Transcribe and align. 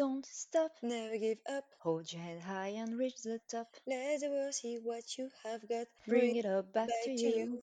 Don't 0.00 0.24
stop, 0.24 0.72
Never 0.82 1.18
give 1.18 1.38
up. 1.50 1.64
hold 1.78 2.12
your 2.12 2.22
head 2.22 2.40
high 2.40 2.68
and 2.68 2.98
reach 2.98 3.22
the 3.22 3.38
top. 3.50 3.68
Let 3.86 4.20
the 4.20 4.28
world 4.28 4.54
see 4.54 4.78
what 4.82 5.18
you 5.18 5.30
have 5.44 5.68
got. 5.68 5.86
Bring 6.06 6.36
it 6.36 6.46
up 6.46 6.72
back, 6.72 6.88
back 6.88 7.04
to 7.04 7.16
to 7.16 7.22
you. 7.22 7.62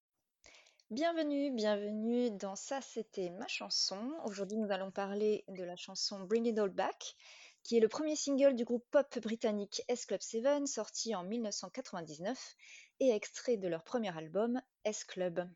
Bienvenue, 0.90 1.52
bienvenue 1.52 2.32
dans 2.32 2.56
Ça 2.56 2.80
c'était 2.80 3.30
ma 3.32 3.46
chanson. 3.50 4.14
Aujourd'hui 4.24 4.56
nous 4.56 4.72
allons 4.72 4.90
parler 4.90 5.44
de 5.50 5.66
la 5.66 5.76
chanson 5.76 6.22
Bring 6.22 6.46
It 6.46 6.58
All 6.58 6.70
Back, 6.70 7.18
qui 7.62 7.76
est 7.76 7.82
le 7.82 7.90
premier 7.90 8.16
single 8.16 8.56
du 8.56 8.64
groupe 8.64 8.86
pop 8.90 9.20
britannique 9.20 9.82
S 9.90 10.06
Club 10.06 10.22
7 10.22 10.66
sorti 10.66 11.14
en 11.14 11.26
1999 11.26 12.56
et 13.02 13.10
extrait 13.10 13.58
de 13.58 13.68
leur 13.68 13.84
premier 13.84 14.18
album 14.18 14.62
S 14.86 15.04
Club. 15.04 15.50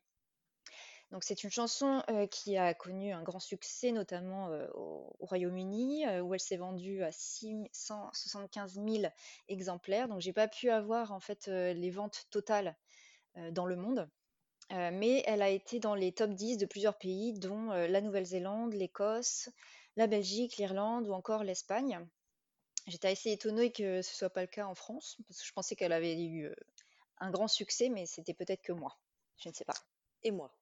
Donc 1.12 1.23
c'est 1.23 1.45
une 1.45 1.50
chanson 1.50 2.03
euh, 2.09 2.27
qui 2.27 2.58
a 2.58 2.73
connu 2.73 3.13
un 3.13 3.23
grand 3.23 3.39
succès, 3.39 3.94
notamment 3.94 4.50
euh, 4.50 4.67
au, 4.73 5.16
au 5.17 5.25
Royaume-Uni, 5.25 6.08
euh, 6.08 6.20
où 6.20 6.34
elle 6.34 6.41
s'est 6.41 6.58
vendue 6.58 7.03
à 7.03 7.11
675 7.13 8.73
000 8.73 9.05
exemplaires. 9.48 10.09
Donc 10.09 10.20
j'ai 10.20 10.34
pas 10.34 10.50
pu 10.50 10.70
avoir 10.70 11.13
en 11.13 11.22
fait 11.22 11.48
les 11.48 11.89
ventes 11.89 12.27
totales 12.31 12.75
dans 13.52 13.66
le 13.66 13.77
monde, 13.77 14.09
Euh, 14.71 14.89
mais 14.93 15.21
elle 15.25 15.41
a 15.41 15.49
été 15.49 15.80
dans 15.80 15.95
les 15.95 16.13
top 16.13 16.31
10 16.31 16.57
de 16.57 16.66
plusieurs 16.66 16.98
pays, 16.98 17.34
dont 17.34 17.71
euh, 17.71 17.88
la 17.88 17.99
Nouvelle-Zélande, 18.02 18.73
l'Écosse, 18.73 19.49
la 19.97 20.07
Belgique, 20.07 20.57
l'Irlande 20.57 21.07
ou 21.07 21.13
encore 21.13 21.44
l'Espagne. 21.44 22.07
J'étais 22.88 23.09
assez 23.09 23.31
étonnée 23.31 23.72
que 23.72 24.02
ce 24.02 24.16
soit 24.16 24.30
pas 24.30 24.41
le 24.41 24.47
cas 24.47 24.66
en 24.66 24.75
France, 24.75 25.17
parce 25.28 25.41
que 25.41 25.47
je 25.47 25.53
pensais 25.53 25.75
qu'elle 25.75 25.91
avait 25.91 26.22
eu 26.22 26.45
euh, 26.45 26.55
un 27.19 27.31
grand 27.31 27.47
succès, 27.47 27.89
mais 27.89 28.05
c'était 28.05 28.33
peut-être 28.33 28.61
que 28.61 28.72
moi. 28.72 28.97
Je 29.38 29.50
ne 29.50 29.53
sais 29.53 29.66
pas. 29.66 29.75
Et 30.23 30.31
moi. 30.31 30.53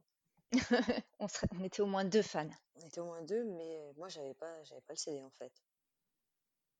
on, 1.19 1.27
serait- 1.27 1.47
on 1.59 1.63
était 1.63 1.81
au 1.81 1.85
moins 1.85 2.05
deux 2.05 2.23
fans. 2.23 2.49
On 2.75 2.87
était 2.87 3.01
au 3.01 3.05
moins 3.05 3.21
deux, 3.21 3.43
mais 3.43 3.93
moi, 3.97 4.09
j'avais 4.09 4.33
pas, 4.33 4.63
j'avais 4.63 4.81
pas 4.81 4.93
le 4.93 4.97
CD 4.97 5.21
en 5.21 5.29
fait. 5.31 5.53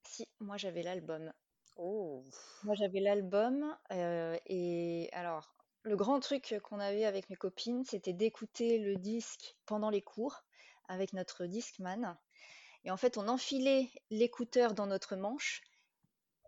Si, 0.08 0.26
moi 0.40 0.56
j'avais 0.56 0.82
l'album. 0.82 1.32
Oh. 1.76 2.24
Moi 2.64 2.74
j'avais 2.74 3.00
l'album 3.00 3.76
et 3.90 5.08
alors 5.12 5.54
le 5.82 5.96
grand 5.96 6.20
truc 6.20 6.54
qu'on 6.62 6.80
avait 6.80 7.04
avec 7.04 7.30
mes 7.30 7.36
copines, 7.36 7.84
c'était 7.84 8.12
d'écouter 8.12 8.78
le 8.78 8.96
disque 8.96 9.56
pendant 9.66 9.90
les 9.90 10.02
cours 10.02 10.44
avec 10.88 11.12
notre 11.12 11.46
Discman. 11.46 12.16
Et 12.84 12.90
en 12.90 12.96
fait, 12.96 13.18
on 13.18 13.28
enfilait 13.28 13.88
l'écouteur 14.10 14.74
dans 14.74 14.86
notre 14.86 15.16
manche, 15.16 15.62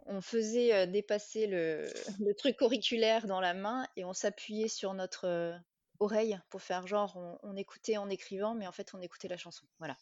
on 0.07 0.21
faisait 0.21 0.75
euh, 0.75 0.87
dépasser 0.87 1.47
le, 1.47 1.93
le 2.21 2.35
truc 2.35 2.61
auriculaire 2.63 3.27
dans 3.27 3.41
la 3.41 3.55
main 3.55 3.87
et 3.97 4.05
on 4.05 4.13
s'appuyait 4.13 4.69
sur 4.69 4.95
notre 4.95 5.27
euh, 5.27 5.57
oreille 6.01 6.39
pour 6.51 6.63
faire 6.63 6.87
genre 6.87 7.17
on, 7.17 7.39
on 7.43 7.57
écoutait 7.57 7.97
en 7.97 8.09
écrivant, 8.11 8.55
mais 8.55 8.67
en 8.67 8.73
fait 8.73 8.93
on 8.95 9.01
écoutait 9.01 9.29
la 9.29 9.37
chanson. 9.37 9.65
Voilà. 9.79 9.97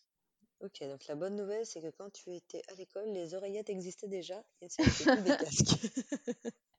Ok, 0.61 0.83
donc 0.83 1.07
la 1.07 1.15
bonne 1.15 1.37
nouvelle, 1.37 1.65
c'est 1.65 1.81
que 1.81 1.91
quand 1.91 2.11
tu 2.11 2.35
étais 2.35 2.63
à 2.69 2.75
l'école, 2.75 3.09
les 3.09 3.35
oreillettes 3.35 3.71
existaient 3.71 4.09
déjà 4.09 4.45
et 4.61 4.69
ce 4.69 4.83
n'étaient 4.83 5.05
plus 5.05 5.23
des 5.23 5.37
casques. 5.45 6.55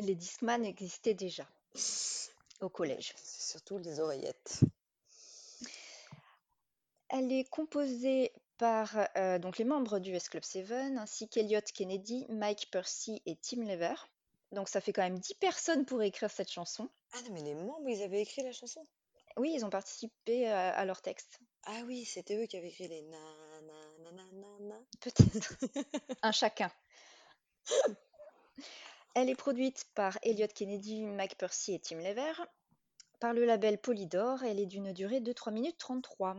Les 0.00 0.14
Discman 0.14 0.64
existaient 0.64 1.14
déjà 1.14 1.46
au 2.60 2.68
collège. 2.70 3.12
C'est 3.16 3.52
surtout 3.52 3.78
les 3.78 4.00
oreillettes. 4.00 4.60
Elle 7.10 7.30
est 7.32 7.48
composée 7.50 8.32
par 8.56 9.08
euh, 9.16 9.38
donc 9.38 9.58
les 9.58 9.64
membres 9.64 9.98
du 9.98 10.14
S 10.14 10.28
Club 10.28 10.44
7 10.44 10.70
ainsi 10.98 11.28
qu'Eliot 11.28 11.60
Kennedy, 11.74 12.24
Mike 12.30 12.70
Percy 12.70 13.20
et 13.26 13.36
Tim 13.36 13.62
Lever. 13.64 13.94
Donc 14.52 14.68
ça 14.68 14.80
fait 14.80 14.92
quand 14.92 15.02
même 15.02 15.18
10 15.18 15.34
personnes 15.34 15.84
pour 15.84 16.02
écrire 16.02 16.30
cette 16.30 16.50
chanson. 16.50 16.88
Ah 17.12 17.22
non, 17.22 17.34
mais 17.34 17.42
les 17.42 17.54
membres, 17.54 17.88
ils 17.88 18.02
avaient 18.02 18.22
écrit 18.22 18.42
la 18.42 18.52
chanson? 18.52 18.86
Oui, 19.36 19.52
ils 19.54 19.64
ont 19.64 19.70
participé 19.70 20.48
à, 20.48 20.70
à 20.70 20.84
leur 20.86 21.02
texte. 21.02 21.40
Ah 21.64 21.82
oui, 21.86 22.04
c'était 22.04 22.42
eux 22.42 22.46
qui 22.46 22.56
avaient 22.56 22.68
écrit 22.68 22.88
les 22.88 23.02
na 23.02 23.18
na 23.62 23.72
na 23.98 24.12
na 24.12 24.24
na 24.32 24.58
na. 24.60 24.80
Peut-être. 25.00 25.56
Un 26.22 26.32
chacun. 26.32 26.70
Elle 29.14 29.28
est 29.28 29.34
produite 29.34 29.86
par 29.94 30.18
Elliot 30.22 30.46
Kennedy, 30.54 31.04
Mike 31.04 31.36
Percy 31.36 31.74
et 31.74 31.80
Tim 31.80 31.98
Lever. 31.98 32.32
Par 33.18 33.32
le 33.32 33.44
label 33.44 33.76
Polydor, 33.76 34.44
elle 34.44 34.60
est 34.60 34.66
d'une 34.66 34.92
durée 34.92 35.20
de 35.20 35.32
3 35.32 35.52
minutes 35.52 35.78
33. 35.78 36.36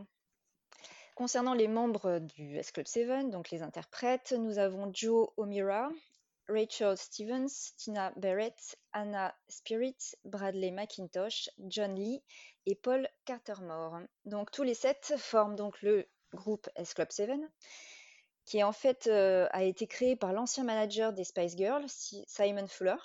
Concernant 1.14 1.52
les 1.52 1.68
membres 1.68 2.18
du 2.18 2.56
S 2.56 2.72
Club 2.72 2.86
7, 2.86 3.28
donc 3.28 3.50
les 3.50 3.62
interprètes, 3.62 4.32
nous 4.32 4.58
avons 4.58 4.90
Joe 4.94 5.28
O'Meara, 5.36 5.90
Rachel 6.48 6.96
Stevens, 6.96 7.74
Tina 7.76 8.12
Barrett, 8.16 8.78
Anna 8.92 9.36
Spirit, 9.48 10.16
Bradley 10.24 10.70
McIntosh, 10.70 11.50
John 11.58 11.94
Lee 11.94 12.22
et 12.64 12.74
Paul 12.74 13.06
Cartermore. 13.26 14.00
Donc 14.24 14.50
tous 14.50 14.62
les 14.62 14.74
sept 14.74 15.14
forment 15.18 15.56
donc 15.56 15.82
le 15.82 16.08
groupe 16.32 16.70
S 16.76 16.94
Club 16.94 17.12
7 17.12 17.30
qui 18.44 18.62
en 18.62 18.72
fait 18.72 19.06
a 19.08 19.62
été 19.62 19.86
créé 19.86 20.16
par 20.16 20.32
l'ancien 20.32 20.64
manager 20.64 21.12
des 21.12 21.24
Spice 21.24 21.56
Girls, 21.56 21.88
Si- 21.88 22.24
Simon 22.26 22.66
Fuller. 22.66 22.96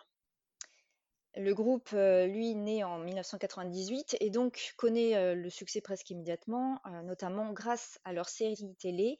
Le 1.36 1.53
groupe, 1.53 1.92
lui, 1.92 2.56
né 2.56 2.84
en 2.84 2.98
1998 2.98 4.18
et 4.22 4.31
donc 4.31 4.74
connaît 4.75 5.36
le 5.36 5.50
succès 5.52 5.81
presque 5.81 6.09
immédiatement, 6.09 6.81
notamment 7.03 7.52
grâce 7.53 8.00
à 8.06 8.14
leur 8.14 8.28
série 8.28 8.75
télé. 8.80 9.20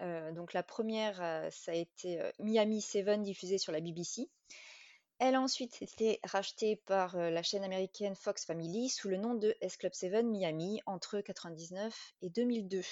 Donc 0.00 0.52
la 0.54 0.64
première, 0.64 1.18
ça 1.52 1.70
a 1.70 1.74
été 1.74 2.20
Miami 2.40 2.80
7 2.80 3.22
diffusée 3.22 3.58
sur 3.58 3.70
la 3.70 3.80
BBC. 3.80 4.28
Elle 5.20 5.36
a 5.36 5.40
ensuite 5.40 5.80
été 5.80 6.18
rachetée 6.24 6.82
par 6.84 7.16
la 7.16 7.42
chaîne 7.44 7.62
américaine 7.62 8.16
Fox 8.16 8.44
Family 8.44 8.88
sous 8.88 9.08
le 9.08 9.18
nom 9.18 9.34
de 9.36 9.54
S 9.60 9.76
Club 9.76 9.94
7 9.94 10.24
Miami 10.24 10.80
entre 10.84 11.18
1999 11.18 12.14
et 12.22 12.30
2002. 12.30 12.82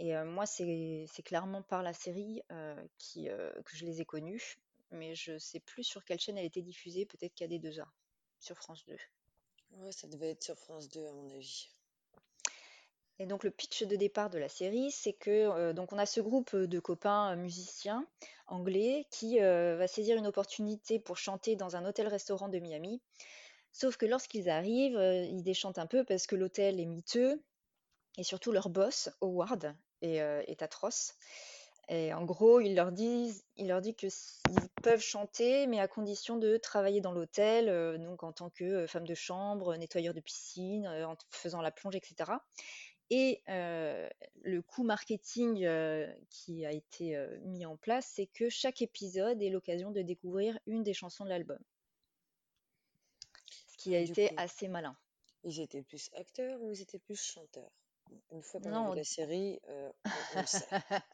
Et 0.00 0.16
euh, 0.16 0.24
moi, 0.24 0.46
c'est 0.46 1.22
clairement 1.26 1.60
par 1.60 1.82
la 1.82 1.92
série 1.92 2.42
euh, 2.50 2.74
qui, 2.96 3.28
euh, 3.28 3.52
que 3.66 3.76
je 3.76 3.84
les 3.84 4.00
ai 4.00 4.06
connus, 4.06 4.56
mais 4.92 5.14
je 5.14 5.36
sais 5.36 5.60
plus 5.60 5.84
sur 5.84 6.06
quelle 6.06 6.18
chaîne 6.18 6.38
elle 6.38 6.46
était 6.46 6.62
diffusée, 6.62 7.04
peut-être 7.04 7.36
KD2A, 7.36 7.84
sur 8.38 8.56
France 8.56 8.82
2. 8.86 8.96
Ouais, 9.72 9.92
ça 9.92 10.08
devait 10.08 10.30
être 10.30 10.42
sur 10.42 10.56
France 10.56 10.88
2 10.88 11.06
à 11.06 11.12
mon 11.12 11.28
avis. 11.28 11.68
Et 13.18 13.26
donc 13.26 13.44
le 13.44 13.50
pitch 13.50 13.82
de 13.82 13.94
départ 13.96 14.30
de 14.30 14.38
la 14.38 14.48
série, 14.48 14.90
c'est 14.90 15.12
que 15.12 15.72
donc 15.72 15.92
on 15.92 15.98
a 15.98 16.06
ce 16.06 16.22
groupe 16.22 16.56
de 16.56 16.80
copains 16.80 17.36
musiciens 17.36 18.06
anglais 18.46 19.06
qui 19.10 19.38
va 19.38 19.86
saisir 19.86 20.16
une 20.16 20.26
opportunité 20.26 20.98
pour 20.98 21.18
chanter 21.18 21.54
dans 21.54 21.76
un 21.76 21.84
hôtel-restaurant 21.84 22.48
de 22.48 22.58
Miami. 22.58 23.02
Sauf 23.72 23.98
que 23.98 24.06
lorsqu'ils 24.06 24.48
arrivent, 24.48 24.98
ils 25.28 25.42
déchantent 25.42 25.76
un 25.76 25.86
peu 25.86 26.02
parce 26.02 26.26
que 26.26 26.34
l'hôtel 26.34 26.80
est 26.80 26.86
miteux 26.86 27.42
et 28.16 28.22
surtout 28.22 28.52
leur 28.52 28.70
boss, 28.70 29.10
Howard, 29.20 29.76
est, 30.02 30.20
euh, 30.20 30.42
est 30.46 30.62
atroce. 30.62 31.14
Et 31.92 32.14
en 32.14 32.24
gros, 32.24 32.60
ils 32.60 32.76
leur 32.76 32.92
disent, 32.92 33.44
il 33.56 33.66
leur 33.66 33.80
dit 33.80 33.96
que 33.96 34.06
ils 34.06 34.68
peuvent 34.80 35.00
chanter, 35.00 35.66
mais 35.66 35.80
à 35.80 35.88
condition 35.88 36.36
de 36.36 36.56
travailler 36.56 37.00
dans 37.00 37.10
l'hôtel, 37.10 37.68
euh, 37.68 37.98
donc 37.98 38.22
en 38.22 38.32
tant 38.32 38.48
que 38.48 38.62
euh, 38.62 38.86
femme 38.86 39.08
de 39.08 39.14
chambre, 39.14 39.76
nettoyeur 39.76 40.14
de 40.14 40.20
piscine, 40.20 40.86
euh, 40.86 41.08
en 41.08 41.16
faisant 41.30 41.60
la 41.60 41.72
plonge, 41.72 41.96
etc. 41.96 42.30
Et 43.10 43.42
le 43.48 44.60
coût 44.60 44.84
marketing 44.84 45.66
qui 46.28 46.64
a 46.64 46.70
été 46.70 47.18
mis 47.42 47.66
en 47.66 47.76
place, 47.76 48.08
c'est 48.14 48.26
que 48.26 48.48
chaque 48.48 48.82
épisode 48.82 49.42
est 49.42 49.50
l'occasion 49.50 49.90
de 49.90 50.00
découvrir 50.00 50.56
une 50.68 50.84
des 50.84 50.94
chansons 50.94 51.24
de 51.24 51.30
l'album. 51.30 51.58
Ce 53.66 53.76
qui 53.78 53.96
a 53.96 54.04
du 54.04 54.12
été 54.12 54.28
coup, 54.28 54.34
assez 54.36 54.68
malin. 54.68 54.96
ils 55.42 55.58
étaient 55.58 55.82
plus 55.82 56.08
acteurs 56.14 56.62
ou 56.62 56.70
ils 56.70 56.82
étaient 56.82 57.00
plus 57.00 57.20
chanteurs? 57.20 57.72
Une 58.32 58.42
fois 58.42 58.60
qu'on 58.60 58.74
a 58.74 58.82
Non, 58.82 58.90
vu 58.90 58.94
la 58.94 59.04
série, 59.04 59.60
euh, 59.68 59.92
on, 60.04 60.24
on 60.34 60.40
le 60.40 60.46
sait. 60.46 60.66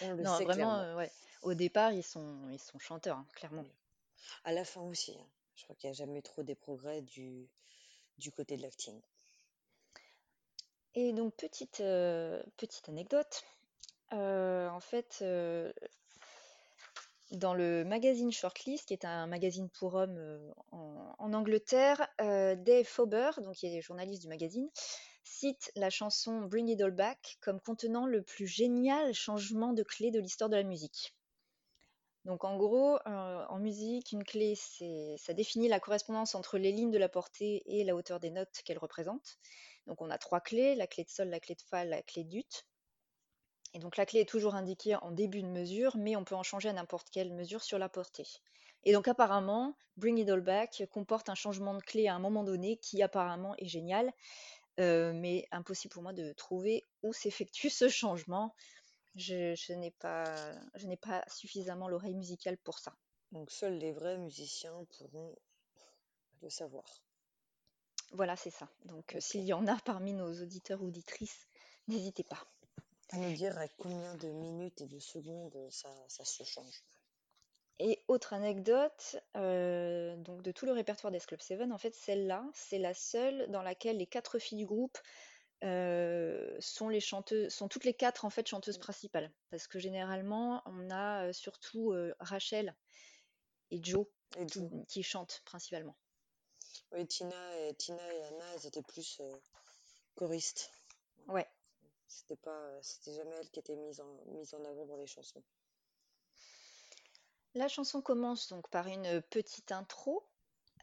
On 0.00 0.12
le 0.12 0.22
non, 0.22 0.38
sait 0.38 0.44
vraiment, 0.44 0.54
clairement. 0.54 0.80
euh, 0.80 0.96
ouais. 0.96 1.12
Au 1.42 1.54
départ, 1.54 1.92
ils 1.92 2.02
sont, 2.04 2.48
ils 2.50 2.58
sont 2.60 2.78
chanteurs, 2.78 3.18
hein, 3.18 3.26
clairement. 3.34 3.62
Oui. 3.62 3.72
À 4.44 4.52
la 4.52 4.64
fin 4.64 4.82
aussi, 4.82 5.16
hein. 5.18 5.26
Je 5.56 5.64
crois 5.64 5.76
qu'il 5.76 5.88
n'y 5.90 5.94
a 5.94 5.98
jamais 5.98 6.22
trop 6.22 6.42
des 6.42 6.54
progrès 6.54 7.02
du, 7.02 7.48
du 8.18 8.32
côté 8.32 8.56
de 8.56 8.62
l'acting. 8.62 9.00
Et 10.94 11.12
donc, 11.12 11.34
petite, 11.36 11.80
euh, 11.80 12.42
petite 12.56 12.88
anecdote. 12.88 13.44
en 14.10 14.80
fait, 14.80 15.22
dans 17.32 17.54
le 17.54 17.84
magazine 17.84 18.30
Shortlist, 18.30 18.86
qui 18.86 18.92
est 18.94 19.04
un 19.04 19.26
magazine 19.26 19.68
pour 19.70 19.94
hommes 19.94 20.52
en, 20.70 21.14
en 21.18 21.32
Angleterre, 21.32 22.06
Dave 22.18 22.84
Faber, 22.84 23.30
donc 23.38 23.54
qui 23.54 23.66
est 23.66 23.80
journaliste 23.80 24.22
du 24.22 24.28
magazine, 24.28 24.68
cite 25.24 25.72
la 25.76 25.90
chanson 25.90 26.42
Bring 26.42 26.68
It 26.68 26.80
All 26.80 26.90
Back 26.90 27.38
comme 27.40 27.60
contenant 27.60 28.06
le 28.06 28.22
plus 28.22 28.46
génial 28.46 29.14
changement 29.14 29.72
de 29.72 29.82
clé 29.82 30.10
de 30.10 30.20
l'histoire 30.20 30.50
de 30.50 30.56
la 30.56 30.62
musique. 30.62 31.14
Donc 32.24 32.44
en 32.44 32.56
gros, 32.56 32.98
euh, 33.06 33.44
en 33.48 33.58
musique, 33.58 34.12
une 34.12 34.24
clé, 34.24 34.54
ça 34.54 35.32
définit 35.32 35.68
la 35.68 35.80
correspondance 35.80 36.34
entre 36.34 36.56
les 36.56 36.70
lignes 36.70 36.92
de 36.92 36.98
la 36.98 37.08
portée 37.08 37.62
et 37.66 37.82
la 37.82 37.96
hauteur 37.96 38.20
des 38.20 38.30
notes 38.30 38.62
qu'elle 38.64 38.78
représente. 38.78 39.38
Donc 39.86 40.00
on 40.00 40.10
a 40.10 40.18
trois 40.18 40.40
clés, 40.40 40.76
la 40.76 40.86
clé 40.86 41.02
de 41.04 41.10
sol, 41.10 41.28
la 41.28 41.40
clé 41.40 41.56
de 41.56 41.62
fa, 41.62 41.84
la 41.84 42.02
clé 42.02 42.22
d'ut. 42.22 42.64
Et 43.74 43.80
donc 43.80 43.96
la 43.96 44.06
clé 44.06 44.20
est 44.20 44.28
toujours 44.28 44.54
indiquée 44.54 44.94
en 44.96 45.10
début 45.10 45.42
de 45.42 45.48
mesure, 45.48 45.96
mais 45.96 46.14
on 46.14 46.24
peut 46.24 46.36
en 46.36 46.42
changer 46.42 46.68
à 46.68 46.72
n'importe 46.72 47.10
quelle 47.10 47.32
mesure 47.32 47.64
sur 47.64 47.78
la 47.78 47.88
portée. 47.88 48.28
Et 48.84 48.92
donc 48.92 49.08
apparemment, 49.08 49.76
Bring 49.96 50.18
It 50.18 50.28
All 50.28 50.40
Back 50.40 50.84
comporte 50.90 51.28
un 51.28 51.34
changement 51.34 51.74
de 51.74 51.80
clé 51.80 52.06
à 52.06 52.14
un 52.14 52.18
moment 52.18 52.44
donné 52.44 52.76
qui 52.76 53.02
apparemment 53.02 53.54
est 53.58 53.68
génial, 53.68 54.12
euh, 54.80 55.12
mais 55.12 55.46
impossible 55.50 55.92
pour 55.92 56.02
moi 56.02 56.12
de 56.12 56.32
trouver 56.32 56.86
où 57.02 57.12
s'effectue 57.12 57.70
ce 57.70 57.88
changement. 57.88 58.54
Je, 59.14 59.54
je 59.54 59.72
n'ai 59.74 59.90
pas, 59.90 60.24
je 60.74 60.86
n'ai 60.86 60.96
pas 60.96 61.22
suffisamment 61.28 61.88
l'oreille 61.88 62.14
musicale 62.14 62.56
pour 62.58 62.78
ça. 62.78 62.96
Donc 63.32 63.50
seuls 63.50 63.78
les 63.78 63.92
vrais 63.92 64.18
musiciens 64.18 64.84
pourront 64.96 65.36
le 66.40 66.50
savoir. 66.50 67.02
Voilà, 68.12 68.36
c'est 68.36 68.50
ça. 68.50 68.68
Donc 68.84 69.14
euh, 69.14 69.20
s'il 69.20 69.44
y 69.44 69.52
en 69.52 69.66
a 69.66 69.76
parmi 69.84 70.12
nos 70.12 70.42
auditeurs 70.42 70.82
ou 70.82 70.88
auditrices, 70.88 71.46
n'hésitez 71.88 72.24
pas. 72.24 72.46
À 73.10 73.18
nous 73.18 73.32
dire 73.34 73.58
à 73.58 73.68
combien 73.68 74.14
de 74.16 74.28
minutes 74.28 74.80
et 74.80 74.86
de 74.86 74.98
secondes 74.98 75.68
ça, 75.70 75.90
ça 76.08 76.24
se 76.24 76.44
change. 76.44 76.82
Et 77.84 78.00
autre 78.06 78.32
anecdote, 78.32 79.16
euh, 79.36 80.14
donc 80.18 80.42
de 80.42 80.52
tout 80.52 80.66
le 80.66 80.72
répertoire 80.72 81.10
d'S 81.10 81.26
Club 81.26 81.40
7, 81.40 81.62
en 81.72 81.78
fait, 81.78 81.96
celle-là, 81.96 82.48
c'est 82.54 82.78
la 82.78 82.94
seule 82.94 83.50
dans 83.50 83.62
laquelle 83.62 83.96
les 83.96 84.06
quatre 84.06 84.38
filles 84.38 84.58
du 84.58 84.66
groupe 84.66 84.96
euh, 85.64 86.56
sont 86.60 86.88
les 86.88 87.00
chanteuses, 87.00 87.52
sont 87.52 87.66
toutes 87.66 87.84
les 87.84 87.92
quatre 87.92 88.24
en 88.24 88.30
fait 88.30 88.46
chanteuses 88.46 88.78
principales. 88.78 89.32
Parce 89.50 89.66
que 89.66 89.80
généralement, 89.80 90.62
on 90.66 90.90
a 90.90 91.26
euh, 91.26 91.32
surtout 91.32 91.90
euh, 91.90 92.14
Rachel 92.20 92.72
et 93.72 93.82
Joe 93.82 94.06
Et 94.36 94.46
qui, 94.86 95.02
chantent 95.02 95.42
principalement. 95.44 95.96
Oui, 96.92 97.04
Tina 97.08 97.58
et, 97.60 97.74
Tina 97.74 98.14
et 98.14 98.22
Anna, 98.22 98.44
elles 98.54 98.66
étaient 98.66 98.82
plus 98.82 99.20
choristes. 100.14 100.70
Ouais. 101.26 101.48
C'était 102.06 102.36
pas, 102.36 102.80
c'était 102.80 103.14
jamais 103.14 103.34
elles 103.40 103.50
qui 103.50 103.58
étaient 103.58 103.74
mises 103.74 104.00
en, 104.00 104.20
mises 104.26 104.54
en 104.54 104.64
avant 104.64 104.86
dans 104.86 104.96
les 104.96 105.08
chansons. 105.08 105.42
La 107.54 107.68
chanson 107.68 108.00
commence 108.00 108.48
donc 108.48 108.68
par 108.70 108.86
une 108.86 109.20
petite 109.22 109.72
intro. 109.72 110.24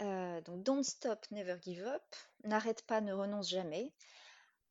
Euh, 0.01 0.39
donc 0.42 0.63
Don't 0.63 0.83
stop, 0.83 1.25
never 1.31 1.57
give 1.62 1.83
up. 1.83 2.16
N'arrête 2.44 2.83
pas, 2.83 3.01
ne 3.01 3.12
renonce 3.12 3.50
jamais. 3.50 3.92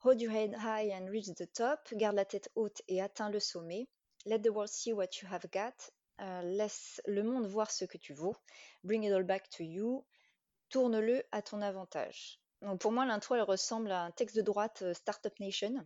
Hold 0.05 0.21
your 0.21 0.33
head 0.33 0.55
high 0.55 0.93
and 0.93 1.11
reach 1.11 1.35
the 1.35 1.53
top. 1.53 1.81
Garde 1.95 2.15
la 2.15 2.25
tête 2.25 2.51
haute 2.55 2.83
et 2.87 3.03
atteins 3.03 3.31
le 3.31 3.41
sommet. 3.41 3.89
Let 4.27 4.41
the 4.41 4.51
world 4.51 4.71
see 4.71 4.93
what 4.93 5.09
you 5.21 5.29
have 5.29 5.47
got. 5.53 5.75
Euh, 6.21 6.43
laisse 6.43 7.01
le 7.07 7.25
monde 7.25 7.47
voir 7.47 7.71
ce 7.71 7.85
que 7.85 7.99
tu 7.99 8.13
vaux. 8.13 8.37
Bring 8.85 9.03
it 9.03 9.13
all 9.13 9.25
back 9.25 9.51
to 9.51 9.65
you. 9.65 10.05
Tourne-le 10.69 11.25
à 11.33 11.43
ton 11.43 11.61
avantage. 11.63 12.41
Donc 12.63 12.81
pour 12.81 12.93
moi, 12.93 13.05
l'intro, 13.07 13.35
elle 13.35 13.43
ressemble 13.43 13.91
à 13.91 14.03
un 14.03 14.11
texte 14.13 14.37
de 14.37 14.43
droite 14.43 14.83
euh, 14.83 14.95
Startup 14.95 15.33
Nation. 15.41 15.85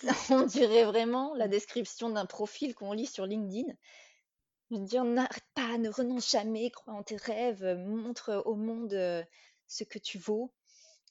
On 0.30 0.42
dirait 0.42 0.84
vraiment 0.84 1.34
la 1.34 1.48
description 1.48 2.08
d'un 2.08 2.26
profil 2.26 2.74
qu'on 2.74 2.92
lit 2.92 3.06
sur 3.06 3.26
LinkedIn. 3.26 3.72
Je 4.74 4.80
veux 4.80 4.86
dire, 4.86 5.04
n'arrête 5.04 5.44
pas, 5.54 5.78
ne 5.78 5.88
renonce 5.88 6.30
jamais, 6.30 6.70
crois 6.70 6.94
en 6.94 7.04
tes 7.04 7.16
rêves, 7.16 7.64
montre 7.78 8.42
au 8.44 8.56
monde 8.56 9.24
ce 9.68 9.84
que 9.84 10.00
tu 10.00 10.18
vaux. 10.18 10.52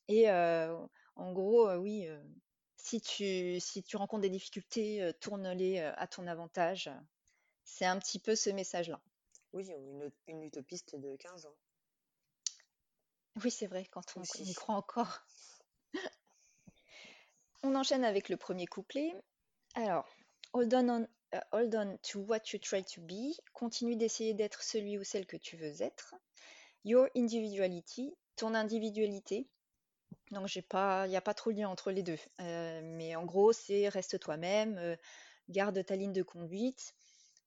Et 0.09 0.29
euh, 0.29 0.77
en 1.15 1.31
gros, 1.31 1.69
euh, 1.69 1.77
oui, 1.77 2.07
euh, 2.07 2.21
si, 2.75 2.99
tu, 2.99 3.59
si 3.61 3.81
tu 3.83 3.95
rencontres 3.95 4.23
des 4.23 4.29
difficultés, 4.29 5.11
tourne-les 5.21 5.79
à 5.79 6.07
ton 6.07 6.27
avantage. 6.27 6.89
C'est 7.63 7.85
un 7.85 7.97
petit 7.99 8.19
peu 8.19 8.35
ce 8.35 8.49
message-là. 8.49 8.99
Oui, 9.53 9.69
une, 9.69 10.11
une 10.27 10.43
utopiste 10.43 10.97
de 10.97 11.15
15 11.15 11.45
ans. 11.45 11.55
Oui, 13.43 13.49
c'est 13.49 13.67
vrai, 13.67 13.85
quand 13.85 14.17
on, 14.17 14.21
Aussi. 14.21 14.43
y 14.43 14.53
croit 14.53 14.75
encore. 14.75 15.25
on 17.63 17.73
enchaîne 17.75 18.03
avec 18.03 18.27
le 18.27 18.35
premier 18.35 18.67
couplet. 18.67 19.13
Alors, 19.75 20.05
hold 20.51 20.73
on, 20.73 21.07
hold 21.51 21.75
on 21.75 21.97
to 22.03 22.19
what 22.19 22.51
you 22.51 22.59
try 22.59 22.83
to 22.83 23.01
be. 23.01 23.35
Continue 23.53 23.95
d'essayer 23.95 24.33
d'être 24.33 24.63
celui 24.63 24.97
ou 24.97 25.03
celle 25.03 25.25
que 25.25 25.37
tu 25.37 25.57
veux 25.57 25.81
être. 25.81 26.15
Your 26.85 27.07
individuality, 27.15 28.13
ton 28.35 28.53
individualité. 28.53 29.47
Donc, 30.31 30.55
il 30.55 30.63
n'y 31.09 31.15
a 31.15 31.21
pas 31.21 31.33
trop 31.33 31.51
de 31.51 31.57
lien 31.57 31.69
entre 31.69 31.91
les 31.91 32.03
deux. 32.03 32.19
Euh, 32.41 32.81
mais 32.83 33.15
en 33.15 33.25
gros, 33.25 33.53
c'est 33.53 33.87
reste 33.89 34.19
toi-même, 34.19 34.77
euh, 34.77 34.95
garde 35.49 35.83
ta 35.85 35.95
ligne 35.95 36.13
de 36.13 36.23
conduite. 36.23 36.93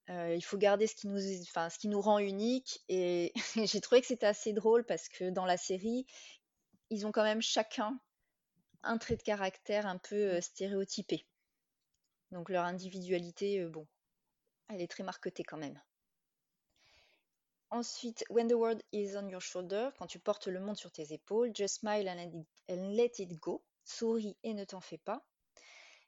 Euh, 0.09 0.35
il 0.35 0.43
faut 0.43 0.57
garder 0.57 0.87
ce 0.87 0.95
qui 0.95 1.09
nous, 1.09 1.21
enfin, 1.43 1.69
ce 1.69 1.79
qui 1.79 1.89
nous 1.89 2.01
rend 2.01 2.19
unique. 2.19 2.85
Et 2.89 3.33
j'ai 3.57 3.81
trouvé 3.81 4.01
que 4.01 4.07
c'était 4.07 4.27
assez 4.27 4.53
drôle 4.53 4.85
parce 4.85 5.09
que 5.09 5.31
dans 5.31 5.47
la 5.47 5.57
série, 5.57 6.07
ils 6.91 7.07
ont 7.07 7.13
quand 7.13 7.25
même 7.25 7.43
chacun 7.43 7.99
un 8.83 8.99
trait 8.99 9.17
de 9.17 9.23
caractère 9.23 9.87
un 9.87 9.99
peu 9.99 10.35
euh, 10.35 10.41
stéréotypé. 10.41 11.27
Donc 12.33 12.49
leur 12.49 12.65
individualité, 12.65 13.61
euh, 13.61 13.69
bon, 13.69 13.87
elle 14.69 14.81
est 14.81 14.91
très 14.91 15.05
marquetée 15.05 15.45
quand 15.45 15.57
même. 15.57 15.81
Ensuite, 17.71 18.25
when 18.31 18.49
the 18.49 18.55
world 18.55 18.83
is 18.93 19.17
on 19.17 19.29
your 19.29 19.41
shoulder, 19.41 19.91
quand 19.99 20.07
tu 20.07 20.19
portes 20.19 20.47
le 20.47 20.61
monde 20.61 20.77
sur 20.77 20.93
tes 20.93 21.13
épaules, 21.13 21.51
just 21.55 21.81
smile 21.81 22.09
and 22.09 22.43
let 22.69 23.13
it, 23.19 23.41
go. 23.41 23.63
Souris 23.85 24.37
et 24.43 24.55
ne 24.55 24.65
t'en 24.65 24.81
fais 24.81 24.99
pas. 24.99 25.25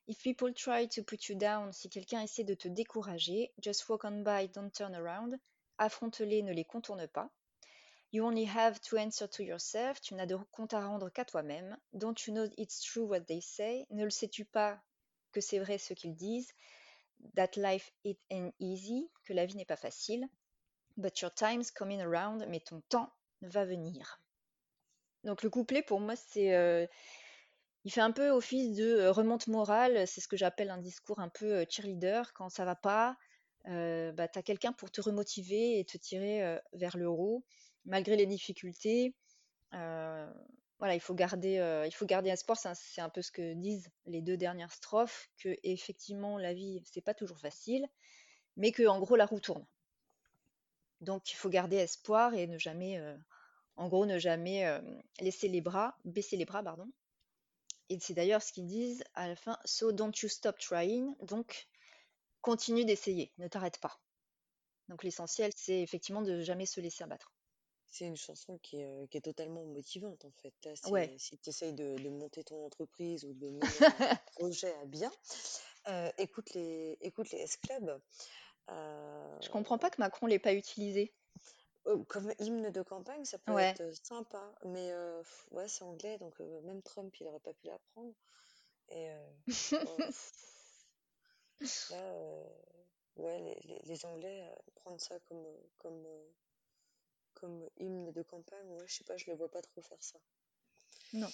If 0.07 0.23
people 0.23 0.55
try 0.55 0.89
to 0.89 1.03
put 1.03 1.29
you 1.29 1.37
down, 1.37 1.73
si 1.73 1.89
quelqu'un 1.89 2.23
essaie 2.23 2.45
de 2.45 2.55
te 2.55 2.69
décourager, 2.69 3.53
just 3.61 3.89
walk 3.89 4.05
on 4.05 4.23
by, 4.23 4.49
don't 4.49 4.71
turn 4.71 4.95
around. 4.95 5.39
Affronte-les, 5.79 6.43
ne 6.43 6.53
les 6.53 6.65
contourne 6.65 7.07
pas. 7.07 7.31
You 8.11 8.25
only 8.25 8.47
have 8.47 8.81
to 8.81 8.97
answer 8.97 9.29
to 9.29 9.43
yourself. 9.43 10.01
Tu 10.01 10.15
n'as 10.15 10.27
de 10.27 10.37
compte 10.51 10.75
à 10.75 10.87
rendre 10.87 11.11
qu'à 11.11 11.25
toi-même. 11.25 11.77
Don't 11.93 12.15
you 12.27 12.33
know 12.33 12.47
it's 12.57 12.81
true 12.81 13.05
what 13.05 13.21
they 13.21 13.43
say? 13.43 13.87
Ne 13.91 14.05
le 14.05 14.11
sais-tu 14.11 14.45
pas 14.45 14.81
que 15.33 15.41
c'est 15.41 15.59
vrai 15.59 15.79
ce 15.79 15.95
qu'ils 15.95 16.15
disent? 16.15 16.53
That 17.35 17.51
life 17.57 17.93
it 18.05 18.19
ain't 18.31 18.53
easy, 18.61 19.11
que 19.25 19.33
la 19.33 19.47
vie 19.47 19.57
n'est 19.57 19.65
pas 19.65 19.77
facile. 19.77 20.29
But 20.97 21.21
your 21.21 21.33
time's 21.33 21.71
coming 21.71 22.01
around, 22.01 22.47
mais 22.49 22.61
ton 22.61 22.81
temps 22.89 23.13
va 23.43 23.65
venir. 23.65 24.21
Donc 25.25 25.43
le 25.43 25.51
couplet 25.51 25.83
pour 25.83 26.01
moi 26.01 26.17
c'est 26.17 26.55
euh, 26.55 26.87
il 27.85 27.93
fait 27.93 28.01
un 28.01 28.13
peu 28.13 28.31
office 28.31 28.75
de 28.77 28.85
euh, 28.85 29.13
remonte 29.13 29.47
morale, 29.47 30.07
c'est 30.07 30.21
ce 30.21 30.29
que 30.29 30.37
j'appelle 30.37 30.71
un 30.71 30.79
discours 30.79 31.21
un 31.21 31.29
peu 31.29 31.59
euh, 31.59 31.65
cheerleader. 31.69 32.33
Quand 32.35 32.49
ça 32.49 32.65
va 32.65 32.75
pas, 32.75 33.17
bah, 33.65 34.29
tu 34.29 34.39
as 34.39 34.43
quelqu'un 34.43 34.73
pour 34.73 34.91
te 34.91 35.01
remotiver 35.01 35.79
et 35.79 35.85
te 35.85 35.99
tirer 35.99 36.59
vers 36.73 36.97
le 36.97 37.07
haut, 37.09 37.45
malgré 37.85 38.17
les 38.17 38.25
difficultés. 38.25 39.15
Voilà, 40.79 40.95
il 40.95 41.01
faut 41.01 41.15
garder, 41.15 41.59
euh, 41.59 41.87
il 41.89 42.29
espoir. 42.29 42.57
C'est 42.57 42.69
un, 42.69 42.75
c'est 42.75 43.01
un 43.01 43.09
peu 43.09 43.23
ce 43.23 43.33
que 43.33 43.55
disent 43.55 43.91
les 44.07 44.23
deux 44.23 44.37
dernières 44.37 44.73
strophes, 44.73 45.29
que 45.39 45.57
effectivement 45.63 46.39
la 46.39 46.55
vie 46.55 46.83
c'est 46.93 47.01
pas 47.01 47.15
toujours 47.15 47.39
facile, 47.41 47.87
mais 48.57 48.73
que 48.73 48.87
en 48.87 49.01
gros 49.01 49.17
la 49.17 49.27
roue 49.27 49.41
tourne. 49.41 49.67
Donc 51.01 51.31
il 51.31 51.35
faut 51.37 51.49
garder 51.49 51.77
espoir 51.77 52.35
et 52.35 52.47
ne 52.47 52.59
jamais, 52.59 52.99
euh, 52.99 53.17
en 53.77 53.89
gros, 53.89 54.07
ne 54.07 54.19
jamais 54.19 54.67
euh, 54.67 54.81
laisser 55.21 55.49
les 55.49 55.61
bras, 55.61 55.97
baisser 56.05 56.37
les 56.37 56.45
bras, 56.45 56.63
pardon. 56.63 56.91
Et 57.89 57.99
c'est 58.01 58.15
d'ailleurs 58.15 58.43
ce 58.43 58.53
qu'ils 58.53 58.67
disent 58.67 59.05
à 59.15 59.29
la 59.29 59.37
fin, 59.37 59.59
so 59.65 59.93
don't 59.93 60.13
you 60.23 60.29
stop 60.29 60.59
trying, 60.59 61.15
donc 61.23 61.69
continue 62.41 62.85
d'essayer, 62.85 63.33
ne 63.39 63.49
t'arrête 63.49 63.79
pas. 63.79 64.01
Donc 64.89 65.05
l'essentiel, 65.05 65.53
c'est 65.57 65.81
effectivement 65.83 66.23
de 66.23 66.41
jamais 66.41 66.67
se 66.67 66.81
laisser 66.81 67.05
abattre. 67.05 67.33
C'est 67.91 68.05
une 68.07 68.17
chanson 68.17 68.59
qui 68.59 68.81
est, 68.81 69.09
qui 69.11 69.17
est 69.17 69.21
totalement 69.23 69.65
motivante 69.65 70.25
en 70.25 70.31
fait. 70.43 70.53
Là, 70.65 70.77
c'est-. 70.77 71.19
Si 71.19 71.39
tu 71.39 71.49
essayes 71.51 71.73
de, 71.73 71.97
de 71.97 72.09
monter 72.11 72.45
ton 72.45 72.65
entreprise 72.67 73.25
ou 73.25 73.33
de 73.35 73.49
mener 73.51 74.11
un 74.11 74.17
projet 74.37 74.73
à 74.75 74.85
bien, 74.85 75.11
écoute 76.19 76.53
les, 76.55 76.99
écoute 77.01 77.31
les 77.31 77.39
S-Club. 77.39 78.01
Je 78.69 79.49
comprends 79.51 79.79
pas 79.79 79.91
que 79.91 80.01
Macron 80.01 80.27
l'ait 80.27 80.39
pas 80.39 80.53
utilisé. 80.55 81.15
oh, 81.87 82.05
comme 82.05 82.33
hymne 82.39 82.71
de 82.71 82.83
campagne, 82.83 83.25
ça 83.25 83.39
peut 83.39 83.53
Ouais. 83.53 83.71
être 83.71 83.91
sympa, 84.07 84.55
mais 84.67 84.93
ouais, 85.53 85.67
c'est 85.69 85.85
anglais, 85.85 86.19
donc 86.19 86.39
même 86.41 86.83
Trump, 86.83 87.15
il 87.21 87.27
aurait 87.29 87.41
pas 87.41 87.55
pu 87.55 87.67
la 87.69 87.79
prendre. 87.95 88.13
Et 88.91 89.09
là, 91.91 92.15
ouais, 93.17 93.41
les, 93.41 93.61
les- 93.65 93.81
les 93.85 94.07
Anglais 94.07 94.43
euh, 94.43 94.55
prendre 94.77 95.01
ça 95.01 95.19
comme, 95.21 95.45
comme, 95.79 96.07
comme 97.41 97.69
hymne 97.79 98.13
de 98.13 98.23
campagne, 98.23 98.69
ouais, 98.73 98.87
je 98.87 98.95
sais 98.95 99.05
pas, 99.05 99.17
je 99.17 99.27
les 99.27 99.35
vois 99.35 99.51
pas 99.51 99.63
trop 99.63 99.83
faire 99.83 100.03
ça. 100.03 100.19
Non. 101.13 101.31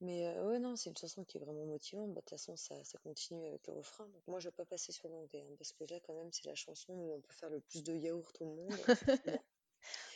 Mais 0.00 0.26
euh, 0.26 0.48
ouais, 0.48 0.58
non, 0.58 0.74
c'est 0.74 0.90
une 0.90 0.96
chanson 0.96 1.24
qui 1.24 1.36
est 1.36 1.40
vraiment 1.40 1.64
motivante. 1.64 2.08
Bah, 2.08 2.14
De 2.16 2.20
toute 2.20 2.30
façon, 2.30 2.56
ça, 2.56 2.82
ça 2.84 2.98
continue 2.98 3.46
avec 3.46 3.64
le 3.68 3.74
refrain. 3.74 4.06
Donc 4.08 4.26
moi, 4.26 4.40
je 4.40 4.48
vais 4.48 4.52
pas 4.52 4.64
passer 4.64 4.90
sur 4.90 5.08
l'anglais, 5.08 5.46
hein, 5.48 5.54
parce 5.58 5.72
que 5.72 5.84
là, 5.84 6.00
quand 6.00 6.14
même, 6.14 6.32
c'est 6.32 6.46
la 6.46 6.56
chanson 6.56 6.92
où 6.92 7.14
on 7.14 7.20
peut 7.20 7.34
faire 7.34 7.50
le 7.50 7.60
plus 7.60 7.84
de 7.84 7.94
yaourt 7.94 8.40
au 8.40 8.46
monde. 8.46 8.74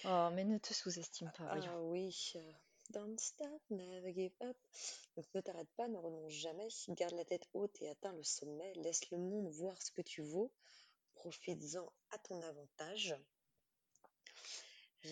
Oh, 0.05 0.29
mais 0.33 0.45
ne 0.45 0.59
te 0.59 0.73
sous-estime 0.73 1.33
pas. 1.37 1.49
Ah 1.51 1.81
oui, 1.81 2.33
euh, 2.37 2.53
don't 2.91 3.19
stop, 3.19 3.61
never 3.71 4.15
give 4.15 4.33
up. 4.43 4.57
Donc 5.17 5.27
ne 5.35 5.41
t'arrête 5.41 5.69
pas, 5.77 5.89
ne 5.89 5.99
renonce 5.99 6.31
jamais. 6.31 6.69
Garde 6.91 7.15
la 7.15 7.25
tête 7.25 7.49
haute 7.53 7.83
et 7.83 7.89
atteins 7.89 8.13
le 8.13 8.23
sommet. 8.23 8.73
Laisse 8.75 9.11
le 9.11 9.19
monde 9.19 9.49
voir 9.49 9.83
ce 9.83 9.91
que 9.91 10.03
tu 10.03 10.23
vaux. 10.23 10.53
Profites-en 11.15 11.93
à 12.11 12.19
ton 12.19 12.41
avantage. 12.43 13.17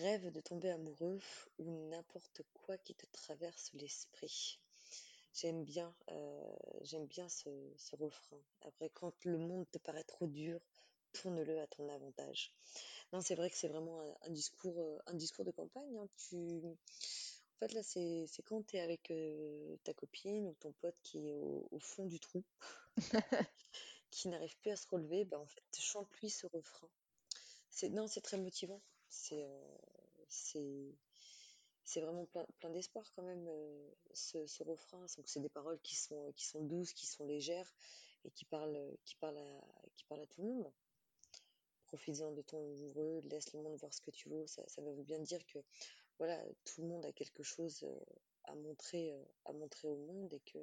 Rêve 0.01 0.31
de 0.31 0.41
tomber 0.41 0.69
amoureux 0.69 1.19
ou 1.59 1.71
n'importe 1.89 2.41
quoi 2.53 2.77
qui 2.77 2.93
te 2.95 3.05
traverse 3.11 3.71
l'esprit. 3.73 4.59
j'aime 5.33 5.63
bien, 5.65 5.93
euh, 6.11 6.55
j'aime 6.83 7.07
bien 7.07 7.29
ce, 7.29 7.49
ce 7.77 7.95
refrain. 7.97 8.41
Après, 8.63 8.89
quand 8.91 9.13
le 9.25 9.37
monde 9.39 9.67
te 9.71 9.79
paraît 9.79 10.03
trop 10.05 10.27
dur, 10.27 10.59
tourne-le 11.13 11.59
à 11.61 11.67
ton 11.67 11.89
avantage. 11.89 12.53
Non, 13.13 13.21
c'est 13.21 13.35
vrai 13.35 13.49
que 13.51 13.57
c'est 13.57 13.69
vraiment 13.69 14.01
un, 14.01 14.15
un 14.23 14.31
discours, 14.31 14.79
euh, 14.81 14.99
un 15.07 15.15
discours 15.15 15.45
de 15.45 15.51
campagne. 15.51 15.97
hein. 15.97 16.09
Tu, 16.17 16.61
en 16.65 17.59
fait, 17.59 17.73
là, 17.73 17.83
c'est, 17.83 18.27
quand 18.45 18.63
tu 18.67 18.77
es 18.77 18.81
avec 18.81 19.11
euh, 19.11 19.77
ta 19.83 19.93
copine 19.93 20.47
ou 20.47 20.55
ton 20.59 20.73
pote 20.81 20.97
qui 21.03 21.29
est 21.29 21.35
au, 21.35 21.67
au 21.71 21.79
fond 21.79 22.05
du 22.05 22.19
trou, 22.19 22.43
qui 24.11 24.29
n'arrive 24.29 24.57
plus 24.57 24.71
à 24.71 24.75
se 24.77 24.87
relever, 24.87 25.25
ben, 25.25 25.37
en 25.39 25.45
fait, 25.45 25.63
chante-lui 25.79 26.29
ce 26.31 26.47
refrain. 26.47 26.89
Non, 27.91 28.07
c'est 28.07 28.21
très 28.21 28.37
motivant. 28.37 28.81
C'est, 29.09 29.43
euh, 29.43 29.77
c'est, 30.27 30.95
c'est 31.83 32.01
vraiment 32.01 32.25
plein, 32.25 32.45
plein 32.59 32.69
d'espoir 32.69 33.11
quand 33.15 33.23
même, 33.23 33.47
euh, 33.47 33.89
ce, 34.13 34.63
refrain. 34.63 34.99
Donc, 35.17 35.27
c'est 35.27 35.39
des 35.39 35.49
paroles 35.49 35.79
qui 35.81 35.95
sont, 35.95 36.31
qui 36.35 36.45
sont 36.45 36.63
douces, 36.63 36.93
qui 36.93 37.07
sont 37.07 37.25
légères 37.25 37.73
et 38.23 38.31
qui 38.31 38.45
parlent, 38.45 38.97
qui 39.05 39.15
à, 39.21 39.31
qui 39.95 40.05
à 40.09 40.25
tout 40.27 40.41
le 40.41 40.47
monde. 40.47 40.71
Profites-en 41.87 42.31
de 42.31 42.41
ton 42.41 42.57
amoureux, 42.57 43.21
laisse 43.25 43.53
le 43.53 43.61
monde 43.61 43.77
voir 43.77 43.93
ce 43.93 44.01
que 44.01 44.11
tu 44.11 44.29
veux. 44.29 44.47
Ça, 44.47 44.67
ça 44.67 44.81
veut 44.81 45.03
bien 45.03 45.19
dire 45.19 45.45
que 45.45 45.59
voilà, 46.17 46.41
tout 46.63 46.81
le 46.81 46.87
monde 46.87 47.05
a 47.05 47.11
quelque 47.11 47.43
chose 47.43 47.83
euh, 47.83 47.99
à 48.45 48.55
montrer, 48.55 49.13
à 49.45 49.53
montrer 49.53 49.87
au 49.87 49.97
monde 49.97 50.33
et 50.33 50.39
que 50.39 50.59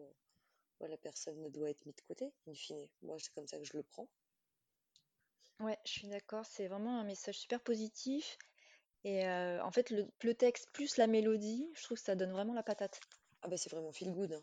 voilà, 0.82 0.96
personne 0.96 1.40
ne 1.40 1.48
doit 1.48 1.70
être 1.70 1.86
mis 1.86 1.92
de 1.92 2.00
côté, 2.00 2.32
in 2.48 2.54
fine. 2.54 2.88
Moi, 3.02 3.16
c'est 3.20 3.32
comme 3.32 3.46
ça 3.46 3.56
que 3.58 3.64
je 3.64 3.76
le 3.76 3.84
prends. 3.84 4.08
Ouais, 5.60 5.78
je 5.86 5.90
suis 5.92 6.08
d'accord, 6.08 6.44
c'est 6.44 6.66
vraiment 6.68 6.98
un 7.00 7.04
message 7.04 7.38
super 7.38 7.60
positif. 7.62 8.36
Et 9.04 9.26
euh, 9.28 9.62
en 9.64 9.70
fait, 9.72 9.90
le, 9.90 10.06
le 10.22 10.34
texte 10.34 10.70
plus 10.72 10.96
la 10.98 11.06
mélodie, 11.08 11.68
je 11.74 11.82
trouve 11.84 11.98
que 11.98 12.04
ça 12.04 12.16
donne 12.16 12.32
vraiment 12.32 12.54
la 12.54 12.62
patate. 12.64 13.00
Ah 13.42 13.48
bah 13.48 13.56
c'est 13.56 13.70
vraiment 13.70 13.92
feel 13.92 14.12
good. 14.12 14.32
hein. 14.32 14.42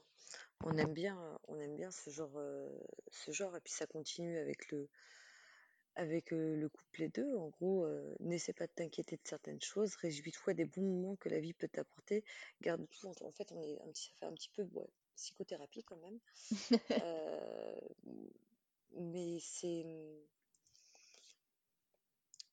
On 0.63 0.77
aime 0.77 0.93
bien, 0.93 1.39
on 1.47 1.59
aime 1.59 1.75
bien 1.75 1.91
ce 1.91 2.09
genre, 2.09 2.37
euh, 2.37 2.69
ce 3.11 3.31
genre. 3.31 3.55
Et 3.57 3.61
puis 3.61 3.73
ça 3.73 3.87
continue 3.87 4.37
avec 4.39 4.71
le, 4.71 4.89
avec 5.95 6.33
euh, 6.33 6.55
le 6.55 6.69
couplet 6.69 7.09
2. 7.09 7.35
En 7.35 7.49
gros, 7.49 7.83
euh, 7.85 8.15
n'essaie 8.19 8.53
pas 8.53 8.67
de 8.67 8.71
t'inquiéter 8.71 9.17
de 9.17 9.21
certaines 9.25 9.61
choses, 9.61 9.95
réjouis-toi 9.95 10.53
des 10.53 10.65
bons 10.65 10.81
moments 10.81 11.15
que 11.17 11.29
la 11.29 11.39
vie 11.39 11.53
peut 11.53 11.67
t'apporter. 11.67 12.23
Garde 12.61 12.87
tout. 12.89 13.07
En, 13.07 13.13
en 13.27 13.31
fait, 13.31 13.51
on 13.51 13.61
est 13.61 13.79
un 13.81 13.87
petit, 13.91 14.07
ça 14.07 14.13
fait 14.19 14.25
un 14.25 14.33
petit 14.33 14.49
peu 14.49 14.63
ouais, 14.73 14.89
psychothérapie 15.15 15.83
quand 15.83 15.97
même. 15.97 16.19
Euh, 17.01 17.79
mais 18.97 19.39
c'est 19.39 19.85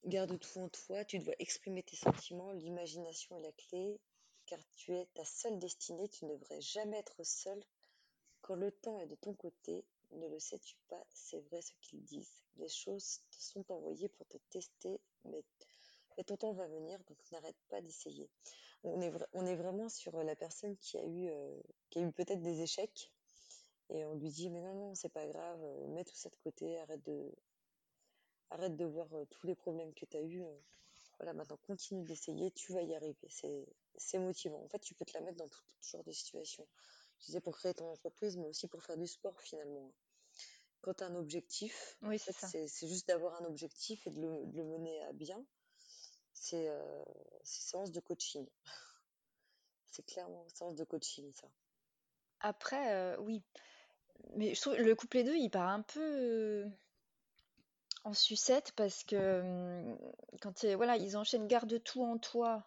Garde 0.05 0.39
tout 0.39 0.59
en 0.59 0.69
toi, 0.69 1.03
tu 1.03 1.19
dois 1.19 1.33
exprimer 1.39 1.83
tes 1.83 1.97
sentiments, 1.97 2.51
l'imagination 2.53 3.37
est 3.37 3.41
la 3.41 3.51
clé, 3.51 3.99
car 4.45 4.59
tu 4.75 4.93
es 4.93 5.05
ta 5.13 5.25
seule 5.25 5.59
destinée, 5.59 6.07
tu 6.07 6.25
ne 6.25 6.35
devrais 6.35 6.61
jamais 6.61 6.97
être 6.97 7.23
seul. 7.23 7.61
Quand 8.41 8.55
le 8.55 8.71
temps 8.71 8.99
est 8.99 9.07
de 9.07 9.15
ton 9.15 9.33
côté, 9.33 9.85
ne 10.11 10.27
le 10.27 10.39
sais-tu 10.39 10.77
pas, 10.87 11.03
c'est 11.09 11.41
vrai 11.49 11.61
ce 11.61 11.73
qu'ils 11.81 12.03
disent. 12.03 12.41
Les 12.55 12.69
choses 12.69 13.21
te 13.31 13.41
sont 13.41 13.69
envoyées 13.71 14.07
pour 14.09 14.25
te 14.27 14.37
tester, 14.49 15.01
mais, 15.25 15.43
ton 16.25 16.37
temps 16.37 16.53
va 16.53 16.67
venir, 16.67 16.99
donc 17.03 17.17
n'arrête 17.31 17.57
pas 17.67 17.81
d'essayer. 17.81 18.29
On 18.83 19.01
est, 19.01 19.55
vraiment 19.55 19.89
sur 19.89 20.23
la 20.23 20.35
personne 20.35 20.77
qui 20.77 20.97
a 20.97 21.05
eu, 21.05 21.29
euh, 21.29 21.61
qui 21.89 21.99
a 21.99 22.01
eu 22.03 22.11
peut-être 22.11 22.41
des 22.41 22.61
échecs, 22.61 23.11
et 23.89 24.05
on 24.05 24.15
lui 24.15 24.29
dit, 24.29 24.49
mais 24.49 24.61
non, 24.61 24.73
non, 24.73 24.95
c'est 24.95 25.09
pas 25.11 25.27
grave, 25.27 25.59
euh, 25.63 25.87
mets 25.87 26.05
tout 26.05 26.15
ça 26.15 26.29
de 26.29 26.35
côté, 26.43 26.79
arrête 26.79 27.03
de, 27.05 27.31
arrête 28.49 28.75
de 28.75 28.85
voir 28.85 29.07
euh, 29.13 29.25
tous 29.25 29.47
les 29.47 29.55
problèmes 29.55 29.93
que 29.93 30.05
tu 30.05 30.17
as 30.17 30.21
eus. 30.21 30.43
euh, 30.43 30.57
voilà, 31.17 31.33
maintenant 31.33 31.57
continue 31.57 32.03
d'essayer, 32.03 32.51
tu 32.51 32.73
vas 32.73 32.81
y 32.83 32.93
arriver. 32.95 33.27
C'est, 33.29 34.19
motivant. 34.19 34.63
En 34.63 34.67
fait, 34.69 34.79
tu 34.79 34.93
peux 34.93 35.05
te 35.05 35.13
la 35.13 35.21
mettre 35.21 35.37
dans 35.37 35.47
tout, 35.47 35.61
tout 35.65 35.89
genre 35.89 36.03
de 36.03 36.11
situations. 36.11 36.67
Je 37.19 37.25
disais 37.25 37.41
pour 37.41 37.57
créer 37.57 37.73
ton 37.73 37.91
entreprise, 37.91 38.37
mais 38.37 38.47
aussi 38.47 38.67
pour 38.67 38.83
faire 38.83 38.97
du 38.97 39.07
sport 39.07 39.39
finalement. 39.41 39.91
Quand 40.81 40.93
tu 40.93 41.03
as 41.03 41.07
un 41.07 41.15
objectif, 41.15 41.97
Oui, 42.03 42.19
c'est 42.19 42.33
fait, 42.33 42.67
juste 42.67 43.07
d'avoir 43.07 43.41
un 43.41 43.45
objectif 43.45 44.05
et 44.05 44.11
de 44.11 44.21
le, 44.21 44.45
de 44.45 44.57
le 44.57 44.63
mener 44.63 45.01
à 45.05 45.13
bien. 45.13 45.43
C'est, 46.33 46.69
euh, 46.69 47.03
séance 47.43 47.91
de 47.91 47.99
coaching. 47.99 48.47
C'est 49.91 50.05
clairement 50.05 50.43
une 50.43 50.49
séance 50.49 50.75
de 50.75 50.83
coaching, 50.83 51.33
ça. 51.33 51.47
Après, 52.39 52.93
euh, 52.93 53.17
oui. 53.17 53.41
Mais 54.35 54.53
je 54.53 54.61
trouve 54.61 54.75
le 54.75 54.95
couplet 54.95 55.23
2, 55.23 55.35
il 55.35 55.49
part 55.49 55.69
un 55.69 55.81
peu 55.81 56.69
en 58.07 58.13
sucette 58.13 58.71
parce 58.75 59.03
que 59.03 59.41
hum, 59.41 59.97
quand 60.41 60.63
euh, 60.63 60.75
voilà, 60.75 60.95
ils 60.95 61.17
enchaînent 61.17 61.47
garde 61.47 61.81
tout 61.83 62.03
en 62.03 62.17
toi, 62.17 62.65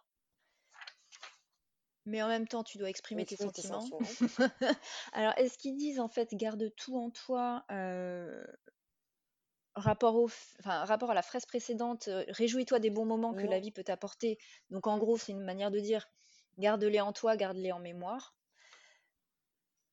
mais 2.05 2.21
en 2.21 2.27
même 2.27 2.47
temps, 2.47 2.63
tu 2.63 2.77
dois 2.77 2.89
exprimer 2.89 3.25
tes 3.25 3.35
sentiments. 3.35 3.87
Alors, 5.13 5.33
est-ce 5.37 5.57
qu'ils 5.57 5.77
disent 5.77 5.99
en 5.99 6.07
fait 6.07 6.33
garde 6.35 6.73
tout 6.75 6.97
en 6.97 7.09
toi 7.09 7.65
euh, 7.71 8.43
rapport 9.75 10.15
au, 10.15 10.25
enfin, 10.59 10.85
rapport 10.85 11.11
à 11.11 11.15
la 11.15 11.23
phrase 11.23 11.45
précédente, 11.45 12.07
euh, 12.07 12.23
réjouis-toi 12.29 12.79
des 12.79 12.89
bons 12.89 13.05
moments 13.05 13.33
que 13.33 13.47
la 13.47 13.59
vie 13.59 13.71
peut 13.71 13.83
t'apporter. 13.83 14.37
Donc, 14.69 14.87
en 14.87 14.97
gros, 14.97 15.17
c'est 15.17 15.31
une 15.31 15.43
manière 15.43 15.71
de 15.71 15.79
dire 15.79 16.07
garde-les 16.59 17.01
en 17.01 17.13
toi, 17.13 17.35
garde-les 17.35 17.71
en 17.71 17.79
mémoire. 17.79 18.35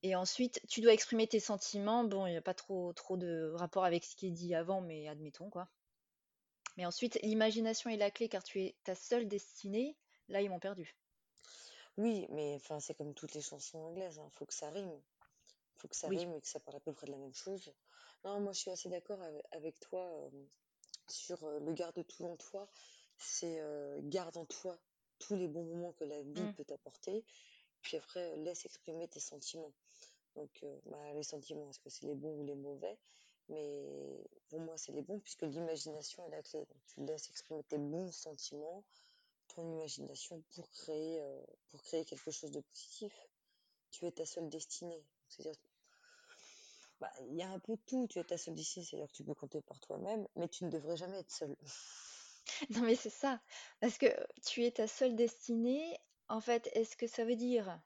Et 0.02 0.16
ensuite, 0.16 0.60
tu 0.68 0.80
dois 0.80 0.92
exprimer 0.92 1.28
tes 1.28 1.38
sentiments. 1.38 2.02
Bon, 2.02 2.26
il 2.26 2.32
n'y 2.32 2.36
a 2.36 2.42
pas 2.42 2.54
trop, 2.54 2.92
trop 2.94 3.16
de 3.16 3.52
rapport 3.54 3.84
avec 3.84 4.04
ce 4.04 4.16
qui 4.16 4.26
est 4.26 4.30
dit 4.32 4.54
avant, 4.54 4.80
mais 4.80 5.06
admettons 5.08 5.50
quoi. 5.50 5.68
Mais 6.78 6.86
ensuite, 6.86 7.20
l'imagination 7.22 7.90
est 7.90 7.98
la 7.98 8.10
clé 8.10 8.30
car 8.30 8.42
tu 8.42 8.60
es 8.62 8.74
ta 8.84 8.94
seule 8.94 9.28
destinée. 9.28 9.98
Là, 10.28 10.40
ils 10.40 10.48
m'ont 10.48 10.60
perdu. 10.60 10.96
oui, 11.96 12.26
mais 12.30 12.54
enfin, 12.56 12.80
c'est 12.80 12.94
comme 12.94 13.14
toutes 13.14 13.34
les 13.34 13.40
chansons 13.40 13.78
anglaises. 13.78 14.20
Il 14.24 14.30
faut 14.32 14.46
que 14.46 14.54
ça 14.54 14.70
rime. 14.70 15.00
faut 15.78 15.88
que 15.88 15.96
ça 15.96 16.08
Oui. 16.08 16.10
rime 16.10 16.34
et 16.34 16.40
que 16.40 16.48
ça 16.48 16.60
parle 16.60 16.78
à 16.78 16.80
peu 16.80 16.92
près 16.92 17.06
de 17.06 17.12
la 17.12 17.18
même 17.18 17.34
chose. 17.34 17.72
Non, 18.24 18.40
moi 18.40 18.52
je 18.52 18.60
suis 18.60 18.70
assez 18.70 18.88
d'accord 18.88 19.22
avec, 19.22 19.44
avec 19.52 19.80
toi 19.80 20.02
euh, 20.02 20.30
sur 21.08 21.44
euh, 21.44 21.60
le 21.60 21.72
garde 21.72 22.06
tout 22.06 22.24
en 22.24 22.36
toi. 22.36 22.68
C'est 23.18 23.60
euh, 23.60 24.00
garde 24.04 24.36
en 24.36 24.46
toi 24.46 24.78
tous 25.18 25.36
les 25.36 25.48
bons 25.48 25.64
moments 25.64 25.92
que 25.92 26.04
la 26.04 26.22
vie 26.22 26.34
Mm. 26.36 26.52
peut 26.56 26.64
t'apporter. 26.64 27.24
Puis 27.82 27.96
après, 27.96 28.36
laisse 28.36 28.64
exprimer 28.66 29.08
tes 29.08 29.20
sentiments. 29.20 29.72
Donc, 30.36 30.50
euh, 30.62 30.78
bah, 30.86 31.12
les 31.14 31.22
sentiments, 31.22 31.68
est-ce 31.70 31.80
que 31.80 31.90
c'est 31.90 32.06
les 32.06 32.14
bons 32.14 32.40
ou 32.40 32.44
les 32.44 32.54
mauvais? 32.54 32.98
Mais 33.48 33.84
pour 34.48 34.60
moi, 34.60 34.76
c'est 34.76 34.92
les 34.92 35.02
bons 35.02 35.20
puisque 35.20 35.42
l'imagination 35.42 36.26
est 36.26 36.30
la 36.30 36.42
clé. 36.42 36.66
Tu 36.86 37.04
laisses 37.04 37.28
exprimer 37.30 37.62
tes 37.64 37.78
bons 37.78 38.12
sentiments, 38.12 38.84
ton 39.48 39.66
imagination 39.72 40.42
pour 40.54 40.70
créer, 40.70 41.20
euh, 41.20 41.42
pour 41.70 41.82
créer 41.82 42.04
quelque 42.04 42.30
chose 42.30 42.50
de 42.52 42.60
positif. 42.60 43.12
Tu 43.90 44.06
es 44.06 44.12
ta 44.12 44.26
seule 44.26 44.48
destinée. 44.48 45.02
C'est-à-dire 45.28 45.58
Bah, 47.00 47.12
il 47.28 47.36
y 47.36 47.42
a 47.42 47.48
un 47.50 47.58
peu 47.58 47.76
tout. 47.86 48.06
Tu 48.08 48.18
es 48.18 48.24
ta 48.24 48.36
seule 48.36 48.54
destinée, 48.54 48.84
c'est-à-dire 48.84 49.08
que 49.08 49.16
tu 49.16 49.24
peux 49.24 49.34
compter 49.34 49.60
par 49.62 49.80
toi-même, 49.80 50.26
mais 50.36 50.48
tu 50.48 50.64
ne 50.64 50.70
devrais 50.70 50.96
jamais 50.96 51.18
être 51.18 51.30
seule. 51.30 51.56
Non, 52.70 52.80
mais 52.80 52.96
c'est 52.96 53.10
ça. 53.10 53.40
Parce 53.80 53.98
que 53.98 54.06
tu 54.46 54.64
es 54.64 54.70
ta 54.70 54.88
seule 54.88 55.16
destinée. 55.16 55.98
En 56.28 56.40
fait, 56.40 56.70
est-ce 56.72 56.96
que 56.96 57.06
ça 57.06 57.24
veut 57.26 57.36
dire 57.36 57.80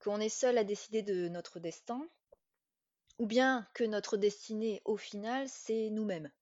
qu'on 0.00 0.20
est 0.20 0.28
seul 0.28 0.58
à 0.58 0.64
décider 0.64 1.02
de 1.02 1.28
notre 1.28 1.60
destin? 1.60 2.08
Ou 3.18 3.26
bien 3.26 3.68
que 3.74 3.84
notre 3.84 4.16
destinée, 4.16 4.82
au 4.84 4.96
final, 4.96 5.48
c'est 5.48 5.88
nous-mêmes? 5.90 6.32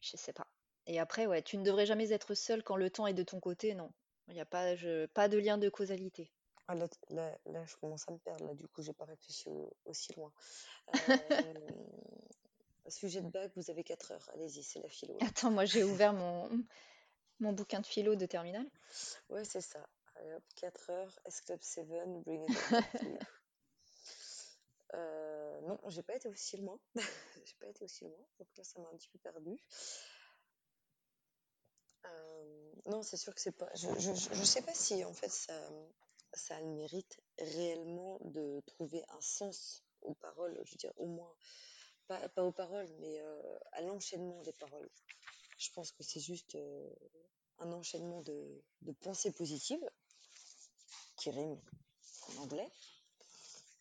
Je 0.00 0.16
sais 0.16 0.32
pas. 0.32 0.46
Et 0.86 0.98
après, 1.00 1.26
ouais, 1.26 1.42
tu 1.42 1.58
ne 1.58 1.64
devrais 1.64 1.86
jamais 1.86 2.12
être 2.12 2.34
seul 2.34 2.62
quand 2.62 2.76
le 2.76 2.90
temps 2.90 3.06
est 3.06 3.14
de 3.14 3.22
ton 3.24 3.40
côté, 3.40 3.74
non. 3.74 3.92
Il 4.28 4.34
n'y 4.34 4.40
a 4.40 4.46
pas, 4.46 4.74
je- 4.76 5.06
pas 5.06 5.28
de 5.28 5.38
lien 5.38 5.58
de 5.58 5.68
causalité. 5.68 6.32
Ah, 6.68 6.74
là, 6.74 6.88
t- 6.88 6.96
là, 7.10 7.36
là, 7.46 7.64
je 7.66 7.76
commence 7.76 8.08
à 8.08 8.12
me 8.12 8.18
perdre. 8.18 8.46
Là, 8.46 8.54
du 8.54 8.66
coup, 8.68 8.82
j'ai 8.82 8.92
pas 8.92 9.04
réfléchi 9.04 9.48
au- 9.48 9.72
aussi 9.84 10.12
loin. 10.14 10.32
Euh, 10.94 10.94
sujet 12.88 13.20
de 13.20 13.28
bac, 13.28 13.52
vous 13.56 13.70
avez 13.70 13.84
4 13.84 14.12
heures. 14.12 14.30
Allez-y, 14.34 14.62
c'est 14.62 14.80
la 14.80 14.88
philo, 14.88 15.14
là. 15.18 15.26
Attends, 15.26 15.50
moi 15.50 15.64
j'ai 15.64 15.84
ouvert 15.84 16.12
mon, 16.12 16.48
mon 17.40 17.52
bouquin 17.52 17.80
de 17.80 17.86
philo 17.86 18.16
de 18.16 18.26
terminale. 18.26 18.68
Ouais, 19.28 19.44
c'est 19.44 19.60
ça. 19.60 19.86
Allez, 20.16 20.32
hop, 20.32 20.44
4 20.56 20.90
heures. 20.90 21.20
S 21.26 21.40
Club 21.42 21.60
7, 21.62 21.86
bring 22.24 22.44
it 22.48 22.56
on. 22.72 23.18
Euh, 24.94 25.60
non, 25.62 25.78
j'ai 25.88 26.02
pas 26.02 26.14
été 26.14 26.28
aussi 26.28 26.56
loin. 26.56 26.78
j'ai 27.44 27.54
pas 27.58 27.66
été 27.66 27.84
aussi 27.84 28.04
loin. 28.04 28.24
Donc 28.38 28.48
là, 28.56 28.64
ça 28.64 28.80
m'a 28.80 28.88
un 28.88 28.96
petit 28.96 29.08
peu 29.08 29.18
perdu. 29.18 29.58
Euh, 32.06 32.72
non, 32.86 33.02
c'est 33.02 33.16
sûr 33.16 33.34
que 33.34 33.40
c'est 33.40 33.56
pas. 33.56 33.68
Je, 33.74 33.88
je, 33.98 34.12
je 34.12 34.44
sais 34.44 34.62
pas 34.62 34.72
si 34.74 35.04
en 35.04 35.12
fait 35.12 35.28
ça, 35.28 35.60
ça 36.32 36.56
a 36.56 36.60
le 36.60 36.68
mérite 36.68 37.20
réellement 37.38 38.18
de 38.24 38.60
trouver 38.66 39.04
un 39.08 39.20
sens 39.20 39.84
aux 40.02 40.14
paroles. 40.14 40.58
Je 40.64 40.70
veux 40.70 40.78
dire, 40.78 40.92
au 40.96 41.06
moins, 41.06 41.34
pas, 42.06 42.28
pas 42.28 42.44
aux 42.44 42.52
paroles, 42.52 42.88
mais 43.00 43.20
euh, 43.20 43.58
à 43.72 43.82
l'enchaînement 43.82 44.40
des 44.42 44.52
paroles. 44.52 44.90
Je 45.58 45.70
pense 45.70 45.92
que 45.92 46.02
c'est 46.02 46.20
juste 46.20 46.54
euh, 46.54 46.90
un 47.58 47.72
enchaînement 47.72 48.22
de, 48.22 48.62
pensées 49.00 49.32
positives 49.32 49.88
qui 51.16 51.30
riment 51.30 51.62
en 52.28 52.42
anglais, 52.42 52.70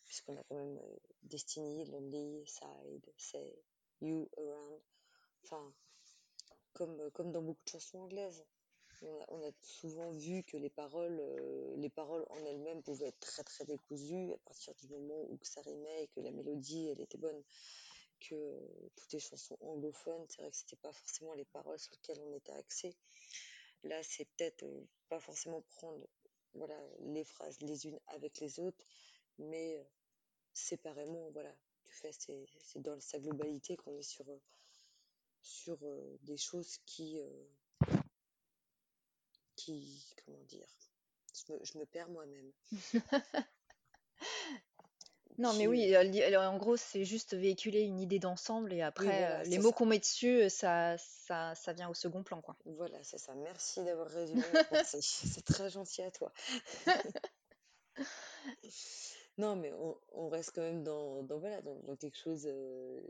puisqu'on 0.05 0.37
a 0.37 0.43
quand 0.43 0.55
même 0.55 0.77
euh, 0.77 0.97
Destiny, 1.23 1.85
Lonely, 1.85 2.45
Side, 2.47 3.13
Say, 3.17 3.59
You, 4.01 4.29
Around. 4.37 4.81
Enfin, 5.43 5.73
comme, 6.73 7.11
comme 7.11 7.31
dans 7.31 7.41
beaucoup 7.41 7.63
de 7.65 7.69
chansons 7.69 7.99
anglaises. 7.99 8.45
On 9.27 9.41
a, 9.41 9.51
souvent 9.61 10.09
vu 10.11 10.43
que 10.43 10.55
les 10.55 10.69
paroles, 10.69 11.19
euh, 11.19 11.75
les 11.75 11.89
paroles 11.89 12.25
en 12.29 12.45
elles-mêmes 12.45 12.81
pouvaient 12.81 13.07
être 13.07 13.19
très 13.19 13.43
très 13.43 13.65
décousues 13.65 14.31
à 14.31 14.37
partir 14.45 14.73
du 14.75 14.87
moment 14.87 15.21
où 15.29 15.37
que 15.37 15.47
ça 15.47 15.61
rimait 15.61 16.03
et 16.03 16.07
que 16.07 16.21
la 16.21 16.31
mélodie 16.31 16.87
elle 16.87 17.01
était 17.01 17.17
bonne. 17.17 17.43
Euh, 18.31 18.89
toutes 18.95 19.11
les 19.13 19.19
chansons 19.19 19.57
anglophones, 19.61 20.25
c'est 20.29 20.41
vrai 20.41 20.51
que 20.51 20.57
c'était 20.57 20.75
pas 20.77 20.91
forcément 20.93 21.33
les 21.33 21.45
paroles 21.45 21.79
sur 21.79 21.91
lesquelles 21.93 22.21
on 22.21 22.33
était 22.33 22.53
axé. 22.53 22.95
Là, 23.83 24.01
c'est 24.03 24.25
peut-être 24.25 24.63
euh, 24.63 24.87
pas 25.09 25.19
forcément 25.19 25.61
prendre 25.61 26.05
les 26.99 27.23
phrases 27.25 27.59
les 27.61 27.85
unes 27.87 27.99
avec 28.07 28.39
les 28.39 28.59
autres, 28.59 28.85
mais 29.37 29.77
euh, 29.77 29.83
séparément, 30.53 31.29
voilà. 31.31 31.53
Du 31.85 31.91
fait, 31.91 32.13
c'est 32.13 32.81
dans 32.81 32.99
sa 32.99 33.19
globalité 33.19 33.75
qu'on 33.77 33.95
est 33.97 34.01
sur 34.01 35.77
des 36.21 36.37
choses 36.37 36.79
qui 36.85 37.19
comment 40.25 40.43
dire 40.43 40.67
je 41.63 41.77
me 41.77 41.85
perds 41.85 42.09
moi-même 42.09 42.51
Non, 45.37 45.53
mais 45.53 45.59
qui 45.59 45.67
oui, 45.67 45.95
euh, 45.95 46.03
li- 46.03 46.23
alors, 46.23 46.51
en 46.51 46.57
gros, 46.57 46.77
c'est 46.77 47.03
juste 47.05 47.33
véhiculer 47.35 47.81
une 47.81 47.99
idée 47.99 48.19
d'ensemble 48.19 48.73
et 48.73 48.75
oui 48.77 48.81
après, 48.81 49.23
euh, 49.25 49.27
voilà 49.27 49.43
les 49.43 49.51
c'est 49.51 49.57
mots 49.59 49.69
ça. 49.69 49.75
qu'on 49.75 49.85
met 49.85 49.99
dessus, 49.99 50.43
euh, 50.43 50.49
ça, 50.49 50.97
ça, 50.97 51.53
ça 51.55 51.73
vient 51.73 51.89
au 51.89 51.93
second 51.93 52.23
plan, 52.23 52.41
quoi. 52.41 52.55
voilà 52.65 53.03
c'est 53.03 53.17
ça. 53.17 53.33
Merci 53.35 53.83
d'avoir 53.83 54.07
résumé 54.07 54.41
c'est 55.01 55.45
très 55.45 55.69
gentil 55.69 56.01
à 56.01 56.11
toi. 56.11 56.31
Non 59.37 59.55
mais 59.55 59.73
on, 59.73 59.97
on 60.13 60.29
reste 60.29 60.51
quand 60.55 60.61
même 60.61 60.83
dans, 60.83 61.23
dans 61.23 61.39
voilà 61.39 61.61
dans, 61.61 61.75
dans 61.83 61.95
quelque 61.97 62.17
chose 62.17 62.43
euh, 62.45 63.01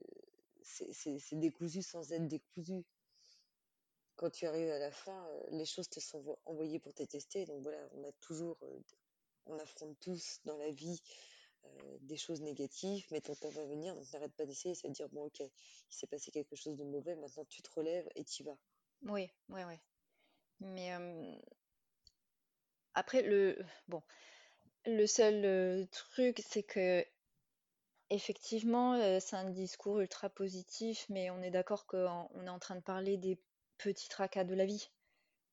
c'est 0.64 0.92
c'est- 0.92 1.20
c'est 1.20 1.36
décousu 1.40 1.84
sans 1.84 2.12
être 2.12 2.28
décousu. 2.28 2.84
Quand 4.16 4.30
tu 4.32 4.48
arrives 4.48 4.72
à 4.72 4.80
la 4.80 4.92
fin 4.92 5.28
euh, 5.28 5.44
les 5.52 5.66
choses 5.66 5.90
te 5.90 6.00
sont 6.00 6.22
vo- 6.22 6.40
envoyées 6.46 6.80
pour 6.80 6.94
te 6.94 7.04
tester. 7.04 7.46
Donc 7.46 7.62
voilà 7.62 7.78
on 7.94 8.04
a 8.08 8.12
toujours 8.22 8.58
euh, 8.64 8.80
on 9.46 9.60
affronte 9.60 10.00
tous 10.00 10.40
dans 10.46 10.58
la 10.58 10.72
vie 10.72 11.00
des 12.02 12.18
choses 12.18 12.42
négatives, 12.42 13.06
mais 13.12 13.22
ton 13.22 13.36
temps 13.36 13.50
va 13.50 13.66
venir, 13.66 13.96
donc 13.96 14.12
n'arrête 14.14 14.34
pas 14.34 14.46
d'essayer, 14.46 14.76
c'est 14.76 14.88
à 14.88 14.92
dire, 14.92 15.10
bon 15.10 15.26
ok, 15.26 15.40
il 15.40 15.52
s'est 15.90 16.08
passé 16.08 16.32
quelque 16.32 16.56
chose 16.56 16.76
de 16.76 16.84
mauvais, 16.84 17.16
maintenant 17.16 17.46
tu 17.46 17.62
te 17.62 17.72
relèves 17.72 18.08
et 18.16 18.24
tu 18.24 18.44
vas. 18.44 18.58
Oui, 19.04 19.30
oui, 19.50 19.62
oui. 19.68 19.80
Mais 20.60 20.94
euh, 20.94 21.36
après, 22.94 23.22
le, 23.22 23.58
bon, 23.88 24.02
le 24.86 25.06
seul 25.06 25.46
euh, 25.46 25.86
truc, 25.92 26.42
c'est 26.48 26.64
que 26.64 27.06
effectivement, 28.10 28.94
euh, 28.94 29.20
c'est 29.20 29.36
un 29.36 29.50
discours 29.50 30.00
ultra 30.00 30.30
positif, 30.30 31.06
mais 31.10 31.30
on 31.30 31.42
est 31.42 31.52
d'accord 31.52 31.86
qu'on 31.86 32.30
on 32.34 32.46
est 32.46 32.50
en 32.50 32.60
train 32.60 32.76
de 32.76 32.82
parler 32.82 33.18
des 33.18 33.40
petits 33.78 34.10
tracas 34.10 34.44
de 34.44 34.56
la 34.56 34.66
vie. 34.66 34.90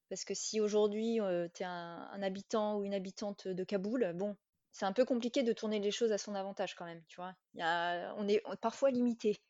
Parce 0.09 0.25
que 0.25 0.35
si 0.35 0.61
aujourd'hui, 0.61 1.21
tu 1.55 1.63
es 1.63 1.67
un 1.67 2.23
habitant 2.23 2.77
ou 2.77 2.85
une 2.85 2.93
habitante 2.93 3.49
de 3.49 3.65
Kaboul, 3.65 4.13
bon, 4.15 4.37
c'est 4.73 4.85
un 4.85 4.93
peu 4.93 5.05
compliqué 5.05 5.43
de 5.43 5.53
tourner 5.53 5.79
les 5.81 5.91
choses 5.91 6.13
à 6.13 6.19
son 6.19 6.35
avantage 6.35 6.75
quand 6.75 6.85
même, 6.85 7.03
tu 7.09 7.17
vois? 7.17 7.35
Il 7.55 7.61
y 7.61 7.63
a, 7.63 8.15
on 8.17 8.27
est 8.29 8.43
parfois 8.61 8.91
limité 8.91 9.41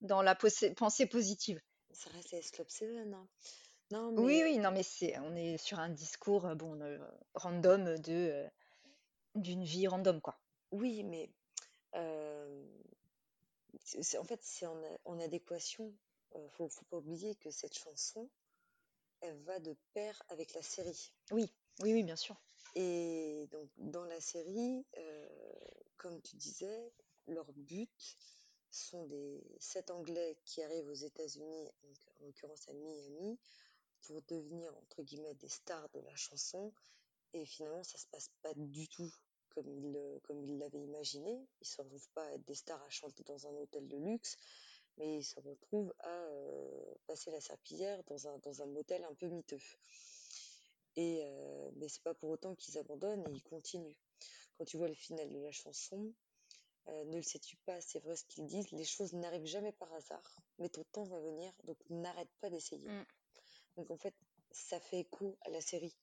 dans 0.00 0.22
la 0.22 0.34
pensée 0.34 1.06
positive. 1.06 1.60
Ça 1.92 2.10
reste 2.10 2.32
S 2.32 2.50
Club 2.50 2.68
7, 2.68 2.88
hein. 3.12 3.28
Non, 3.90 4.10
mais 4.12 4.22
Oui, 4.22 4.40
oui, 4.42 4.58
non, 4.58 4.70
mais 4.70 4.82
c'est, 4.82 5.18
on 5.18 5.36
est 5.36 5.58
sur 5.58 5.78
un 5.78 5.90
discours, 5.90 6.46
euh, 6.46 6.54
bon, 6.54 6.80
euh, 6.80 6.98
random 7.34 7.98
de, 7.98 8.12
euh, 8.12 8.48
d'une 9.34 9.64
vie 9.64 9.86
random, 9.86 10.20
quoi. 10.20 10.38
oui, 10.70 11.04
mais 11.04 11.30
euh, 11.94 12.64
c'est- 13.84 14.18
en 14.18 14.24
fait, 14.24 14.40
c'est 14.42 14.66
en, 14.66 15.20
adéquation. 15.20 15.92
Euh, 16.34 16.48
faut, 16.50 16.68
faut 16.68 16.84
pas 16.86 16.96
oublier 16.96 17.34
que 17.36 17.50
cette 17.50 17.76
chanson, 17.76 18.28
elle 19.20 19.38
va 19.42 19.58
de 19.58 19.76
pair 19.92 20.22
avec 20.28 20.54
la 20.54 20.62
série. 20.62 21.12
Oui, 21.30 21.52
oui, 21.82 21.92
oui, 21.92 22.02
bien 22.02 22.16
sûr. 22.16 22.36
Et 22.74 23.46
donc, 23.50 23.68
dans 23.76 24.04
la 24.04 24.20
série, 24.20 24.86
euh, 24.96 25.28
comme 25.96 26.20
tu 26.22 26.36
disais, 26.36 26.92
leur 27.26 27.52
but 27.52 28.16
sont 28.70 29.04
des 29.06 29.42
sept 29.58 29.90
Anglais 29.90 30.38
qui 30.44 30.62
arrivent 30.62 30.88
aux 30.88 30.94
États-Unis, 30.94 31.68
en 32.20 32.24
l'occurrence 32.24 32.68
à 32.68 32.72
Miami, 32.72 33.38
pour 34.02 34.22
devenir 34.22 34.74
entre 34.78 35.02
guillemets 35.02 35.34
des 35.34 35.48
stars 35.48 35.88
de 35.90 36.00
la 36.00 36.16
chanson. 36.16 36.72
Et 37.34 37.44
finalement, 37.44 37.84
ça 37.84 37.98
se 37.98 38.06
passe 38.06 38.30
pas 38.42 38.52
du 38.54 38.88
tout 38.88 39.12
comme 39.50 39.68
ils 39.68 40.20
comme 40.22 40.42
ils 40.42 40.58
l'avaient 40.58 40.80
imaginé. 40.80 41.46
Ils 41.60 41.66
se 41.66 41.80
retrouvent 41.80 42.08
pas 42.14 42.24
à 42.24 42.32
être 42.32 42.44
des 42.46 42.54
stars 42.54 42.82
à 42.82 42.90
chanter 42.90 43.22
dans 43.24 43.46
un 43.46 43.54
hôtel 43.56 43.86
de 43.88 43.98
luxe, 43.98 44.36
mais 44.96 45.18
ils 45.18 45.24
se 45.24 45.38
retrouvent 45.40 45.94
à 46.00 46.08
euh, 46.08 46.94
passer 47.06 47.30
la 47.30 47.40
serpillière 47.40 48.02
dans 48.04 48.28
un, 48.28 48.38
dans 48.38 48.62
un 48.62 48.66
motel 48.66 49.04
un 49.04 49.14
peu 49.14 49.28
miteux. 49.28 49.60
Et 50.96 51.22
euh, 51.24 51.70
mais 51.76 51.88
c'est 51.88 52.02
pas 52.02 52.14
pour 52.14 52.30
autant 52.30 52.54
qu'ils 52.54 52.78
abandonnent 52.78 53.26
et 53.28 53.32
ils 53.32 53.42
continuent. 53.42 53.96
Quand 54.58 54.64
tu 54.64 54.76
vois 54.76 54.88
le 54.88 54.94
final 54.94 55.30
de 55.30 55.38
la 55.38 55.50
chanson, 55.52 56.12
euh, 56.88 57.04
ne 57.04 57.16
le 57.16 57.22
sais-tu 57.22 57.56
pas, 57.58 57.80
c'est 57.80 58.00
vrai 58.00 58.16
ce 58.16 58.24
qu'ils 58.26 58.46
disent, 58.46 58.70
les 58.72 58.84
choses 58.84 59.12
n'arrivent 59.14 59.46
jamais 59.46 59.72
par 59.72 59.92
hasard, 59.94 60.36
mais 60.58 60.68
ton 60.68 60.84
temps 60.84 61.04
va 61.04 61.18
venir, 61.20 61.52
donc 61.64 61.78
n'arrête 61.88 62.30
pas 62.40 62.50
d'essayer. 62.50 62.88
Mm. 62.88 63.06
Donc 63.76 63.90
en 63.90 63.96
fait, 63.96 64.14
ça 64.50 64.78
fait 64.80 65.00
écho 65.00 65.38
à 65.42 65.50
la 65.50 65.60
série. 65.60 65.96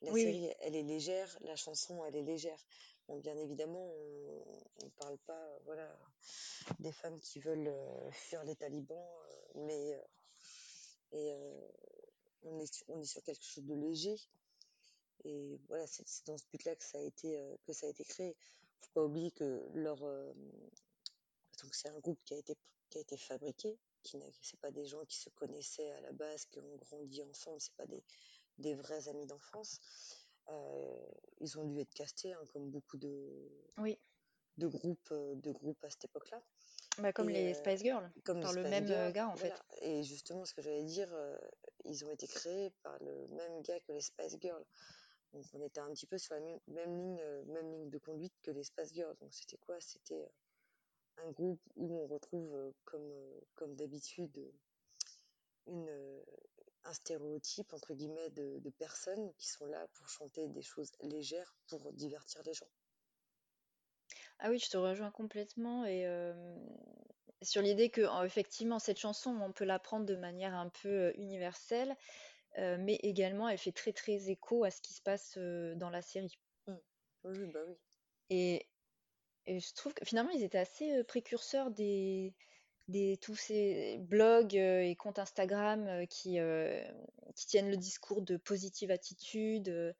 La 0.00 0.12
Oui, 0.12 0.22
série, 0.22 0.52
elle 0.60 0.74
est 0.74 0.82
légère, 0.82 1.38
la 1.42 1.56
chanson, 1.56 2.04
elle 2.04 2.16
est 2.16 2.22
légère. 2.22 2.58
Bon, 3.06 3.18
bien 3.18 3.36
évidemment, 3.36 3.86
on 3.86 4.84
ne 4.84 4.90
parle 4.98 5.18
pas, 5.18 5.38
euh, 5.38 5.58
voilà, 5.64 5.98
des 6.80 6.92
femmes 6.92 7.20
qui 7.20 7.38
veulent 7.40 7.68
euh, 7.68 8.10
fuir 8.12 8.44
les 8.44 8.56
talibans, 8.56 8.98
euh, 8.98 9.60
mais 9.66 9.94
euh, 9.94 10.02
et, 11.12 11.32
euh, 11.32 11.68
on 12.44 12.58
est 12.60 12.72
sur, 12.72 12.84
on 12.88 13.00
est 13.00 13.04
sur 13.06 13.22
quelque 13.22 13.44
chose 13.44 13.64
de 13.64 13.74
léger. 13.74 14.16
Et 15.24 15.58
voilà, 15.68 15.86
c'est 15.86 16.04
dans 16.26 16.36
ce 16.36 16.44
but-là 16.52 16.74
que 16.76 16.84
ça 16.84 16.98
a 16.98 17.02
été 17.02 17.38
euh, 17.38 17.56
que 17.66 17.72
ça 17.72 17.86
a 17.86 17.88
été 17.90 18.04
créé. 18.04 18.36
Faut 18.80 18.90
pas 18.94 19.04
oublier 19.04 19.30
que 19.30 19.66
leur 19.74 20.02
euh, 20.04 20.32
donc 21.62 21.74
c'est 21.74 21.88
un 21.88 21.98
groupe 22.00 22.20
qui 22.24 22.34
a 22.34 22.38
été 22.38 22.56
qui 22.90 22.98
a 22.98 23.00
été 23.00 23.16
fabriqué, 23.16 23.78
qui 24.02 24.18
c'est 24.42 24.60
pas 24.60 24.70
des 24.70 24.84
gens 24.84 25.04
qui 25.06 25.16
se 25.18 25.30
connaissaient 25.30 25.90
à 25.92 26.00
la 26.02 26.12
base, 26.12 26.44
qui 26.46 26.58
ont 26.60 26.76
grandi 26.76 27.22
ensemble, 27.22 27.60
c'est 27.60 27.74
pas 27.74 27.86
des 27.86 28.02
des 28.58 28.74
vrais 28.74 29.08
amis 29.08 29.26
d'enfance. 29.26 29.80
Euh, 30.50 31.06
ils 31.40 31.58
ont 31.58 31.64
dû 31.64 31.80
être 31.80 31.94
castés, 31.94 32.34
hein, 32.34 32.42
comme 32.52 32.70
beaucoup 32.70 32.98
de, 32.98 33.50
Oui, 33.78 33.98
de 34.58 34.66
groupes, 34.66 35.08
euh, 35.10 35.34
de 35.36 35.50
groupes 35.50 35.82
à 35.84 35.90
cette 35.90 36.04
époque-là. 36.04 36.42
bah, 36.98 37.12
comme 37.14 37.30
Et 37.30 37.32
les 37.32 37.54
Spice 37.54 37.80
Girls, 37.80 38.12
comme 38.24 38.42
par 38.42 38.52
le 38.52 38.62
même 38.62 38.86
Girls, 38.86 39.12
gars, 39.12 39.28
en 39.28 39.34
voilà. 39.34 39.56
fait. 39.56 39.78
Et 39.86 40.02
justement, 40.02 40.44
ce 40.44 40.52
que 40.52 40.60
j'allais 40.60 40.84
dire, 40.84 41.08
ils 41.84 42.04
ont 42.04 42.10
été 42.10 42.26
créés 42.26 42.70
par 42.82 42.98
le 43.02 43.26
même 43.28 43.62
gars 43.62 43.80
que 43.80 43.92
les 43.92 44.00
Spice 44.00 44.36
Girls. 44.40 44.64
Donc 45.32 45.44
on 45.52 45.60
était 45.62 45.80
un 45.80 45.90
petit 45.90 46.06
peu 46.06 46.16
sur 46.16 46.34
la 46.34 46.40
même, 46.40 46.96
ligne, 46.96 47.20
euh, 47.20 47.44
même 47.46 47.70
ligne 47.70 47.90
de 47.90 47.98
conduite 47.98 48.34
que 48.42 48.50
les 48.50 48.62
Spice 48.62 48.92
Girls. 48.92 49.16
Donc 49.20 49.34
c'était 49.34 49.58
quoi? 49.58 49.80
C'était 49.80 50.22
euh, 50.22 51.24
un 51.24 51.30
groupe 51.32 51.60
où 51.76 51.96
on 51.96 52.06
retrouve, 52.06 52.54
euh, 52.54 52.70
comme, 52.84 53.12
comme 53.54 53.74
d'habitude, 53.74 54.52
une, 55.66 56.22
un 56.84 56.92
stéréotype 56.92 57.72
entre 57.72 57.94
guillemets 57.94 58.30
de, 58.30 58.70
personnes 58.78 59.32
qui 59.38 59.48
sont 59.48 59.66
là 59.66 59.86
pour 59.94 60.08
chanter 60.08 60.48
des 60.48 60.62
choses 60.62 60.92
légères 61.00 61.56
pour 61.68 61.92
divertir 61.92 62.42
les 62.44 62.52
gens. 62.52 62.68
Ah 64.38 64.50
oui, 64.50 64.58
je 64.58 64.68
te 64.68 64.76
rejoins 64.76 65.10
complètement 65.10 65.86
et 65.86 66.04
sur 67.44 67.62
l'idée 67.62 67.90
que 67.90 68.02
en- 68.06 68.24
effectivement 68.24 68.78
cette 68.78 68.98
chanson 68.98 69.30
on 69.40 69.52
peut 69.52 69.64
la 69.64 69.78
prendre 69.78 70.06
de 70.06 70.16
manière 70.16 70.54
un 70.54 70.68
peu 70.68 70.88
euh, 70.88 71.12
universelle, 71.16 71.96
euh, 72.58 72.76
mais 72.80 72.96
également 73.02 73.48
elle 73.48 73.58
fait 73.58 73.72
très 73.72 73.92
très 73.92 74.30
écho 74.30 74.64
à 74.64 74.70
ce 74.70 74.80
qui 74.80 74.94
se 74.94 75.02
passe 75.02 75.34
euh, 75.38 75.74
dans 75.76 75.90
la 75.90 76.02
série. 76.02 76.38
Mm. 76.66 76.74
Oui, 77.24 77.38
oui, 77.38 77.50
bah 77.52 77.60
oui. 77.66 77.74
Et, 78.30 78.66
et 79.46 79.60
je 79.60 79.74
trouve 79.74 79.94
que 79.94 80.04
finalement 80.04 80.30
ils 80.32 80.42
étaient 80.44 80.58
assez 80.58 81.04
précurseurs 81.04 81.70
des, 81.70 82.34
des 82.88 83.18
tous 83.18 83.36
ces 83.36 83.98
blogs 84.00 84.54
et 84.54 84.96
comptes 84.98 85.18
Instagram 85.18 86.06
qui, 86.08 86.38
qui 87.36 87.46
tiennent 87.46 87.70
le 87.70 87.76
discours 87.76 88.22
de 88.22 88.36
positive 88.36 88.90
attitude, 88.90 89.94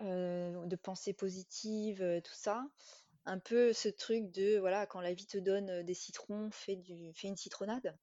de 0.00 0.76
pensée 0.76 1.12
positive, 1.12 2.20
tout 2.24 2.34
ça. 2.34 2.66
Un 3.26 3.38
peu 3.38 3.74
ce 3.74 3.90
truc 3.90 4.30
de 4.30 4.56
voilà, 4.58 4.86
quand 4.86 5.00
la 5.02 5.12
vie 5.12 5.26
te 5.26 5.36
donne 5.36 5.82
des 5.82 5.92
citrons, 5.94 6.50
fais 6.50 6.76
du, 6.76 7.12
fais 7.12 7.28
une 7.28 7.36
citronnade. 7.36 7.94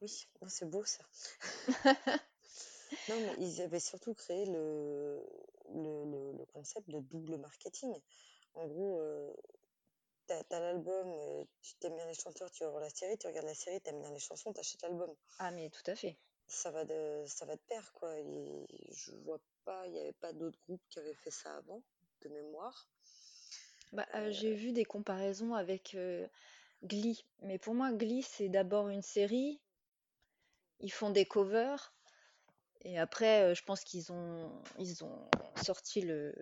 Oui, 0.00 0.26
non, 0.40 0.48
c'est 0.48 0.66
beau 0.68 0.84
ça. 0.84 1.04
Non, 3.08 3.16
mais 3.20 3.34
ils 3.38 3.60
avaient 3.62 3.80
surtout 3.80 4.14
créé 4.14 4.46
le, 4.46 5.22
le, 5.74 6.04
le, 6.04 6.32
le 6.38 6.44
concept 6.52 6.88
de 6.90 7.00
double 7.00 7.38
marketing. 7.38 7.92
En 8.54 8.66
gros, 8.66 9.00
euh, 9.00 9.32
t'as, 10.26 10.42
t'as 10.44 10.60
l'album, 10.60 11.08
euh, 11.08 11.44
tu 11.62 11.74
t'aimes 11.76 11.96
bien 11.96 12.06
les 12.06 12.14
chanteurs, 12.14 12.50
tu 12.50 12.64
vas 12.64 12.70
voir 12.70 12.82
la 12.82 12.90
série, 12.90 13.18
tu 13.18 13.26
regardes 13.26 13.46
la 13.46 13.54
série, 13.54 13.80
t'aimes 13.80 14.00
bien 14.00 14.12
les 14.12 14.18
chansons, 14.18 14.52
t'achètes 14.52 14.82
l'album. 14.82 15.14
Ah 15.38 15.50
mais 15.50 15.70
tout 15.70 15.88
à 15.90 15.94
fait. 15.96 16.16
Ça 16.46 16.70
va 16.70 16.84
de, 16.84 17.24
ça 17.26 17.44
va 17.46 17.56
de 17.56 17.60
pair, 17.62 17.92
quoi. 17.94 18.18
Et 18.18 18.66
je 18.92 19.12
vois 19.24 19.40
pas, 19.64 19.86
il 19.86 19.92
n'y 19.92 20.00
avait 20.00 20.12
pas 20.12 20.32
d'autres 20.32 20.58
groupes 20.66 20.82
qui 20.88 20.98
avaient 20.98 21.14
fait 21.14 21.30
ça 21.30 21.56
avant, 21.56 21.82
de 22.22 22.28
mémoire. 22.28 22.88
Bah, 23.94 24.06
euh, 24.14 24.30
j'ai 24.30 24.52
vu 24.54 24.72
des 24.72 24.84
comparaisons 24.84 25.54
avec 25.54 25.94
euh, 25.94 26.26
Glee, 26.82 27.24
mais 27.40 27.58
pour 27.58 27.74
moi 27.74 27.92
Glee 27.92 28.22
c'est 28.22 28.50
d'abord 28.50 28.88
une 28.90 29.00
série, 29.02 29.60
ils 30.78 30.92
font 30.92 31.10
des 31.10 31.26
covers 31.26 31.92
Et 32.82 32.98
après, 32.98 33.54
je 33.54 33.64
pense 33.64 33.82
qu'ils 33.84 34.12
ont, 34.12 34.52
ils 34.78 35.04
ont 35.04 35.28
sorti 35.62 36.02
le, 36.02 36.34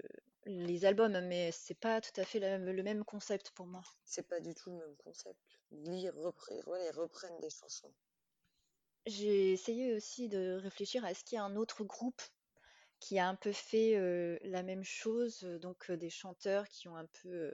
les 0.47 0.85
albums, 0.85 1.21
mais 1.27 1.53
c'est 1.53 1.79
pas 1.79 2.01
tout 2.01 2.21
à 2.21 2.25
fait 2.25 2.41
le 2.41 2.83
même 2.83 3.05
concept 3.05 3.51
pour 3.53 3.67
moi. 3.67 3.83
C'est 4.05 4.29
pas 4.29 4.41
du 4.41 4.55
tout 4.55 4.71
le 4.71 4.79
même 4.79 4.97
concept. 4.99 5.38
Ils 5.73 6.11
reprennent, 6.11 6.62
ouais, 6.67 6.87
ils 6.88 6.99
reprennent 6.99 7.41
des 7.41 7.51
chansons. 7.51 7.93
J'ai 9.07 9.53
essayé 9.53 9.95
aussi 9.95 10.29
de 10.29 10.59
réfléchir 10.61 11.05
à 11.05 11.12
est-ce 11.12 11.23
qu'il 11.23 11.37
y 11.37 11.38
a 11.38 11.45
un 11.45 11.55
autre 11.55 11.85
groupe 11.85 12.21
qui 13.03 13.19
a 13.19 13.27
un 13.27 13.35
peu 13.35 13.51
fait 13.51 13.99
la 14.45 14.62
même 14.62 14.85
chose, 14.85 15.43
donc 15.61 15.91
des 15.91 16.09
chanteurs 16.09 16.69
qui 16.69 16.87
ont 16.88 16.97
un 16.97 17.09
peu, 17.23 17.53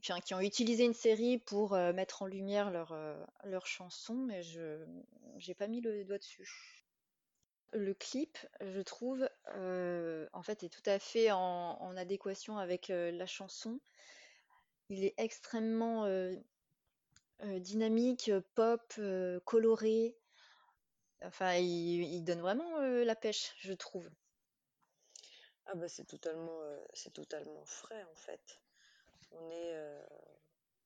enfin, 0.00 0.20
qui 0.20 0.34
ont 0.34 0.40
utilisé 0.40 0.84
une 0.84 0.94
série 0.94 1.38
pour 1.38 1.74
mettre 1.74 2.22
en 2.22 2.26
lumière 2.26 2.72
leurs 2.72 3.66
chansons, 3.66 4.16
mais 4.16 4.42
je 4.42 4.84
j'ai 5.36 5.54
pas 5.54 5.68
mis 5.68 5.80
le 5.80 6.04
doigt 6.04 6.18
dessus. 6.18 6.82
Le 7.72 7.94
clip, 7.94 8.36
je 8.60 8.80
trouve, 8.80 9.28
en 9.54 10.42
fait, 10.42 10.64
est 10.64 10.68
tout 10.68 10.90
à 10.90 10.98
fait 10.98 11.30
en, 11.30 11.96
adéquation 11.96 12.58
avec 12.58 12.88
la 12.88 13.26
chanson. 13.26 13.78
Il 14.88 15.04
est 15.04 15.14
extrêmement 15.18 16.04
dynamique, 17.44 18.32
pop, 18.56 19.00
coloré. 19.44 20.16
Enfin, 21.24 21.54
il, 21.54 22.24
donne 22.24 22.40
vraiment 22.40 22.78
la 22.80 23.14
pêche, 23.14 23.54
je 23.58 23.72
trouve. 23.72 24.08
Ah 25.66 25.74
bah 25.74 25.88
c'est 25.88 26.04
totalement, 26.04 26.60
c'est 26.92 27.12
totalement 27.12 27.64
frais 27.64 28.02
en 28.10 28.14
fait. 28.14 28.60
On 29.30 29.50
est 29.50 29.74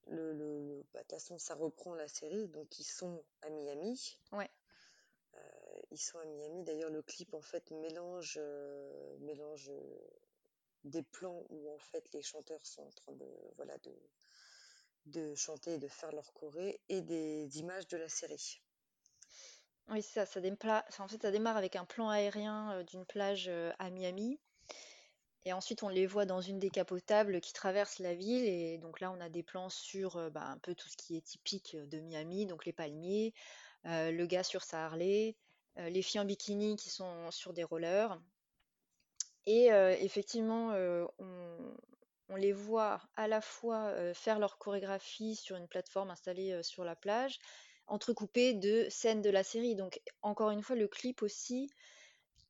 le, 0.09 0.33
le, 0.33 0.85
bah, 0.93 1.01
de 1.01 1.05
toute 1.05 1.13
façon 1.13 1.39
ça 1.39 1.55
reprend 1.55 1.95
la 1.95 2.09
série, 2.09 2.49
donc 2.49 2.79
ils 2.79 2.85
sont 2.85 3.25
à 3.43 3.51
Miami. 3.51 4.19
Ouais. 4.33 4.51
ils 5.91 5.99
sont 5.99 6.19
à 6.19 6.25
Miami. 6.27 6.63
D'ailleurs 6.65 6.91
le 6.91 7.03
clip 7.03 7.33
en 7.33 7.41
fait 7.41 7.71
mélange, 7.71 8.39
mélange 9.21 9.71
des 10.85 11.03
plans 11.03 11.43
où 11.49 11.71
en 11.71 11.79
fait 11.79 12.13
les 12.13 12.23
chanteurs 12.23 12.65
sont 12.65 12.83
en 12.83 12.91
train 12.91 13.13
de 13.13 13.27
voilà 13.57 13.77
de 13.79 13.93
de 15.07 15.35
chanter 15.35 15.75
et 15.75 15.79
de 15.79 15.89
faire 15.89 16.13
leur 16.13 16.33
choré 16.33 16.81
et 16.89 17.01
des 17.01 17.59
images 17.59 17.87
de 17.89 17.97
la 17.97 18.09
série. 18.09 18.61
Oui, 19.89 20.03
ça, 20.03 20.27
ça, 20.27 20.41
en 20.41 21.09
fait, 21.09 21.23
ça 21.23 21.31
démarre 21.31 21.57
avec 21.57 21.77
un 21.77 21.85
plan 21.85 22.09
aérien 22.09 22.83
d'une 22.85 23.07
plage 23.07 23.51
à 23.79 23.91
Miami. 23.91 24.39
Et 25.45 25.53
ensuite, 25.53 25.85
on 25.85 25.89
les 25.89 26.07
voit 26.07 26.27
dans 26.27 26.41
une 26.41 26.59
décapotable 26.59 27.41
qui 27.41 27.53
traverse 27.53 28.01
la 28.01 28.15
ville. 28.15 28.45
Et 28.45 28.79
donc 28.79 28.99
là, 28.99 29.13
on 29.13 29.21
a 29.21 29.29
des 29.29 29.45
plans 29.45 29.69
sur 29.69 30.31
bah, 30.33 30.45
un 30.49 30.59
peu 30.59 30.75
tout 30.75 30.89
ce 30.89 30.97
qui 30.97 31.17
est 31.17 31.21
typique 31.21 31.77
de 31.77 32.01
Miami, 32.01 32.47
donc 32.47 32.67
les 32.67 32.73
palmiers, 32.73 33.33
le 33.85 34.27
gars 34.27 34.43
sur 34.43 34.65
sa 34.65 34.87
Harley, 34.87 35.37
les 35.77 36.03
filles 36.03 36.21
en 36.21 36.25
bikini 36.25 36.75
qui 36.75 36.91
sont 36.91 37.31
sur 37.31 37.53
des 37.53 37.63
rollers. 37.63 38.21
Et 39.47 39.67
effectivement, 40.01 40.73
on 42.29 42.35
les 42.35 42.53
voit 42.53 43.01
à 43.15 43.29
la 43.29 43.41
fois 43.41 43.95
faire 44.15 44.41
leur 44.41 44.59
chorégraphie 44.59 45.37
sur 45.37 45.55
une 45.55 45.69
plateforme 45.69 46.11
installée 46.11 46.61
sur 46.65 46.83
la 46.83 46.97
plage, 46.97 47.39
entrecoupée 47.87 48.55
de 48.55 48.87
scènes 48.91 49.23
de 49.23 49.31
la 49.31 49.43
série. 49.43 49.75
Donc, 49.75 50.01
encore 50.23 50.51
une 50.51 50.63
fois, 50.63 50.77
le 50.77 50.89
clip 50.89 51.23
aussi 51.23 51.71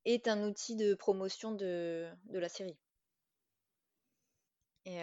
est 0.05 0.29
un 0.29 0.43
outil 0.45 0.77
de 0.77 0.95
promotion 0.95 1.53
de, 1.53 2.09
la 2.31 2.49
série. 2.49 2.77
Et, 4.85 5.01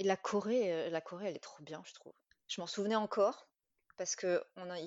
la 0.00 0.16
Corée, 0.16 0.88
la 0.90 1.00
Corée, 1.00 1.28
elle 1.28 1.36
est 1.36 1.40
trop 1.40 1.62
bien, 1.62 1.82
je 1.84 1.92
trouve. 1.92 2.14
Je 2.48 2.60
m'en 2.60 2.66
souvenais 2.66 2.96
encore 2.96 3.46
parce 3.98 4.16
que 4.16 4.42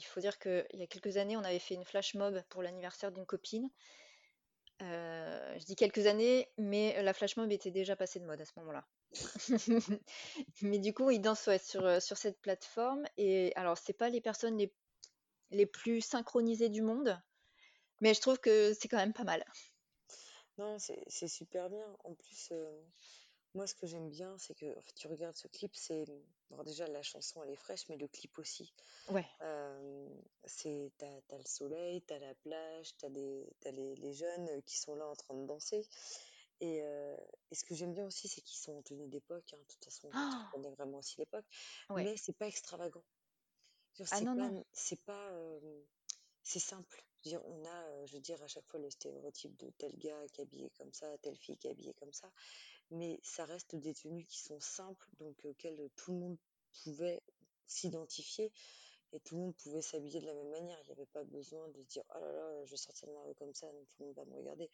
faut 0.05 0.19
dire 0.19 0.39
qu'il 0.39 0.65
y 0.73 0.81
a 0.81 0.87
quelques 0.87 1.17
années, 1.17 1.37
on 1.37 1.43
avait 1.43 1.59
fait 1.59 1.75
une 1.75 1.85
flash 1.85 2.15
mob 2.15 2.41
pour 2.49 2.63
l'anniversaire 2.63 3.11
d'une 3.11 3.27
copine 3.27 3.69
euh, 4.81 5.59
je 5.59 5.65
dis 5.65 5.75
quelques 5.75 6.07
années, 6.07 6.49
mais 6.57 7.01
la 7.03 7.13
flash 7.13 7.37
mob 7.37 7.51
était 7.51 7.71
déjà 7.71 7.95
passée 7.95 8.19
de 8.19 8.25
mode 8.25 8.41
à 8.41 8.45
ce 8.45 8.51
moment-là. 8.57 8.85
mais 10.61 10.79
du 10.79 10.93
coup, 10.93 11.11
ils 11.11 11.21
dansent 11.21 11.49
sur, 11.63 11.85
euh, 11.85 11.99
sur 11.99 12.17
cette 12.17 12.39
plateforme. 12.39 13.03
Et 13.17 13.53
alors, 13.55 13.77
c'est 13.77 13.93
pas 13.93 14.09
les 14.09 14.21
personnes 14.21 14.57
les, 14.57 14.73
les 15.51 15.65
plus 15.65 16.01
synchronisées 16.01 16.69
du 16.69 16.81
monde, 16.81 17.21
mais 18.01 18.13
je 18.13 18.21
trouve 18.21 18.39
que 18.39 18.73
c'est 18.73 18.87
quand 18.87 18.97
même 18.97 19.13
pas 19.13 19.23
mal. 19.23 19.45
Non, 20.57 20.77
c'est 20.79 21.27
super 21.27 21.69
bien. 21.69 21.85
En 22.03 22.13
plus, 22.13 22.49
euh, 22.51 22.81
moi, 23.55 23.67
ce 23.67 23.75
que 23.75 23.87
j'aime 23.87 24.09
bien, 24.09 24.35
c'est 24.37 24.55
que 24.55 24.65
tu 24.95 25.07
regardes 25.07 25.35
ce 25.35 25.47
clip, 25.47 25.75
c'est. 25.75 26.05
Bon, 26.49 26.61
déjà, 26.63 26.87
la 26.87 27.01
chanson, 27.01 27.41
elle 27.43 27.51
est 27.51 27.55
fraîche, 27.55 27.87
mais 27.89 27.97
le 27.97 28.07
clip 28.07 28.37
aussi. 28.37 28.73
Ouais. 29.09 29.25
Euh, 29.41 30.07
c'est, 30.45 30.91
t'as, 30.97 31.37
le 31.37 31.45
soleil, 31.45 32.01
t'as 32.03 32.19
la 32.19 32.33
plage, 32.35 32.95
t'as, 32.97 33.09
des, 33.09 33.47
t'as 33.61 33.71
les, 33.71 33.95
les, 33.95 34.13
jeunes 34.13 34.61
qui 34.63 34.77
sont 34.77 34.95
là 34.95 35.07
en 35.07 35.15
train 35.15 35.35
de 35.35 35.45
danser. 35.45 35.87
Et, 36.63 36.81
euh, 36.81 37.17
et 37.51 37.55
ce 37.55 37.65
que 37.65 37.75
j'aime 37.75 37.93
bien 37.93 38.05
aussi, 38.05 38.27
c'est 38.27 38.41
qu'ils 38.41 38.59
sont 38.59 38.73
en 38.73 38.81
tenue 38.81 39.07
d'époque. 39.07 39.53
Hein. 39.53 39.57
De 39.57 39.73
toute 39.73 39.83
façon, 39.83 40.09
on 40.13 40.51
connaît 40.51 40.71
vraiment 40.71 40.99
aussi 40.99 41.15
l'époque. 41.17 41.45
Mais 41.95 42.15
c'est 42.15 42.37
pas 42.37 42.47
extravagant. 42.47 43.03
ah 43.99 44.05
c'est 44.05 44.23
non, 44.23 44.35
pas, 44.35 44.49
non. 44.49 44.65
C'est 44.71 45.01
pas. 45.01 45.29
Euh, 45.31 45.81
c'est 46.41 46.59
simple. 46.59 47.03
dire, 47.23 47.41
on 47.45 47.65
a, 47.65 48.05
je 48.05 48.13
veux 48.13 48.21
dire, 48.21 48.41
à 48.41 48.47
chaque 48.47 48.67
fois 48.67 48.79
le 48.79 48.89
stéréotype 48.89 49.57
de 49.57 49.69
tel 49.77 49.97
gars 49.97 50.25
qui 50.31 50.41
est 50.41 50.43
habillé 50.45 50.69
comme 50.77 50.93
ça, 50.93 51.17
telle 51.21 51.37
fille 51.37 51.57
qui 51.57 51.67
est 51.67 51.71
habillée 51.71 51.93
comme 51.95 52.13
ça 52.13 52.31
mais 52.93 53.19
ça 53.23 53.45
reste 53.45 53.75
des 53.75 53.93
tenues 53.93 54.25
qui 54.25 54.39
sont 54.39 54.59
simples, 54.59 55.07
donc 55.19 55.35
auxquelles 55.43 55.89
tout 55.95 56.11
le 56.11 56.19
monde 56.19 56.37
pouvait 56.83 57.21
s'identifier 57.67 58.51
et 59.13 59.19
tout 59.21 59.35
le 59.35 59.41
monde 59.41 59.55
pouvait 59.55 59.81
s'habiller 59.81 60.19
de 60.19 60.25
la 60.25 60.33
même 60.33 60.49
manière. 60.49 60.77
Il 60.81 60.85
n'y 60.87 60.91
avait 60.91 61.05
pas 61.05 61.23
besoin 61.23 61.67
de 61.69 61.81
dire 61.83 62.03
oh 62.15 62.19
là 62.19 62.31
là, 62.31 62.65
je 62.65 62.71
vais 62.71 62.77
sortir 62.77 63.07
de 63.07 63.13
ma 63.13 63.21
rue 63.21 63.35
comme 63.35 63.53
ça, 63.53 63.71
donc 63.71 63.87
tout 63.89 63.95
le 63.99 64.07
monde 64.07 64.15
va 64.15 64.25
me 64.25 64.35
regarder. 64.35 64.69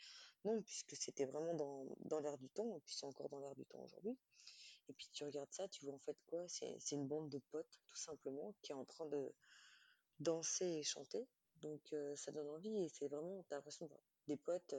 Non, 0.46 0.62
puisque 0.62 0.96
c'était 0.96 1.26
vraiment 1.26 1.54
dans, 1.54 1.86
dans 2.06 2.20
l'air 2.20 2.38
du 2.38 2.50
temps, 2.50 2.76
et 2.76 2.80
puis 2.80 2.96
c'est 2.96 3.06
encore 3.06 3.30
dans 3.30 3.40
l'air 3.40 3.56
du 3.56 3.66
temps 3.66 3.84
aujourd'hui. 3.84 4.18
Et 4.88 4.94
puis 4.94 5.08
tu 5.14 5.24
regardes 5.24 5.52
ça, 5.52 5.68
tu 5.68 5.86
vois 5.86 5.94
en 5.94 6.00
fait 6.00 6.18
quoi 6.26 6.48
C'est 6.48 6.92
une 6.92 7.08
bande 7.08 7.30
de 7.30 7.40
potes, 7.52 7.80
tout 7.88 7.98
simplement, 7.98 8.56
qui 8.62 8.72
est 8.72 8.76
en 8.76 8.86
train 8.86 9.06
de 9.06 9.32
danser 10.20 10.66
et 10.66 10.84
chanter. 10.84 11.28
Donc 11.58 11.94
ça 12.16 12.32
donne 12.32 12.50
envie 12.50 12.76
et 12.86 12.90
c'est 12.90 13.08
vraiment, 13.08 13.44
t'as 13.50 13.58
l'impression 13.58 13.90
des 14.28 14.38
potes 14.38 14.74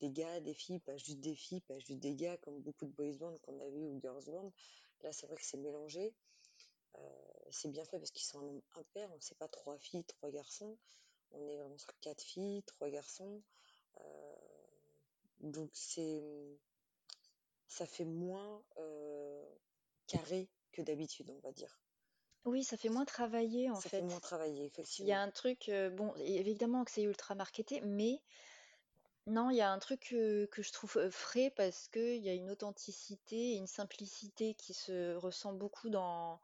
des 0.00 0.10
gars, 0.10 0.40
des 0.40 0.54
filles, 0.54 0.80
pas 0.80 0.96
juste 0.96 1.20
des 1.20 1.34
filles, 1.34 1.60
pas 1.60 1.78
juste 1.78 2.00
des 2.00 2.14
gars, 2.14 2.36
comme 2.38 2.60
beaucoup 2.60 2.86
de 2.86 2.92
boys 2.92 3.16
band 3.18 3.36
qu'on 3.38 3.58
a 3.60 3.68
vu 3.68 3.84
ou 3.84 4.00
girls 4.00 4.24
band. 4.26 4.52
Là, 5.02 5.12
c'est 5.12 5.26
vrai 5.26 5.36
que 5.36 5.44
c'est 5.44 5.56
mélangé. 5.56 6.14
Euh, 6.96 7.27
c'est 7.50 7.68
bien 7.68 7.84
fait 7.84 7.98
parce 7.98 8.10
qu'ils 8.10 8.26
sont 8.26 8.38
un 8.40 8.42
nombre 8.42 8.62
impair. 8.76 9.10
On 9.12 9.16
ne 9.16 9.20
sait 9.20 9.34
pas 9.34 9.48
trois 9.48 9.78
filles, 9.78 10.04
trois 10.04 10.30
garçons. 10.30 10.78
On 11.32 11.46
est 11.48 11.56
vraiment 11.56 11.78
sur 11.78 11.92
quatre 12.00 12.22
filles, 12.22 12.62
trois 12.64 12.88
garçons. 12.88 13.42
Euh, 14.00 14.34
donc 15.40 15.70
c'est, 15.72 16.58
ça 17.66 17.86
fait 17.86 18.04
moins 18.04 18.62
euh, 18.78 19.44
carré 20.06 20.48
que 20.72 20.82
d'habitude, 20.82 21.30
on 21.30 21.40
va 21.40 21.52
dire. 21.52 21.80
Oui, 22.44 22.64
ça 22.64 22.76
fait 22.76 22.88
moins 22.88 23.04
travaillé 23.04 23.70
en 23.70 23.74
fait. 23.74 23.82
Ça 23.82 23.88
fait 23.98 24.02
moins 24.02 24.20
effectivement. 24.64 25.06
Il 25.06 25.10
y 25.10 25.12
a 25.12 25.20
un 25.20 25.30
truc, 25.30 25.70
bon, 25.92 26.14
évidemment 26.16 26.84
que 26.84 26.90
c'est 26.90 27.02
ultra 27.02 27.34
marketé, 27.34 27.80
mais 27.82 28.22
non, 29.26 29.50
il 29.50 29.56
y 29.56 29.60
a 29.60 29.70
un 29.70 29.78
truc 29.78 30.00
que, 30.00 30.62
je 30.62 30.72
trouve 30.72 31.10
frais 31.10 31.52
parce 31.54 31.88
qu'il 31.88 32.22
y 32.24 32.30
a 32.30 32.32
une 32.32 32.50
authenticité 32.50 33.52
et 33.52 33.56
une 33.56 33.66
simplicité 33.66 34.54
qui 34.54 34.72
se 34.72 35.14
ressent 35.16 35.52
beaucoup 35.52 35.90
dans, 35.90 36.40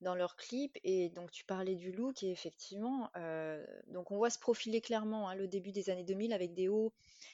dans 0.00 0.14
leurs 0.14 0.36
clips. 0.36 0.78
Et 0.84 1.10
donc, 1.10 1.30
tu 1.30 1.44
parlais 1.44 1.74
du 1.74 1.92
look, 1.92 2.22
et 2.22 2.30
effectivement, 2.30 3.10
donc 3.88 4.10
on 4.10 4.16
voit 4.16 4.30
se 4.30 4.38
profiler 4.38 4.80
clairement 4.80 5.28
hein, 5.28 5.34
le 5.34 5.48
début 5.48 5.72
des 5.72 5.90
années 5.90 6.04
2000 6.04 6.32
avec 6.32 6.54
des 6.54 6.68
hauts 6.68 6.92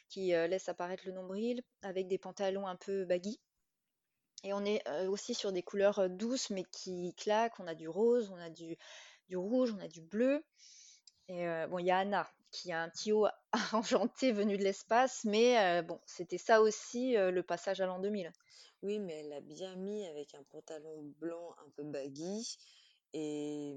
qui 0.09 0.29
laissent 0.29 0.69
apparaître 0.69 1.05
le 1.07 1.13
nombril, 1.13 1.63
avec 1.83 2.09
des 2.09 2.19
pantalons 2.19 2.67
un 2.67 2.77
peu 2.77 3.05
baggy. 3.05 3.41
Et 4.45 4.53
on 4.53 4.65
est 4.65 4.83
aussi 5.09 5.35
sur 5.35 5.53
des 5.53 5.63
couleurs 5.63 6.09
douces 6.11 6.51
mais 6.51 6.65
qui 6.65 7.15
claquent. 7.17 7.59
On 7.59 7.67
a 7.67 7.75
du 7.75 7.89
rose, 7.89 8.31
on 8.31 8.39
a 8.39 8.51
du, 8.51 8.77
du 9.29 9.37
rouge, 9.37 9.75
on 9.77 9.81
a 9.81 9.89
du 9.89 10.03
bleu. 10.03 10.45
Et 11.29 11.47
bon, 11.69 11.79
il 11.79 11.87
y 11.87 11.91
a 11.91 11.99
Anna 11.99 12.29
qui 12.53 12.73
a 12.73 12.81
un 12.81 12.89
petit 12.89 13.13
haut 13.13 13.27
argenté 13.73 14.33
venu 14.33 14.57
de 14.57 14.63
l'espace, 14.63 15.25
mais 15.25 15.83
bon, 15.83 16.01
c'était 16.07 16.39
ça 16.39 16.63
aussi 16.63 17.15
le 17.17 17.43
passage 17.43 17.81
à 17.81 17.87
l'an 17.87 17.99
2000. 17.99 18.31
Oui, 18.87 19.01
mais 19.01 19.15
elle 19.15 19.31
l'a 19.31 19.41
bien 19.41 19.75
mis 19.75 20.07
avec 20.07 20.33
un 20.37 20.45
pantalon 20.45 21.03
blanc 21.19 21.57
un 21.59 21.69
peu 21.71 21.83
baggy 21.83 22.57
et 23.13 23.75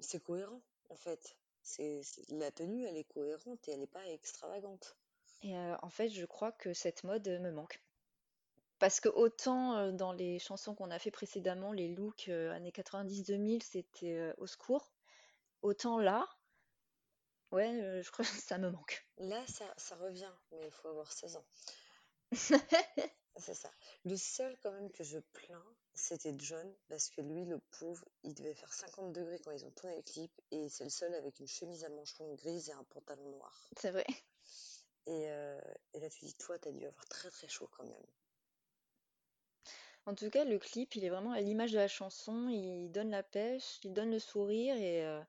c'est 0.00 0.22
cohérent 0.22 0.60
en 0.90 0.96
fait. 0.96 1.38
C'est 1.62 2.02
la 2.28 2.50
tenue, 2.50 2.84
elle 2.84 2.98
est 2.98 3.04
cohérente 3.04 3.66
et 3.66 3.72
elle 3.72 3.80
n'est 3.80 3.86
pas 3.86 4.06
extravagante. 4.06 4.98
Et 5.40 5.56
en 5.56 5.88
fait, 5.88 6.10
je 6.10 6.26
crois 6.26 6.52
que 6.52 6.74
cette 6.74 7.04
mode 7.04 7.26
me 7.26 7.52
manque. 7.52 7.82
Parce 8.78 9.00
que 9.00 9.08
autant 9.08 9.90
dans 9.92 10.12
les 10.12 10.38
chansons 10.38 10.74
qu'on 10.74 10.90
a 10.90 10.98
fait 10.98 11.10
précédemment, 11.10 11.72
les 11.72 11.88
looks 11.88 12.28
années 12.28 12.70
90-2000, 12.70 13.62
c'était 13.62 14.34
au 14.36 14.46
secours. 14.46 14.92
Autant 15.62 15.98
là, 15.98 16.28
Ouais, 17.50 18.02
je 18.02 18.10
crois 18.10 18.26
que 18.26 18.30
ça 18.42 18.58
me 18.58 18.68
manque. 18.68 19.06
Là, 19.16 19.42
ça, 19.46 19.72
ça 19.78 19.96
revient, 19.96 20.32
mais 20.52 20.66
il 20.66 20.70
faut 20.70 20.88
avoir 20.88 21.10
16 21.10 21.36
ans. 21.36 21.46
C'est 23.36 23.54
ça. 23.54 23.70
Le 24.04 24.16
seul 24.16 24.56
quand 24.60 24.72
même 24.72 24.90
que 24.90 25.04
je 25.04 25.18
plains, 25.32 25.64
c'était 25.94 26.34
John, 26.36 26.74
parce 26.88 27.10
que 27.10 27.20
lui, 27.20 27.44
le 27.44 27.58
pauvre, 27.78 28.04
il 28.24 28.34
devait 28.34 28.54
faire 28.54 28.72
50 28.72 29.12
degrés 29.12 29.38
quand 29.44 29.52
ils 29.52 29.64
ont 29.64 29.70
tourné 29.70 29.94
le 29.96 30.02
clip, 30.02 30.32
et 30.50 30.68
c'est 30.68 30.82
le 30.84 30.90
seul 30.90 31.14
avec 31.14 31.38
une 31.38 31.46
chemise 31.46 31.84
à 31.84 31.88
manches 31.90 32.18
longues 32.18 32.36
grise 32.36 32.68
et 32.70 32.72
un 32.72 32.84
pantalon 32.84 33.30
noir. 33.30 33.70
C'est 33.76 33.90
vrai. 33.92 34.06
Et, 35.06 35.30
euh, 35.30 35.60
et 35.94 36.00
là, 36.00 36.08
tu 36.10 36.24
dis, 36.24 36.34
toi, 36.34 36.58
t'as 36.58 36.70
dû 36.70 36.84
avoir 36.86 37.06
très 37.08 37.30
très 37.30 37.48
chaud 37.48 37.68
quand 37.76 37.84
même. 37.84 38.06
En 40.06 40.14
tout 40.14 40.30
cas, 40.30 40.44
le 40.44 40.58
clip, 40.58 40.94
il 40.96 41.04
est 41.04 41.08
vraiment 41.10 41.32
à 41.32 41.40
l'image 41.40 41.72
de 41.72 41.78
la 41.78 41.88
chanson. 41.88 42.48
Il 42.48 42.90
donne 42.90 43.10
la 43.10 43.22
pêche, 43.22 43.80
il 43.84 43.92
donne 43.92 44.10
le 44.10 44.18
sourire 44.18 44.76
et, 44.76 45.04
euh, 45.06 45.20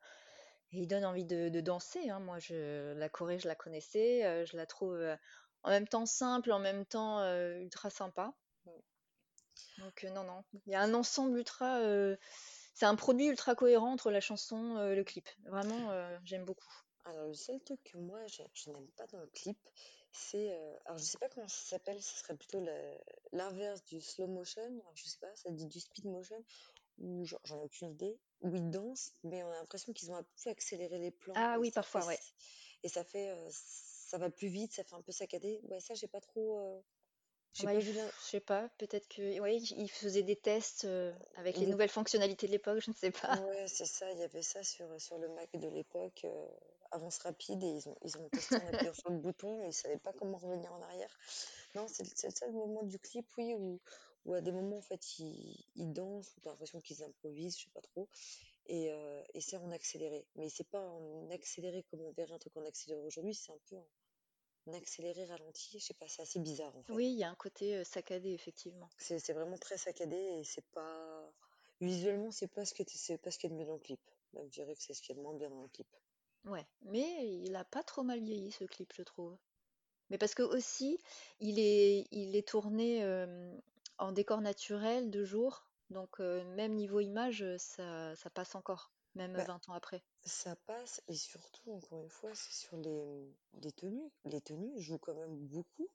et 0.71 0.79
il 0.79 0.87
donne 0.87 1.05
envie 1.05 1.25
de, 1.25 1.49
de 1.49 1.61
danser. 1.61 2.09
hein. 2.09 2.19
Moi, 2.19 2.39
je, 2.39 2.93
la 2.93 3.09
choré, 3.09 3.39
je 3.39 3.47
la 3.47 3.55
connaissais. 3.55 4.25
euh, 4.25 4.45
je 4.45 4.57
la 4.57 4.65
trouve 4.65 4.95
en 5.65 5.69
même 5.71 5.88
temps 5.88 6.06
simple, 6.06 6.51
en 6.51 6.60
même 6.60 6.86
temps 6.86 7.19
euh, 7.21 7.58
ultra 7.58 7.89
sympa. 7.89 8.34
Donc, 9.80 10.04
euh, 10.04 10.10
non, 10.12 10.23
non. 10.23 10.43
Il 10.67 10.71
y 10.71 10.75
a 10.75 10.82
un 10.82 10.93
ensemble 10.93 11.39
ultra. 11.39 11.80
euh, 11.80 12.15
c'est 12.75 12.86
un 12.86 12.95
produit 12.95 13.25
ultra 13.25 13.56
cohérent 13.56 13.91
entre 13.91 14.12
la 14.12 14.21
chanson 14.21 14.80
et 14.91 14.95
le 14.95 15.04
clip. 15.04 15.28
Vraiment, 15.45 15.91
j'aime 16.23 16.45
beaucoup. 16.45 16.73
Alors, 17.06 17.28
le 17.28 17.34
seul 17.34 17.60
truc 17.63 17.80
que 17.84 17.97
moi, 17.97 18.19
je, 18.28 18.43
je 18.54 18.69
n'aime 18.69 18.88
pas 18.97 19.08
dans 19.08 19.19
le 19.19 19.28
clip, 19.28 19.58
c'est... 20.12 20.51
alors, 20.86 20.97
je 20.97 21.04
sais 21.04 21.17
pas 21.17 21.30
comment 21.30 21.47
ça 21.47 21.69
s'appelle, 21.69 22.01
ce 22.01 22.17
serait 22.17 22.36
plutôt 22.36 22.62
l'inverse 23.32 23.82
du 23.86 24.01
slow 24.01 24.28
motion. 24.28 24.62
Alors, 24.62 24.91
je 24.93 25.06
sais 25.06 25.19
pas, 25.19 25.34
ça 25.36 25.51
dit 25.51 25.67
du 25.67 25.80
speed 25.80 26.06
motion, 26.06 26.43
ou 26.97 27.23
j'en 27.25 27.62
ai 27.62 27.63
aucune 27.63 27.91
idée, 27.91 28.19
où 28.41 28.54
ils 28.54 28.69
dansent, 28.69 29.13
mais 29.23 29.41
on 29.43 29.51
a 29.51 29.56
l'impression 29.56 29.93
qu'ils 29.93 30.12
ont 30.12 30.17
un 30.17 30.25
peu 30.43 30.49
accéléré 30.49 30.97
les 30.99 31.12
plans, 31.12 31.34
Ah 31.38 31.58
oui, 31.60 31.69
fait... 31.69 31.75
parfois, 31.75 32.06
ouais. 32.08 32.19
Et 32.84 32.89
ça 32.89 33.06
fait... 33.06 33.30
euh, 33.30 33.49
ça 34.15 34.19
va 34.19 34.30
plus 34.30 34.47
vite, 34.47 34.73
ça 34.73 34.84
fait 34.84 34.95
un 34.95 35.01
peu 35.01 35.12
saccadé. 35.12 35.60
Ouais, 35.63 35.80
ça, 35.80 35.93
j'ai 35.93 36.08
pas 36.08 36.21
trop... 36.21 36.60
euh, 36.60 36.82
j'ai 37.54 37.67
Ouais, 37.67 37.73
pas 37.73 37.80
vu 37.80 37.93
je 37.93 38.25
sais 38.25 38.39
pas, 38.39 38.69
peut-être 38.78 39.08
que 39.10 39.39
ouais, 39.39 39.58
il 39.58 39.82
il 39.82 39.89
faisait 39.89 40.23
des 40.23 40.36
tests 40.38 40.86
euh, 40.86 41.13
avec 41.36 41.60
les 41.60 41.65
les 41.65 41.67
nouvelles 41.67 41.89
fonctionnalités 41.89 42.47
de 42.47 42.51
l'époque, 42.54 42.80
je 42.82 42.91
ne 42.91 42.95
sais 42.95 43.12
pas. 43.12 43.39
Ouais, 43.39 43.67
c'est 43.67 43.86
ça, 43.86 44.12
il 44.12 44.19
y 44.19 44.23
avait 44.23 44.41
ça 44.43 44.63
sur, 44.63 44.99
sur 45.01 45.17
le 45.17 45.28
Mac 45.30 45.49
de 45.54 45.67
l'époque, 45.67 46.21
euh, 46.25 46.47
avance 46.91 47.17
rapide, 47.19 47.63
et 47.63 47.67
ils 47.67 47.89
ont, 47.89 47.97
ils 48.04 48.17
ont 48.17 48.30
testé 48.30 48.60
en 48.60 48.67
appuyant 48.67 48.93
sur 48.93 49.10
le 49.10 49.17
bouton, 49.17 49.63
et 49.63 49.67
ils 49.67 49.73
savaient 49.73 49.97
pas 49.97 50.13
comment 50.13 50.38
revenir 50.38 50.71
en 50.73 50.82
arrière. 50.82 51.17
Non, 51.75 51.88
c'est 51.88 52.04
le 52.23 52.32
seul 52.32 52.51
moment 52.54 52.84
du 52.84 52.99
clip, 52.99 53.28
oui, 53.38 53.56
où, 53.56 53.82
où 54.25 54.34
à 54.34 54.41
des 54.41 54.51
moments, 54.51 54.78
en 54.78 54.82
fait, 54.82 55.19
ils, 55.19 55.65
ils 55.75 55.91
dansent, 55.93 56.36
où 56.38 56.41
t'as 56.41 56.51
l'impression 56.51 56.82
qu'ils 56.82 57.04
improvisent, 57.04 57.58
je 57.58 57.63
sais 57.65 57.69
pas 57.73 57.82
trop, 57.82 58.10
et, 58.67 58.91
euh, 58.91 59.23
et 59.34 59.41
c'est 59.41 59.58
en 59.58 59.71
accéléré. 59.71 60.28
Mais 60.36 60.49
c'est 60.49 60.69
pas 60.69 60.82
en 60.82 61.30
accéléré 61.32 61.84
comme 61.84 62.01
on 62.01 62.12
verrait 62.13 62.34
un 62.34 62.39
truc 62.39 62.56
en 62.58 62.65
accéléré 62.65 63.01
aujourd'hui, 63.01 63.34
c'est 63.36 63.51
un 63.51 63.60
peu 63.69 63.78
en 63.78 63.88
accéléré 64.73 65.25
ralenti, 65.25 65.80
je 65.80 65.86
sais 65.86 65.93
pas, 65.93 66.08
c'est 66.08 66.21
assez 66.21 66.39
bizarre, 66.39 66.75
en 66.75 66.84
fait. 66.84 66.93
Oui, 66.93 67.08
il 67.08 67.17
y 67.17 67.23
a 67.23 67.30
un 67.30 67.36
côté 67.36 67.75
euh, 67.75 67.84
saccadé, 67.84 68.32
effectivement. 68.32 68.89
C'est 68.97 69.19
c'est 69.19 69.34
vraiment 69.34 69.58
très 69.58 69.78
saccadé, 69.78 70.15
et 70.15 70.43
c'est 70.43 70.65
pas... 70.71 71.32
Visuellement, 71.82 72.32
c'est 72.32 72.47
pas 72.47 72.65
ce 72.65 72.73
que 72.73 72.84
c'est 72.88 73.17
pas 73.17 73.32
ce 73.32 73.38
qu'il 73.38 73.49
y 73.49 73.54
a 73.54 73.56
de 73.56 73.60
mieux 73.60 73.67
dans 73.67 73.73
le 73.73 73.80
clip. 73.80 73.99
Même, 74.34 74.45
je 74.45 74.51
dirais 74.51 74.75
que 74.75 74.82
c'est 74.82 74.93
ce 74.93 75.01
qu'il 75.01 75.15
y 75.15 75.17
a 75.17 75.17
de 75.17 75.23
moins 75.23 75.36
bien 75.36 75.49
dans 75.49 75.62
le 75.62 75.67
clip. 75.67 75.88
Ouais, 76.45 76.65
mais 76.84 77.28
il 77.43 77.56
a 77.56 77.65
pas 77.65 77.84
trop 77.84 78.04
mal 78.04 78.21
vieilli 78.21 78.51
ce 78.51 78.63
clip, 78.63 78.93
je 78.95 79.04
trouve. 79.04 79.38
Mais 80.10 80.17
parce 80.17 80.36
que 80.36 80.43
aussi, 80.43 80.99
il 81.39 81.60
est, 81.60 82.08
il 82.12 82.36
est 82.36 82.47
tourné 82.47 83.04
euh, 83.04 83.58
en 83.97 84.12
décor 84.12 84.41
naturel 84.41 85.10
de 85.10 85.23
jour, 85.25 85.65
donc 85.89 86.19
euh, 86.19 86.43
même 86.56 86.75
niveau 86.75 86.99
image, 86.99 87.43
ça, 87.58 88.15
ça 88.15 88.30
passe 88.30 88.56
encore, 88.56 88.91
même 89.15 89.38
Bah, 89.38 89.43
20 89.43 89.67
ans 89.69 89.73
après. 89.73 90.04
ça 90.25 90.56
passe, 90.56 91.01
et 91.08 91.15
surtout, 91.15 91.71
encore 91.73 92.01
une 92.01 92.10
fois, 92.10 92.36
c'est 92.36 92.54
sur 92.54 92.78
les, 92.78 93.36
les 93.54 93.71
tenues. 93.73 94.12
Les 94.25 94.41
tenues 94.41 94.80
jouent 94.82 94.99
quand 94.99 95.15
même 95.15 95.38
beaucoup 95.47 95.89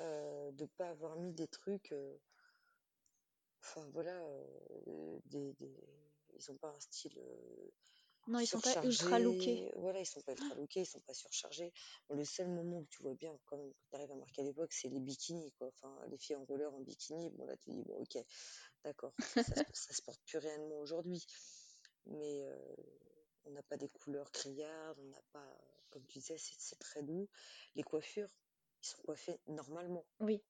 euh, 0.00 0.52
de 0.52 0.66
pas 0.66 0.90
avoir 0.90 1.16
mis 1.16 1.32
des 1.34 1.48
trucs. 1.48 1.92
euh, 1.92 2.18
Enfin, 3.62 3.88
voilà, 3.92 4.20
euh, 4.24 5.18
des, 5.26 5.52
des- 5.54 5.76
ils 6.34 6.50
ont 6.50 6.56
pas 6.58 6.70
un 6.70 6.80
style 6.80 7.16
euh, 7.18 7.70
Non, 8.26 8.40
ils 8.40 8.46
sont 8.48 8.60
pas 8.60 8.76
ultra 8.82 9.18
lookés. 9.20 9.62
surchargé. 9.62 9.72
Voilà, 9.76 10.00
ils 10.00 10.06
sont 10.06 10.20
pas 10.22 10.32
ultra 10.32 10.54
lookés, 10.54 10.80
ils 10.80 10.86
sont 10.86 11.00
pas 11.00 11.14
surchargés. 11.14 11.72
Bon, 12.08 12.16
le 12.16 12.24
seul 12.24 12.48
moment 12.48 12.78
où 12.78 12.86
tu 12.90 13.02
vois 13.02 13.14
bien, 13.14 13.38
quand 13.46 13.56
même, 13.58 13.72
que 13.72 13.78
tu 13.90 13.96
arrives 13.96 14.12
à 14.12 14.16
marquer 14.16 14.42
à 14.42 14.44
l'époque, 14.44 14.72
c'est 14.72 14.88
les 14.88 15.00
bikinis, 15.00 15.52
quoi. 15.52 15.68
Enfin, 15.68 15.96
les 16.08 16.18
filles 16.18 16.36
en 16.36 16.44
roller 16.44 16.72
en 16.74 16.80
bikini, 16.80 17.30
bon, 17.30 17.44
là, 17.46 17.56
tu 17.56 17.70
dis, 17.70 17.82
bon, 17.84 17.94
ok, 18.02 18.18
d'accord, 18.84 19.14
ça, 19.20 19.40
ça, 19.42 19.56
se 19.56 19.62
ça 19.72 19.94
se 19.94 20.02
porte 20.02 20.20
plus 20.26 20.38
réellement 20.38 20.78
aujourd'hui. 20.80 21.24
Mais 22.06 22.42
euh, 22.44 22.76
on 23.44 23.50
n'a 23.50 23.62
pas 23.62 23.76
des 23.76 23.88
couleurs 23.88 24.30
criardes, 24.32 24.98
on 25.00 25.08
n'a 25.10 25.22
pas, 25.32 25.46
comme 25.90 26.04
tu 26.06 26.18
disais, 26.18 26.36
c'est 26.38 26.78
très 26.78 27.02
doux. 27.02 27.28
Les 27.76 27.82
coiffures, 27.82 28.30
ils 28.82 28.86
sont 28.88 29.02
coiffés 29.02 29.40
normalement. 29.46 30.04
Oui, 30.20 30.42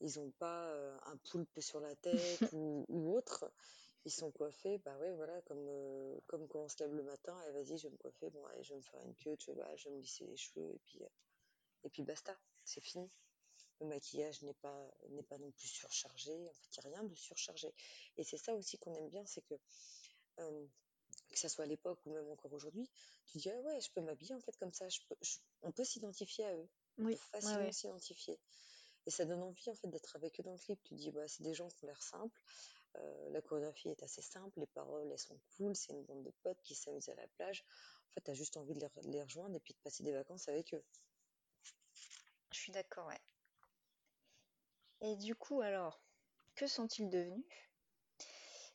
Ils 0.00 0.18
n'ont 0.18 0.32
pas 0.32 0.68
euh, 0.70 0.98
un 1.06 1.16
poulpe 1.18 1.60
sur 1.60 1.80
la 1.80 1.94
tête 1.96 2.40
ou, 2.52 2.84
ou 2.88 3.16
autre. 3.16 3.50
Ils 4.04 4.12
sont 4.12 4.30
coiffés, 4.32 4.78
bah 4.78 4.96
ouais, 4.98 5.12
voilà, 5.14 5.40
comme, 5.42 5.66
euh, 5.68 6.18
comme 6.26 6.48
quand 6.48 6.60
on 6.64 6.68
se 6.68 6.78
lève 6.82 6.94
le 6.94 7.02
matin, 7.02 7.40
et 7.48 7.52
vas-y, 7.52 7.78
je 7.78 7.88
vais 7.88 7.92
me 7.92 7.98
coiffer, 7.98 8.30
bon, 8.30 8.44
allez, 8.46 8.62
je 8.64 8.70
vais 8.72 8.78
me 8.78 8.82
faire 8.82 9.02
une 9.04 9.14
queue, 9.16 9.36
je, 9.40 9.52
vais- 9.52 9.76
je 9.76 9.88
vais 9.88 9.94
me 9.96 10.00
lisser 10.00 10.24
les 10.26 10.36
cheveux, 10.36 10.70
et 10.74 10.78
puis, 10.86 11.00
et 11.84 11.90
puis 11.90 12.02
basta, 12.02 12.38
c'est 12.64 12.80
fini. 12.80 13.10
Le 13.80 13.86
maquillage 13.86 14.42
n'est 14.42 14.54
pas, 14.54 14.90
n'est 15.10 15.22
pas 15.24 15.38
non 15.38 15.50
plus 15.52 15.68
surchargé, 15.68 16.32
en 16.48 16.52
fait, 16.54 16.76
il 16.76 16.80
n'y 16.80 16.86
a 16.94 16.98
rien 17.00 17.04
de 17.08 17.14
surchargé. 17.14 17.74
Et 18.16 18.24
c'est 18.24 18.38
ça 18.38 18.54
aussi 18.54 18.78
qu'on 18.78 18.94
aime 18.94 19.08
bien, 19.08 19.24
c'est 19.26 19.42
que 19.42 19.54
euh, 20.40 20.66
que 21.28 21.38
ça 21.38 21.48
soit 21.48 21.64
à 21.64 21.66
l'époque 21.66 22.00
ou 22.06 22.10
même 22.12 22.28
encore 22.30 22.52
aujourd'hui, 22.52 22.90
tu 23.26 23.38
dis, 23.38 23.50
ah 23.50 23.60
ouais, 23.60 23.80
je 23.80 23.90
peux 23.92 24.00
m'habiller 24.00 24.34
en 24.34 24.40
fait 24.40 24.56
comme 24.56 24.72
ça, 24.72 24.88
je 24.88 25.00
peux, 25.08 25.16
je- 25.22 25.38
on 25.62 25.72
peut 25.72 25.84
s'identifier 25.84 26.44
à 26.46 26.54
eux, 26.54 26.68
on 26.98 27.04
peut 27.04 27.14
ouais, 27.14 27.18
facilement 27.32 27.66
ouais. 27.66 27.72
s'identifier. 27.72 28.38
Et 29.06 29.10
ça 29.10 29.24
donne 29.24 29.42
envie 29.42 29.70
en 29.70 29.74
fait 29.74 29.88
d'être 29.88 30.16
avec 30.16 30.38
eux 30.40 30.42
dans 30.42 30.52
le 30.52 30.58
clip. 30.58 30.82
Tu 30.84 30.94
dis, 30.94 31.10
bah, 31.10 31.26
c'est 31.28 31.42
des 31.42 31.54
gens 31.54 31.68
qui 31.68 31.84
ont 31.84 31.88
l'air 31.88 32.02
simples, 32.02 32.40
euh, 32.96 33.30
la 33.30 33.40
chorégraphie 33.42 33.88
est 33.90 34.02
assez 34.02 34.22
simple, 34.22 34.60
les 34.60 34.66
paroles 34.66 35.10
elles 35.10 35.18
sont 35.18 35.38
cool, 35.56 35.74
c'est 35.76 35.92
une 35.92 36.04
bande 36.04 36.24
de 36.24 36.32
potes 36.42 36.60
qui 36.62 36.74
s'amusent 36.74 37.08
à 37.08 37.14
la 37.14 37.26
plage. 37.28 37.64
En 38.10 38.12
fait, 38.14 38.22
tu 38.22 38.30
as 38.30 38.34
juste 38.34 38.56
envie 38.56 38.74
de 38.74 38.80
les, 38.80 39.02
de 39.02 39.10
les 39.12 39.22
rejoindre 39.22 39.56
et 39.56 39.60
puis 39.60 39.74
de 39.74 39.78
passer 39.80 40.02
des 40.02 40.12
vacances 40.12 40.48
avec 40.48 40.74
eux. 40.74 40.84
Je 42.52 42.58
suis 42.58 42.72
d'accord, 42.72 43.06
ouais. 43.06 43.20
Et 45.00 45.16
du 45.16 45.34
coup, 45.34 45.60
alors, 45.60 46.00
que 46.54 46.66
sont-ils 46.66 47.08
devenus? 47.10 47.44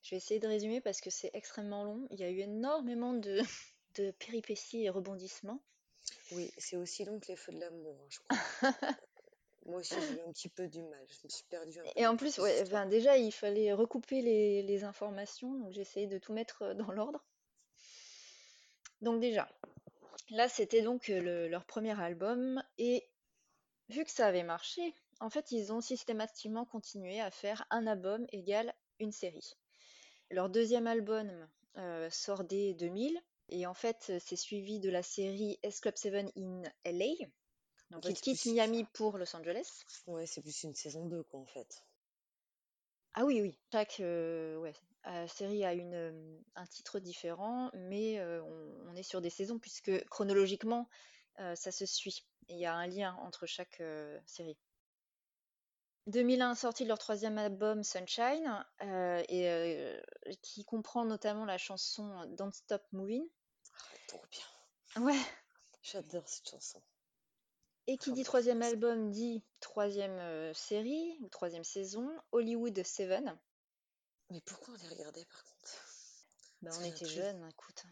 Je 0.03 0.11
vais 0.11 0.17
essayer 0.17 0.39
de 0.39 0.47
résumer 0.47 0.81
parce 0.81 1.01
que 1.01 1.09
c'est 1.09 1.31
extrêmement 1.33 1.83
long. 1.83 2.07
Il 2.11 2.19
y 2.19 2.23
a 2.23 2.29
eu 2.29 2.39
énormément 2.39 3.13
de, 3.13 3.39
de 3.95 4.11
péripéties 4.11 4.83
et 4.83 4.89
rebondissements. 4.89 5.61
Oui, 6.33 6.51
c'est 6.57 6.75
aussi 6.75 7.05
long 7.05 7.19
que 7.19 7.27
les 7.27 7.35
feux 7.35 7.53
de 7.53 7.59
l'amour, 7.59 7.95
hein, 8.01 8.07
je 8.09 8.19
crois. 8.19 8.37
Moi 9.65 9.79
aussi, 9.79 9.95
j'ai 9.95 10.17
eu 10.19 10.21
un 10.27 10.31
petit 10.33 10.49
peu 10.49 10.67
du 10.67 10.81
mal, 10.81 11.05
je 11.07 11.15
me 11.23 11.29
suis 11.29 11.45
perdue 11.45 11.79
un 11.79 11.83
peu 11.83 11.89
Et 11.95 12.05
en 12.05 12.17
plus, 12.17 12.37
ouais, 12.39 12.61
enfin, 12.63 12.85
déjà, 12.85 13.17
il 13.17 13.31
fallait 13.31 13.71
recouper 13.71 14.21
les, 14.21 14.61
les 14.61 14.83
informations, 14.83 15.53
donc 15.57 15.71
j'ai 15.71 15.81
essayé 15.81 16.05
de 16.07 16.17
tout 16.17 16.33
mettre 16.33 16.63
euh, 16.63 16.73
dans 16.73 16.91
l'ordre. 16.91 17.23
Donc 19.01 19.21
déjà, 19.21 19.47
là, 20.31 20.49
c'était 20.49 20.81
donc 20.81 21.09
euh, 21.09 21.21
le- 21.21 21.47
leur 21.47 21.63
premier 21.65 21.97
album, 21.97 22.61
et 22.77 23.07
vu 23.87 24.03
que 24.03 24.11
ça 24.11 24.27
avait 24.27 24.43
marché, 24.43 24.93
en 25.21 25.29
fait, 25.29 25.51
ils 25.51 25.71
ont 25.71 25.79
systématiquement 25.79 26.65
continué 26.65 27.21
à 27.21 27.31
faire 27.31 27.65
un 27.69 27.87
album 27.87 28.25
égale 28.33 28.73
une 28.99 29.13
série. 29.13 29.55
Leur 30.33 30.49
deuxième 30.49 30.87
album 30.87 31.31
euh, 31.77 32.09
sort 32.09 32.43
dès 32.43 32.73
2000, 32.73 33.21
et 33.49 33.67
en 33.67 33.75
fait, 33.75 34.07
euh, 34.09 34.17
c'est 34.19 34.35
suivi 34.35 34.79
de 34.79 34.89
la 34.89 35.03
série 35.03 35.59
S 35.61 35.79
Club 35.79 35.95
7 35.95 36.31
in 36.35 36.63
LA. 36.85 37.27
Donc, 37.91 38.03
ils 38.05 38.19
quittent 38.19 38.47
Miami 38.47 38.83
pour 38.93 39.19
Los 39.19 39.35
Angeles. 39.35 39.83
ouais, 40.07 40.25
c'est 40.25 40.41
plus 40.41 40.63
une 40.63 40.73
saison 40.73 41.05
2, 41.05 41.21
quoi, 41.21 41.39
en 41.39 41.45
fait. 41.45 41.83
Ah 43.13 43.25
oui, 43.25 43.41
oui, 43.41 43.59
chaque 43.71 43.99
euh, 43.99 44.57
ouais, 44.57 44.73
euh, 45.05 45.27
série 45.27 45.63
a 45.63 45.73
une, 45.73 45.93
euh, 45.93 46.39
un 46.55 46.65
titre 46.65 46.99
différent, 46.99 47.69
mais 47.75 48.19
on, 48.19 48.73
on 48.87 48.95
est 48.95 49.03
sur 49.03 49.21
des 49.21 49.29
saisons 49.29 49.59
puisque 49.59 50.03
chronologiquement, 50.05 50.89
ça 51.37 51.71
se 51.71 51.85
suit. 51.85 52.25
Et 52.49 52.55
Il 52.55 52.59
y 52.59 52.65
a 52.65 52.73
un 52.73 52.87
lien 52.87 53.15
entre 53.21 53.45
chaque 53.45 53.83
série. 54.25 54.57
2001 56.07 56.55
sorti 56.55 56.83
de 56.83 56.89
leur 56.89 56.99
troisième 56.99 57.37
album 57.37 57.83
Sunshine, 57.83 58.65
euh, 58.81 59.23
et, 59.29 59.49
euh, 59.49 60.01
qui 60.41 60.65
comprend 60.65 61.05
notamment 61.05 61.45
la 61.45 61.57
chanson 61.57 62.25
Don't 62.37 62.51
Stop 62.51 62.83
Moving. 62.91 63.25
Ah, 63.73 63.79
trop 64.07 64.25
bien. 64.31 65.01
Ouais. 65.03 65.19
J'adore 65.81 66.27
cette 66.27 66.49
chanson. 66.49 66.81
Et 67.87 67.97
qui 67.97 68.13
dit 68.13 68.23
troisième 68.23 68.61
album 68.61 69.11
dit 69.11 69.43
troisième 69.59 70.17
euh, 70.19 70.53
série 70.53 71.17
ou 71.21 71.29
troisième 71.29 71.63
saison, 71.65 72.09
Hollywood 72.31 72.81
Seven. 72.83 73.37
Mais 74.29 74.41
pourquoi 74.41 74.73
on 74.73 74.77
les 74.77 74.87
regardait 74.89 75.25
par 75.25 75.43
contre? 75.43 75.71
Ben, 76.61 76.71
Parce 76.71 76.79
on 76.79 76.83
était 76.85 77.05
jeunes, 77.05 77.45
écoute. 77.49 77.83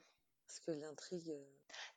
parce 0.48 0.60
que 0.62 0.72
l'intrigue, 0.72 1.30
euh, 1.32 1.46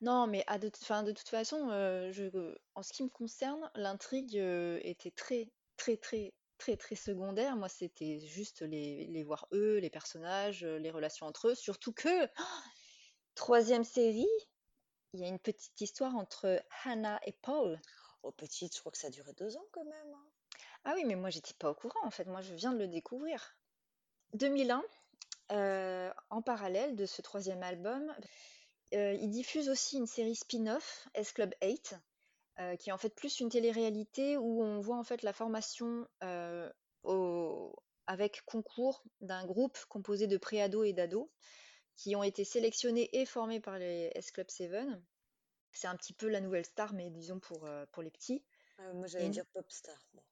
Non, 0.01 0.27
mais 0.27 0.43
à 0.49 0.59
de, 0.59 0.71
enfin, 0.83 1.03
de 1.05 1.13
toute 1.13 1.29
façon, 1.29 1.71
euh, 1.71 2.11
je, 2.13 2.57
en 2.75 2.83
ce 2.83 2.93
qui 2.93 3.05
me 3.05 3.09
concerne, 3.09 3.71
l'intrigue 3.77 4.37
euh, 4.39 4.81
était 4.83 5.13
très, 5.13 5.49
très, 5.85 5.97
très, 5.99 6.33
très, 6.57 6.77
très 6.79 6.95
secondaire. 6.95 7.57
Moi, 7.57 7.69
c'était 7.69 8.19
juste 8.21 8.63
les, 8.63 9.07
les 9.07 9.23
voir 9.23 9.47
eux, 9.53 9.77
les 9.79 9.91
personnages, 9.91 10.65
euh, 10.65 10.79
les 10.79 10.91
relations 10.91 11.27
entre 11.27 11.49
eux. 11.49 11.55
Surtout 11.55 11.93
que, 11.93 12.27
troisième 13.35 13.85
série, 13.85 14.27
il 15.13 15.21
y 15.21 15.25
a 15.25 15.29
une 15.29 15.39
petite 15.39 15.79
histoire 15.79 16.17
entre 16.17 16.63
Hannah 16.85 17.21
et 17.27 17.33
Paul. 17.43 17.79
oh 18.23 18.33
petite, 18.33 18.75
je 18.75 18.81
crois 18.81 18.93
que 18.93 18.99
ça 18.99 19.11
durait 19.11 19.35
deux 19.35 19.59
ans 19.59 19.67
quand 19.73 19.85
même. 19.85 20.15
hein. 20.15 20.27
Ah 20.85 20.95
oui, 20.97 21.05
mais 21.05 21.17
moi 21.17 21.31
j'étais 21.31 21.55
pas 21.55 21.71
au 21.71 21.75
courant 21.75 22.05
en 22.05 22.11
fait, 22.11 22.25
moi 22.27 22.41
je 22.41 22.55
viens 22.55 22.73
de 22.73 22.79
le 22.79 22.89
découvrir. 22.89 23.57
2001, 24.35 24.83
euh, 25.53 26.11
en 26.31 26.43
parallèle 26.43 26.97
de 26.97 27.07
ce 27.07 27.23
troisième 27.23 27.63
album, 27.63 28.11
euh, 28.95 29.13
il 29.15 29.31
diffuse 29.31 29.69
aussi 29.69 29.97
une 29.99 30.07
série 30.07 30.35
spin-off, 30.35 31.09
S 31.15 31.33
Club 31.33 31.55
8, 31.63 31.95
euh, 32.61 32.77
qui 32.77 32.91
est 32.91 32.93
en 32.93 32.99
fait 32.99 33.15
plus 33.15 33.41
une 33.41 33.49
télé-réalité 33.51 34.37
où 34.37 34.63
on 34.63 34.81
voit 34.81 34.97
en 34.97 35.05
fait 35.05 35.23
la 35.23 35.33
formation 35.33 36.07
euh, 36.23 36.71
au- 37.03 37.75
avec 38.07 38.43
concours 38.45 39.03
d'un 39.21 39.45
groupe 39.47 39.79
composé 39.89 40.27
de 40.27 40.37
pré-ados 40.37 40.87
et 40.87 40.93
d'ados 40.93 41.29
qui 41.97 42.15
ont 42.17 42.23
été 42.23 42.45
sélectionnés 42.45 43.09
et 43.17 43.25
formés 43.27 43.61
par 43.61 43.79
les 43.79 44.11
S 44.15 44.31
Club 44.31 44.51
7. 44.51 44.73
C'est 45.73 45.87
un 45.89 45.97
petit 45.97 46.13
peu 46.13 46.29
la 46.29 46.41
nouvelle 46.41 46.65
star, 46.65 46.93
mais 46.93 47.11
disons 47.11 47.41
pour, 47.41 47.65
euh, 47.67 47.85
pour 47.93 48.03
les 48.03 48.11
petits. 48.11 48.45
Ah, 48.79 48.93
moi, 48.93 49.07
j'allais 49.07 49.29
dire 49.31 49.47
Popstar, 49.53 50.09
moi. 50.15 50.23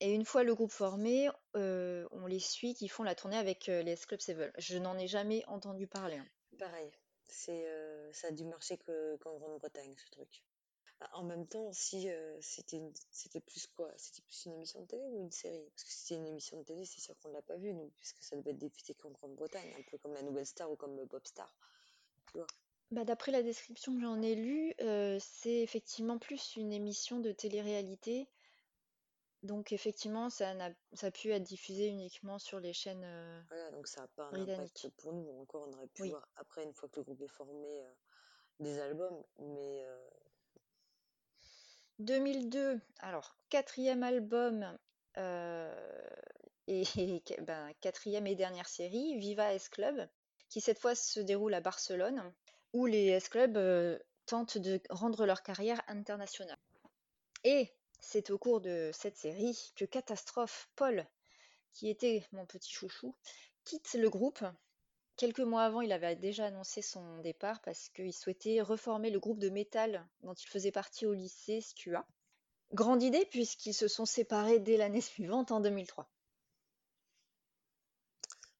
et 0.00 0.12
une 0.12 0.24
fois 0.24 0.42
le 0.42 0.54
groupe 0.54 0.70
formé, 0.72 1.28
on 1.54 2.26
les 2.26 2.40
suit 2.40 2.74
qui 2.74 2.88
font 2.88 3.02
la 3.02 3.14
tournée 3.14 3.36
avec 3.36 3.66
les 3.66 3.92
S 3.92 4.06
Club 4.06 4.20
7. 4.20 4.52
Je 4.58 4.78
n'en 4.78 4.98
ai 4.98 5.06
jamais 5.06 5.44
entendu 5.46 5.86
parler. 5.86 6.16
hein. 6.16 6.28
Pareil. 6.58 6.90
C'est, 7.28 7.64
ça 8.12 8.28
a 8.28 8.30
dû 8.30 8.44
marcher 8.44 8.76
que, 8.78 9.16
qu'en 9.18 9.38
Grande-Bretagne, 9.38 9.94
ce 9.96 10.10
truc. 10.10 10.42
Ah, 11.04 11.10
En 11.18 11.24
même 11.24 11.46
temps, 11.48 11.72
si 11.72 12.08
euh, 12.10 12.38
c'était 12.40 12.76
une- 12.76 12.92
c'était 13.10 13.40
plus 13.40 13.66
quoi? 13.66 13.90
C'était 13.96 14.22
plus 14.22 14.44
une 14.46 14.52
émission 14.52 14.80
de 14.82 14.86
télé 14.86 15.02
ou 15.08 15.18
une 15.20 15.32
série? 15.32 15.68
Parce 15.70 15.82
que 15.84 15.90
si 15.90 15.98
c'était 16.00 16.14
une 16.16 16.26
émission 16.26 16.58
de 16.60 16.64
télé, 16.64 16.84
c'est 16.84 17.00
sûr 17.00 17.18
qu'on 17.18 17.28
ne 17.30 17.34
l'a 17.34 17.42
pas 17.42 17.56
vue, 17.56 17.72
nous, 17.74 17.90
puisque 17.98 18.22
ça 18.22 18.36
devait 18.36 18.52
être 18.52 18.58
diffusé 18.58 18.94
qu'en 18.94 19.10
Grande-Bretagne, 19.10 19.74
un 19.78 19.82
peu 19.82 19.98
comme 19.98 20.14
la 20.14 20.22
Nouvelle 20.22 20.46
Star 20.46 20.70
ou 20.70 20.76
comme 20.76 20.98
euh, 21.00 21.06
Popstar. 21.06 21.52
Tu 22.26 22.38
vois? 22.38 22.46
Bah, 22.92 23.04
d'après 23.04 23.32
la 23.32 23.42
description 23.42 23.94
que 23.94 24.00
j'en 24.02 24.20
ai 24.22 24.34
lue, 24.36 24.74
euh, 24.80 25.18
c'est 25.20 25.60
effectivement 25.62 26.18
plus 26.18 26.56
une 26.56 26.72
émission 26.72 27.18
de 27.20 27.32
télé-réalité. 27.32 28.28
Donc 29.42 29.72
effectivement, 29.72 30.30
ça 30.30 30.54
n'a, 30.54 30.70
ça 30.92 31.08
a 31.08 31.10
pu 31.10 31.32
être 31.32 31.42
diffusé 31.42 31.88
uniquement 31.88 32.38
sur 32.38 32.60
les 32.60 32.72
chaînes 32.72 33.02
euh, 33.02 33.40
Voilà, 33.48 33.70
donc 33.72 33.88
ça 33.88 34.02
n'a 34.02 34.08
pas 34.08 34.26
un 34.26 34.34
impact 34.34 34.46
britanniques. 34.46 34.96
pour 34.98 35.12
nous. 35.12 35.28
Encore, 35.40 35.66
on 35.68 35.72
aurait 35.72 35.88
pu 35.88 36.02
Oui. 36.02 36.10
voir 36.10 36.28
après, 36.36 36.62
une 36.62 36.74
fois 36.74 36.88
que 36.88 37.00
le 37.00 37.04
groupe 37.04 37.20
est 37.22 37.28
formé, 37.28 37.82
euh, 37.82 37.92
des 38.60 38.78
albums, 38.78 39.24
mais 39.38 39.84
euh, 39.84 39.98
2002, 42.02 42.80
alors 42.98 43.36
quatrième 43.48 44.02
album 44.02 44.76
euh, 45.18 45.74
et, 46.66 47.22
ben, 47.42 47.72
quatrième 47.80 48.26
et 48.26 48.34
dernière 48.34 48.68
série, 48.68 49.18
Viva 49.18 49.54
S 49.54 49.68
Club, 49.68 50.08
qui 50.48 50.60
cette 50.60 50.78
fois 50.78 50.94
se 50.94 51.20
déroule 51.20 51.54
à 51.54 51.60
Barcelone, 51.60 52.32
où 52.72 52.86
les 52.86 53.06
S 53.06 53.28
Club 53.28 53.56
euh, 53.56 53.98
tentent 54.26 54.58
de 54.58 54.80
rendre 54.90 55.26
leur 55.26 55.42
carrière 55.42 55.80
internationale. 55.86 56.58
Et 57.44 57.72
c'est 58.00 58.30
au 58.30 58.38
cours 58.38 58.60
de 58.60 58.90
cette 58.92 59.16
série 59.16 59.72
que 59.76 59.84
Catastrophe 59.84 60.68
Paul, 60.74 61.06
qui 61.72 61.88
était 61.88 62.26
mon 62.32 62.46
petit 62.46 62.72
chouchou, 62.72 63.14
quitte 63.64 63.94
le 63.94 64.10
groupe. 64.10 64.44
Quelques 65.22 65.38
mois 65.38 65.62
avant, 65.62 65.82
il 65.82 65.92
avait 65.92 66.16
déjà 66.16 66.46
annoncé 66.46 66.82
son 66.82 67.18
départ 67.18 67.60
parce 67.60 67.90
qu'il 67.90 68.12
souhaitait 68.12 68.60
reformer 68.60 69.08
le 69.08 69.20
groupe 69.20 69.38
de 69.38 69.50
métal 69.50 70.04
dont 70.24 70.34
il 70.34 70.48
faisait 70.48 70.72
partie 70.72 71.06
au 71.06 71.14
lycée 71.14 71.60
SQA. 71.60 72.04
Grande 72.72 73.04
idée 73.04 73.24
puisqu'ils 73.26 73.72
se 73.72 73.86
sont 73.86 74.04
séparés 74.04 74.58
dès 74.58 74.76
l'année 74.76 75.00
suivante 75.00 75.52
en 75.52 75.60
2003. 75.60 76.10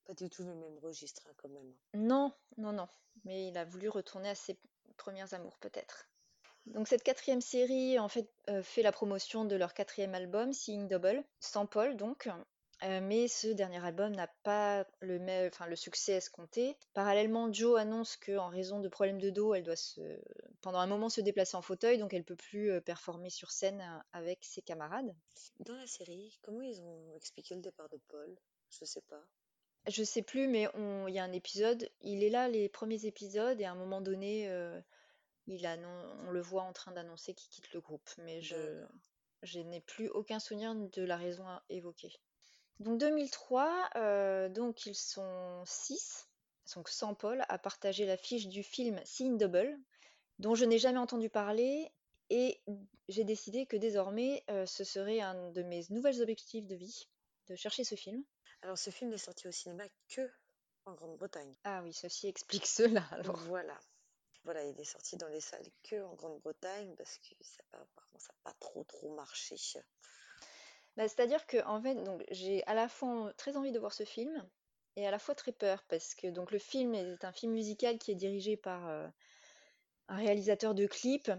pas 0.07 0.14
du 0.14 0.31
tout 0.31 0.44
le 0.44 0.55
même 0.55 0.79
registre 0.79 1.25
hein, 1.29 1.35
quand 1.37 1.48
même. 1.48 1.75
Non, 1.94 2.33
non, 2.59 2.72
non, 2.72 2.87
mais 3.25 3.48
il 3.48 3.59
a 3.59 3.64
voulu 3.64 3.88
retourner 3.88 4.29
à 4.29 4.37
ses 4.37 4.57
premiers 4.96 5.35
amours 5.35 5.59
peut-être. 5.59 6.09
Donc 6.66 6.87
cette 6.87 7.03
quatrième 7.03 7.40
série 7.40 7.98
en 7.98 8.09
fait 8.09 8.33
euh, 8.51 8.62
fait 8.62 8.83
la 8.83 8.92
promotion 8.92 9.44
de 9.44 9.57
leur 9.57 9.75
quatrième 9.75 10.14
album, 10.14 10.53
Seeing 10.53 10.87
Double, 10.87 11.25
sans 11.40 11.66
Paul 11.66 11.96
donc. 11.96 12.29
Euh, 12.84 13.00
mais 13.00 13.28
ce 13.28 13.46
dernier 13.46 13.84
album 13.84 14.12
n'a 14.12 14.26
pas 14.42 14.84
le, 15.00 15.20
même, 15.20 15.46
enfin, 15.46 15.66
le 15.66 15.76
succès 15.76 16.14
escompté. 16.14 16.76
Parallèlement, 16.94 17.52
Jo 17.52 17.76
annonce 17.76 18.16
qu'en 18.16 18.48
raison 18.48 18.80
de 18.80 18.88
problèmes 18.88 19.20
de 19.20 19.30
dos, 19.30 19.54
elle 19.54 19.62
doit 19.62 19.76
se, 19.76 20.00
pendant 20.62 20.80
un 20.80 20.88
moment 20.88 21.08
se 21.08 21.20
déplacer 21.20 21.56
en 21.56 21.62
fauteuil, 21.62 21.98
donc 21.98 22.12
elle 22.12 22.24
peut 22.24 22.36
plus 22.36 22.72
euh, 22.72 22.80
performer 22.80 23.30
sur 23.30 23.52
scène 23.52 23.80
euh, 23.80 23.98
avec 24.12 24.40
ses 24.42 24.62
camarades. 24.62 25.14
Dans 25.60 25.76
la 25.76 25.86
série, 25.86 26.38
comment 26.42 26.62
ils 26.62 26.80
ont 26.80 27.14
expliqué 27.14 27.54
le 27.54 27.60
départ 27.60 27.88
de 27.88 28.00
Paul? 28.08 28.36
Je 28.70 28.84
sais 28.84 29.02
pas. 29.02 29.22
Je 29.86 30.02
sais 30.02 30.22
plus, 30.22 30.48
mais 30.48 30.68
il 31.08 31.14
y 31.14 31.18
a 31.18 31.24
un 31.24 31.32
épisode, 31.32 31.88
il 32.02 32.22
est 32.22 32.30
là 32.30 32.48
les 32.48 32.68
premiers 32.68 33.04
épisodes, 33.04 33.60
et 33.60 33.64
à 33.64 33.72
un 33.72 33.76
moment 33.76 34.00
donné, 34.00 34.48
euh, 34.48 34.80
il 35.46 35.66
on 36.24 36.30
le 36.30 36.40
voit 36.40 36.62
en 36.62 36.72
train 36.72 36.92
d'annoncer 36.92 37.34
qu'il 37.34 37.50
quitte 37.50 37.72
le 37.72 37.80
groupe, 37.80 38.08
mais 38.18 38.40
je, 38.42 38.84
je 39.42 39.58
n'ai 39.58 39.80
plus 39.80 40.08
aucun 40.08 40.38
souvenir 40.38 40.74
de 40.74 41.02
la 41.02 41.16
raison 41.16 41.46
à 41.46 41.64
évoquer. 41.68 42.12
Donc 42.80 42.98
2003, 42.98 43.90
euh, 43.96 44.48
donc 44.48 44.87
ils 44.87 44.94
sont 44.94 45.62
six, 45.66 46.26
donc 46.74 46.88
sans 46.88 47.14
Paul, 47.14 47.44
à 47.48 47.58
partager 47.58 48.06
l'affiche 48.06 48.48
du 48.48 48.62
film 48.62 49.00
Seeing 49.04 49.37
Double, 49.37 49.78
dont 50.38 50.54
je 50.54 50.64
n'ai 50.64 50.78
jamais 50.78 50.98
entendu 50.98 51.28
parler, 51.28 51.92
et 52.30 52.61
j'ai 53.08 53.24
décidé 53.24 53.66
que 53.66 53.76
désormais, 53.76 54.42
euh, 54.50 54.66
ce 54.66 54.85
serait 54.85 55.20
un 55.20 55.50
de 55.50 55.62
mes 55.62 55.85
nouvelles 55.90 56.22
objectifs 56.22 56.66
de 56.66 56.74
vie, 56.74 57.08
de 57.48 57.56
chercher 57.56 57.85
ce 57.85 57.94
film. 57.94 58.24
Alors, 58.62 58.78
ce 58.78 58.90
film 58.90 59.11
n'est 59.11 59.18
sorti 59.18 59.48
au 59.48 59.52
cinéma 59.52 59.85
que 60.08 60.30
en 60.87 60.94
Grande-Bretagne. 60.94 61.54
Ah 61.64 61.82
oui, 61.82 61.92
ceci 61.92 62.28
explique 62.28 62.66
cela 62.66 63.04
alors. 63.11 63.37
Voilà. 63.44 63.78
Voilà, 64.44 64.64
il 64.64 64.80
est 64.80 64.85
sorti 64.85 65.16
dans 65.16 65.28
les 65.28 65.40
salles 65.40 65.68
que 65.85 66.02
en 66.02 66.14
Grande-Bretagne 66.14 66.94
parce 66.96 67.18
que 67.18 67.35
ça 67.42 67.62
n'a 67.72 67.87
ça 68.18 68.32
a 68.32 68.50
pas 68.50 68.54
trop 68.58 68.82
trop 68.85 69.14
marché. 69.14 69.56
Bah, 70.96 71.09
c'est-à-dire 71.09 71.46
que 71.46 71.59
fait, 71.83 71.96
j'ai 72.31 72.64
à 72.66 72.74
la 72.74 72.88
fois 72.88 73.33
très 73.37 73.57
envie 73.57 73.72
de 73.72 73.78
voir 73.78 73.94
ce 73.94 74.05
film 74.05 74.46
et 74.96 75.07
à 75.07 75.11
la 75.11 75.18
fois 75.18 75.35
très 75.35 75.52
peur 75.52 75.83
parce 75.88 76.14
que 76.14 76.26
donc 76.28 76.50
le 76.50 76.59
film 76.59 76.94
est 76.94 77.24
un 77.24 77.33
film 77.33 77.52
musical 77.52 77.98
qui 77.98 78.12
est 78.12 78.16
dirigé 78.16 78.57
par 78.57 78.88
euh, 78.88 79.09
un 80.09 80.16
réalisateur 80.16 80.74
de 80.74 80.87
clips 80.87 81.33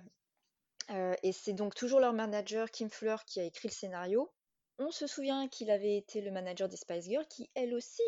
euh, 0.89 1.16
et 1.22 1.32
c'est 1.32 1.54
donc 1.54 1.76
toujours 1.76 2.00
leur 2.00 2.13
manager 2.13 2.72
Kim 2.72 2.89
Fleur 2.89 3.26
qui 3.26 3.39
a 3.39 3.44
écrit 3.44 3.68
le 3.68 3.74
scénario. 3.74 4.32
On 4.80 4.92
se 4.92 5.06
souvient 5.06 5.48
qu'il 5.48 5.70
avait 5.70 5.98
été 5.98 6.22
le 6.22 6.32
manager 6.32 6.68
des 6.68 6.78
Spice 6.78 7.06
Girls 7.06 7.28
qui 7.28 7.50
elles 7.54 7.76
aussi 7.76 8.02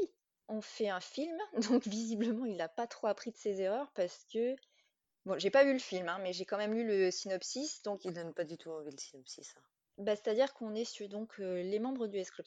ont 0.47 0.61
fait 0.61 0.89
un 0.89 0.99
film, 0.99 1.37
donc 1.69 1.87
visiblement 1.87 2.45
il 2.45 2.57
n'a 2.57 2.69
pas 2.69 2.87
trop 2.87 3.05
appris 3.07 3.31
de 3.31 3.37
ses 3.37 3.61
erreurs 3.61 3.91
parce 3.93 4.25
que 4.33 4.55
bon, 5.25 5.37
j'ai 5.37 5.51
pas 5.51 5.63
vu 5.63 5.73
le 5.73 5.79
film, 5.79 6.09
hein, 6.09 6.17
mais 6.23 6.33
j'ai 6.33 6.45
quand 6.45 6.57
même 6.57 6.73
lu 6.73 6.85
le 6.87 7.11
synopsis, 7.11 7.83
donc 7.83 7.99
Qui 8.01 8.11
donne 8.11 8.33
pas 8.33 8.45
du 8.45 8.57
tout 8.57 8.71
envie 8.71 8.91
le 8.91 8.97
synopsis. 8.97 9.53
hein. 9.57 9.74
Bah, 9.97 10.15
c'est-à-dire 10.15 10.53
qu'on 10.53 10.75
est 10.75 10.83
sur 10.83 11.07
donc 11.07 11.39
euh, 11.39 11.61
les 11.61 11.79
membres 11.79 12.07
du 12.07 12.17
S-Club, 12.17 12.45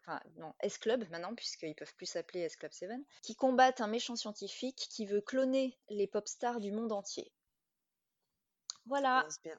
enfin 0.00 0.20
non, 0.36 0.54
S-Club 0.60 1.08
maintenant, 1.10 1.34
puisqu'ils 1.34 1.74
peuvent 1.74 1.94
plus 1.96 2.06
s'appeler 2.06 2.40
S-Club 2.40 2.72
7, 2.72 2.90
qui 3.22 3.34
combattent 3.34 3.80
un 3.80 3.88
méchant 3.88 4.14
scientifique 4.14 4.86
qui 4.88 5.04
veut 5.04 5.20
cloner 5.20 5.76
les 5.88 6.06
pop 6.06 6.28
stars 6.28 6.60
du 6.60 6.70
monde 6.70 6.92
entier. 6.92 7.32
Voilà. 8.86 9.26
bien. 9.42 9.58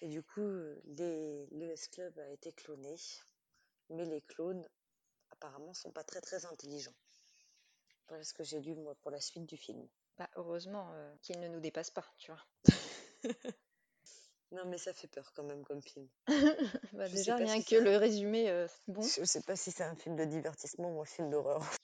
Et 0.00 0.08
du 0.08 0.22
coup, 0.22 0.48
les, 0.84 1.46
le 1.50 1.70
S-Club 1.70 2.16
a 2.18 2.28
été 2.30 2.52
cloné, 2.52 2.96
mais 3.90 4.04
les 4.04 4.22
clones 4.22 4.66
apparemment 5.30 5.74
sont 5.74 5.90
pas 5.90 6.04
très 6.04 6.20
très 6.20 6.46
intelligents. 6.46 6.94
Voilà 8.08 8.22
ce 8.22 8.32
que 8.32 8.44
j'ai 8.44 8.60
lu 8.60 8.74
moi 8.76 8.94
pour 8.96 9.10
la 9.10 9.20
suite 9.20 9.46
du 9.46 9.56
film. 9.56 9.88
Bah, 10.18 10.30
heureusement 10.36 10.92
euh, 10.92 11.14
qu'ils 11.22 11.40
ne 11.40 11.48
nous 11.48 11.60
dépassent 11.60 11.90
pas, 11.90 12.06
tu 12.18 12.30
vois. 12.30 12.46
Non, 14.52 14.66
mais 14.66 14.76
ça 14.76 14.92
fait 14.92 15.08
peur 15.08 15.32
quand 15.34 15.44
même 15.44 15.64
comme 15.64 15.82
film. 15.82 16.06
Bah, 16.92 17.06
Je 17.06 17.12
sais 17.12 17.16
déjà, 17.16 17.32
pas 17.32 17.44
rien 17.44 17.56
si 17.56 17.64
que 17.64 17.78
c'est 17.78 17.80
le 17.80 17.96
résumé, 17.96 18.50
euh, 18.50 18.68
c'est 18.68 18.92
bon. 18.92 19.02
Je 19.02 19.24
sais 19.24 19.40
pas 19.42 19.56
si 19.56 19.70
c'est 19.70 19.84
un 19.84 19.96
film 19.96 20.14
de 20.14 20.24
divertissement 20.24 20.94
ou 20.94 21.00
un 21.00 21.06
film 21.06 21.30
d'horreur. 21.30 21.62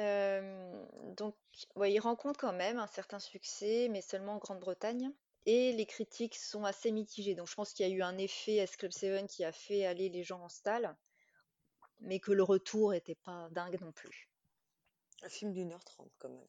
Euh, 0.00 0.84
donc, 1.16 1.36
ouais, 1.76 1.92
il 1.92 2.00
rencontre 2.00 2.40
quand 2.40 2.52
même 2.52 2.80
un 2.80 2.88
certain 2.88 3.20
succès, 3.20 3.86
mais 3.88 4.00
seulement 4.00 4.34
en 4.34 4.38
Grande-Bretagne. 4.38 5.12
Et 5.46 5.72
les 5.72 5.86
critiques 5.86 6.34
sont 6.34 6.64
assez 6.64 6.90
mitigées. 6.90 7.36
Donc, 7.36 7.46
je 7.48 7.54
pense 7.54 7.72
qu'il 7.72 7.86
y 7.86 7.92
a 7.92 7.94
eu 7.94 8.02
un 8.02 8.18
effet 8.18 8.56
S-Club 8.56 8.90
7 8.90 9.28
qui 9.28 9.44
a 9.44 9.52
fait 9.52 9.84
aller 9.86 10.08
les 10.08 10.24
gens 10.24 10.40
en 10.42 10.48
stalle, 10.48 10.96
mais 12.00 12.18
que 12.18 12.32
le 12.32 12.42
retour 12.42 12.90
n'était 12.90 13.14
pas 13.14 13.48
dingue 13.50 13.80
non 13.80 13.92
plus. 13.92 14.28
Un 15.22 15.28
film 15.28 15.52
d'une 15.52 15.72
heure 15.72 15.84
trente 15.84 16.10
quand 16.18 16.28
même. 16.28 16.48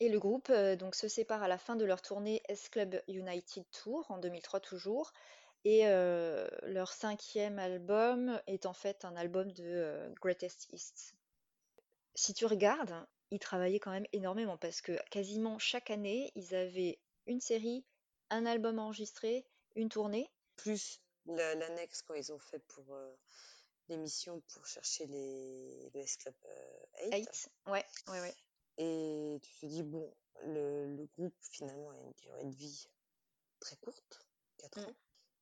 Et 0.00 0.08
le 0.08 0.18
groupe 0.18 0.48
euh, 0.50 0.76
donc 0.76 0.94
se 0.94 1.08
sépare 1.08 1.42
à 1.42 1.48
la 1.48 1.58
fin 1.58 1.76
de 1.76 1.84
leur 1.84 2.00
tournée 2.00 2.42
S-Club 2.48 3.02
United 3.06 3.64
Tour 3.70 4.10
en 4.10 4.18
2003 4.18 4.60
toujours. 4.60 5.12
Et 5.64 5.86
euh, 5.86 6.48
leur 6.62 6.90
cinquième 6.92 7.58
album 7.58 8.40
est 8.46 8.64
en 8.64 8.72
fait 8.72 9.04
un 9.04 9.14
album 9.14 9.52
de 9.52 9.64
euh, 9.64 10.08
Greatest 10.20 10.68
Hits. 10.72 11.12
Si 12.14 12.32
tu 12.32 12.46
regardes, 12.46 13.06
ils 13.30 13.38
travaillaient 13.38 13.78
quand 13.78 13.90
même 13.90 14.06
énormément 14.14 14.56
parce 14.56 14.80
que 14.80 14.92
quasiment 15.10 15.58
chaque 15.58 15.90
année, 15.90 16.32
ils 16.34 16.54
avaient 16.54 16.98
une 17.26 17.40
série, 17.40 17.84
un 18.30 18.46
album 18.46 18.78
enregistré, 18.78 19.44
une 19.76 19.90
tournée. 19.90 20.30
Plus 20.56 21.00
la- 21.26 21.54
l'annexe 21.54 22.00
quand 22.02 22.14
ils 22.14 22.32
ont 22.32 22.38
fait 22.38 22.58
pour 22.60 22.96
l'émission 23.88 24.40
pour 24.54 24.66
chercher 24.66 25.06
les, 25.06 25.90
le 25.94 26.00
S-Club 26.00 26.34
euh, 26.46 27.10
8. 27.10 27.14
Eight. 27.14 27.50
Ouais, 27.66 27.84
ouais, 28.08 28.20
ouais. 28.20 28.34
Et 28.82 29.38
tu 29.42 29.54
te 29.60 29.66
dis, 29.66 29.82
bon, 29.82 30.10
le, 30.46 30.96
le 30.96 31.04
groupe 31.18 31.34
finalement 31.50 31.90
a 31.90 31.96
une 31.98 32.12
durée 32.12 32.44
de 32.46 32.54
vie 32.54 32.88
très 33.60 33.76
courte, 33.76 34.26
4 34.56 34.78
Mm. 34.78 34.84
ans. 34.84 34.94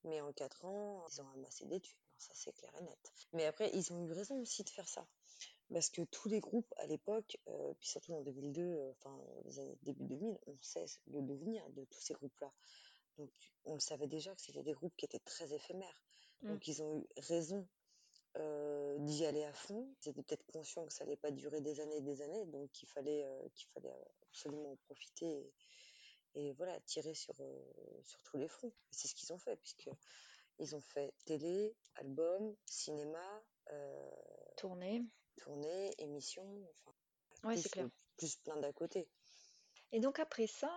Mais 0.04 0.20
en 0.20 0.32
4 0.32 0.64
ans, 0.64 1.06
ils 1.08 1.20
ont 1.22 1.28
amassé 1.30 1.64
des 1.66 1.78
thunes, 1.80 1.94
ça 2.18 2.32
c'est 2.34 2.52
clair 2.52 2.74
et 2.80 2.82
net. 2.82 3.12
Mais 3.32 3.44
après, 3.46 3.70
ils 3.74 3.92
ont 3.92 4.04
eu 4.06 4.10
raison 4.12 4.40
aussi 4.40 4.64
de 4.64 4.70
faire 4.70 4.88
ça. 4.88 5.06
Parce 5.72 5.88
que 5.88 6.02
tous 6.02 6.28
les 6.28 6.40
groupes 6.40 6.72
à 6.78 6.86
l'époque, 6.86 7.36
euh, 7.46 7.74
puis 7.78 7.88
surtout 7.88 8.14
en 8.14 8.22
2002, 8.22 8.60
euh, 8.60 8.90
enfin 8.92 9.16
les 9.44 9.60
années 9.60 9.78
début 9.82 10.04
2000, 10.04 10.36
on 10.46 10.56
sait 10.62 10.86
le 11.06 11.22
devenir 11.22 11.68
de 11.70 11.84
tous 11.84 12.00
ces 12.00 12.14
groupes-là. 12.14 12.52
Donc 13.18 13.30
on 13.66 13.74
le 13.74 13.80
savait 13.80 14.08
déjà 14.08 14.34
que 14.34 14.40
c'était 14.40 14.62
des 14.64 14.72
groupes 14.72 14.96
qui 14.96 15.04
étaient 15.04 15.18
très 15.20 15.52
éphémères. 15.52 16.02
Mm. 16.42 16.48
Donc 16.48 16.66
ils 16.66 16.82
ont 16.82 16.96
eu 16.96 17.06
raison 17.18 17.68
euh, 18.36 18.96
d'y 18.98 19.24
aller 19.24 19.44
à 19.44 19.52
fond. 19.52 19.88
Ils 20.04 20.10
étaient 20.10 20.22
peut-être 20.22 20.46
conscients 20.46 20.86
que 20.86 20.92
ça 20.92 21.04
allait 21.04 21.16
pas 21.16 21.30
durer 21.30 21.60
des 21.60 21.80
années 21.80 21.96
et 21.96 22.02
des 22.02 22.22
années, 22.22 22.46
donc 22.46 22.70
qu'il 22.72 22.88
fallait, 22.88 23.24
qu'il 23.54 23.68
fallait 23.68 23.94
absolument 24.22 24.72
en 24.72 24.76
profiter 24.76 25.52
et, 26.34 26.52
voilà, 26.52 26.78
tirer 26.80 27.14
sur, 27.14 27.34
sur 28.04 28.22
tous 28.22 28.36
les 28.36 28.48
fronts. 28.48 28.72
C'est 28.90 29.08
ce 29.08 29.14
qu'ils 29.14 29.32
ont 29.32 29.38
fait, 29.38 29.56
puisque 29.56 29.90
ils 30.58 30.76
ont 30.76 30.80
fait 30.80 31.12
télé, 31.24 31.74
album, 31.96 32.54
cinéma, 32.66 33.42
tournée, 34.56 35.04
tournée, 35.38 35.90
émission, 35.98 36.44
enfin, 36.70 36.96
ouais, 37.44 37.54
plus, 37.54 37.62
c'est 37.62 37.68
clair. 37.70 37.88
plus 38.16 38.36
plein 38.36 38.56
d'à 38.58 38.72
côté. 38.72 39.08
Et 39.92 40.00
donc 40.00 40.18
après 40.18 40.46
ça, 40.46 40.70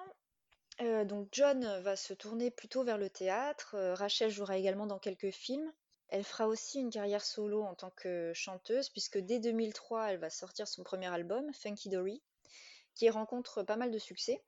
euh, 0.82 1.04
donc 1.04 1.28
John 1.32 1.64
va 1.82 1.96
se 1.96 2.14
tourner 2.14 2.50
plutôt 2.50 2.84
vers 2.84 2.98
le 2.98 3.10
théâtre. 3.10 3.76
Euh, 3.76 3.94
Rachel 3.94 4.32
jouera 4.32 4.58
également 4.58 4.88
dans 4.88 5.00
quelques 5.00 5.32
films. 5.32 5.72
Elle 6.12 6.26
fera 6.26 6.48
aussi 6.48 6.80
une 6.80 6.90
carrière 6.90 7.24
solo 7.24 7.64
en 7.64 7.74
tant 7.74 7.90
que 7.92 8.34
chanteuse, 8.36 8.90
puisque 8.90 9.18
dès 9.18 9.40
2003, 9.40 10.12
elle 10.12 10.20
va 10.20 10.30
sortir 10.30 10.68
son 10.68 10.84
premier 10.84 11.08
album, 11.08 11.52
Funky 11.54 11.88
Dory, 11.88 12.22
qui 12.96 13.10
rencontre 13.10 13.64
pas 13.64 13.78
mal 13.78 13.92
de 13.92 13.98
succès. 13.98 14.44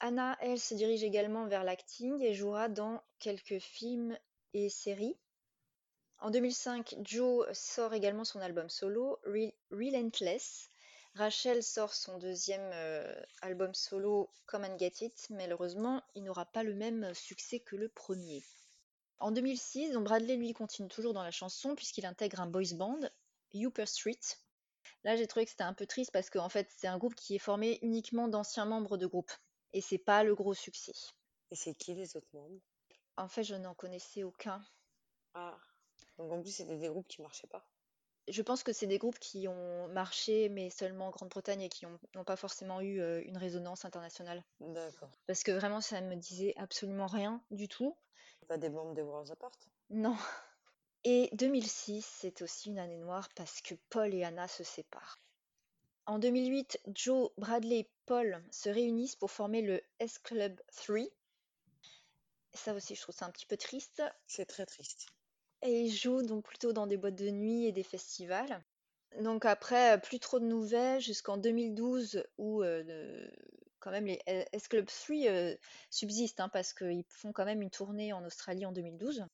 Anna, 0.00 0.36
elle, 0.42 0.60
se 0.60 0.74
dirige 0.74 1.02
également 1.02 1.46
vers 1.46 1.64
l'acting 1.64 2.20
et 2.20 2.34
jouera 2.34 2.68
dans 2.68 3.02
quelques 3.18 3.60
films 3.60 4.16
et 4.52 4.68
séries. 4.68 5.16
En 6.18 6.30
2005, 6.30 6.96
Joe 7.02 7.46
sort 7.54 7.94
également 7.94 8.24
son 8.24 8.40
album 8.40 8.68
solo, 8.68 9.18
Relentless. 9.70 10.68
Rachel 11.14 11.62
sort 11.62 11.94
son 11.94 12.18
deuxième 12.18 12.70
euh, 12.74 13.22
album 13.40 13.72
solo, 13.72 14.28
Come 14.46 14.64
and 14.64 14.78
Get 14.78 14.92
It. 15.00 15.28
Malheureusement, 15.30 16.02
il 16.14 16.24
n'aura 16.24 16.44
pas 16.44 16.62
le 16.62 16.74
même 16.74 17.14
succès 17.14 17.58
que 17.58 17.74
le 17.74 17.88
premier. 17.88 18.42
En 19.20 19.30
2006, 19.32 19.92
Bradley 19.98 20.36
lui 20.36 20.52
continue 20.52 20.88
toujours 20.88 21.12
dans 21.12 21.22
la 21.22 21.30
chanson 21.30 21.74
puisqu'il 21.74 22.06
intègre 22.06 22.40
un 22.40 22.46
boys 22.46 22.74
band, 22.74 23.00
Upper 23.54 23.86
Street. 23.86 24.18
Là, 25.04 25.16
j'ai 25.16 25.26
trouvé 25.26 25.44
que 25.44 25.50
c'était 25.50 25.64
un 25.64 25.74
peu 25.74 25.86
triste 25.86 26.10
parce 26.10 26.30
qu'en 26.30 26.48
fait, 26.48 26.68
c'est 26.76 26.86
un 26.86 26.98
groupe 26.98 27.14
qui 27.14 27.34
est 27.34 27.38
formé 27.38 27.78
uniquement 27.82 28.28
d'anciens 28.28 28.64
membres 28.64 28.96
de 28.96 29.06
groupe 29.06 29.30
et 29.72 29.80
c'est 29.80 29.98
pas 29.98 30.24
le 30.24 30.34
gros 30.34 30.54
succès. 30.54 30.94
Et 31.50 31.56
c'est 31.56 31.74
qui 31.74 31.94
les 31.94 32.16
autres 32.16 32.28
membres? 32.32 32.60
En 33.16 33.28
fait, 33.28 33.44
je 33.44 33.54
n'en 33.54 33.74
connaissais 33.74 34.22
aucun. 34.22 34.64
Ah, 35.34 35.58
donc 36.16 36.32
en 36.32 36.40
plus, 36.40 36.50
c'était 36.56 36.78
des 36.78 36.88
groupes 36.88 37.08
qui 37.08 37.22
marchaient 37.22 37.48
pas 37.48 37.66
je 38.28 38.42
pense 38.42 38.62
que 38.62 38.72
c'est 38.72 38.86
des 38.86 38.98
groupes 38.98 39.18
qui 39.18 39.48
ont 39.48 39.88
marché, 39.88 40.48
mais 40.48 40.70
seulement 40.70 41.08
en 41.08 41.10
Grande-Bretagne 41.10 41.62
et 41.62 41.68
qui 41.68 41.86
n'ont 42.14 42.24
pas 42.24 42.36
forcément 42.36 42.80
eu 42.80 43.00
euh, 43.00 43.22
une 43.24 43.36
résonance 43.36 43.84
internationale. 43.84 44.44
D'accord. 44.60 45.10
Parce 45.26 45.42
que 45.42 45.52
vraiment, 45.52 45.80
ça 45.80 46.00
ne 46.00 46.08
me 46.08 46.16
disait 46.16 46.54
absolument 46.56 47.06
rien 47.06 47.42
du 47.50 47.68
tout. 47.68 47.96
Pas 48.48 48.58
des 48.58 48.68
membres 48.68 48.94
des 48.94 49.02
Worlds 49.02 49.30
Apart? 49.30 49.52
Non. 49.90 50.16
Et 51.04 51.30
2006, 51.32 52.04
c'est 52.04 52.42
aussi 52.42 52.68
une 52.68 52.78
année 52.78 52.98
noire 52.98 53.28
parce 53.34 53.62
que 53.62 53.74
Paul 53.88 54.12
et 54.14 54.24
Anna 54.24 54.48
se 54.48 54.64
séparent. 54.64 55.18
En 56.06 56.18
2008, 56.18 56.80
Joe, 56.94 57.30
Bradley 57.38 57.80
et 57.80 57.90
Paul 58.06 58.42
se 58.50 58.68
réunissent 58.68 59.16
pour 59.16 59.30
former 59.30 59.62
le 59.62 59.80
S 59.98 60.18
Club 60.18 60.60
3. 60.76 61.04
Ça 62.52 62.74
aussi, 62.74 62.96
je 62.96 63.02
trouve 63.02 63.14
ça 63.14 63.26
un 63.26 63.30
petit 63.30 63.46
peu 63.46 63.56
triste. 63.56 64.02
C'est 64.26 64.46
très 64.46 64.66
triste. 64.66 65.06
Et 65.62 65.82
ils 65.82 65.94
jouent 65.94 66.22
donc 66.22 66.44
plutôt 66.44 66.72
dans 66.72 66.86
des 66.86 66.96
boîtes 66.96 67.14
de 67.14 67.30
nuit 67.30 67.66
et 67.66 67.72
des 67.72 67.82
festivals. 67.82 68.62
Donc 69.20 69.44
après, 69.44 70.00
plus 70.00 70.20
trop 70.20 70.38
de 70.38 70.46
nouvelles 70.46 71.00
jusqu'en 71.00 71.36
2012 71.36 72.24
où 72.38 72.62
euh, 72.62 73.28
quand 73.80 73.90
même 73.90 74.06
les 74.06 74.20
S 74.26 74.68
Club 74.68 74.86
3 74.86 75.16
euh, 75.26 75.56
subsistent 75.90 76.40
hein, 76.40 76.48
parce 76.48 76.72
qu'ils 76.72 77.04
font 77.08 77.32
quand 77.32 77.44
même 77.44 77.62
une 77.62 77.70
tournée 77.70 78.12
en 78.12 78.24
Australie 78.24 78.66
en 78.66 78.72
2012. 78.72 79.26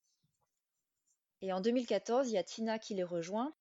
Et 1.43 1.53
en 1.53 1.61
2014, 1.61 2.31
il 2.31 2.35
y 2.35 2.39
a 2.39 2.43
Tina 2.43 2.79
qui 2.79 2.95
les 2.95 3.05
rejoint 3.05 3.55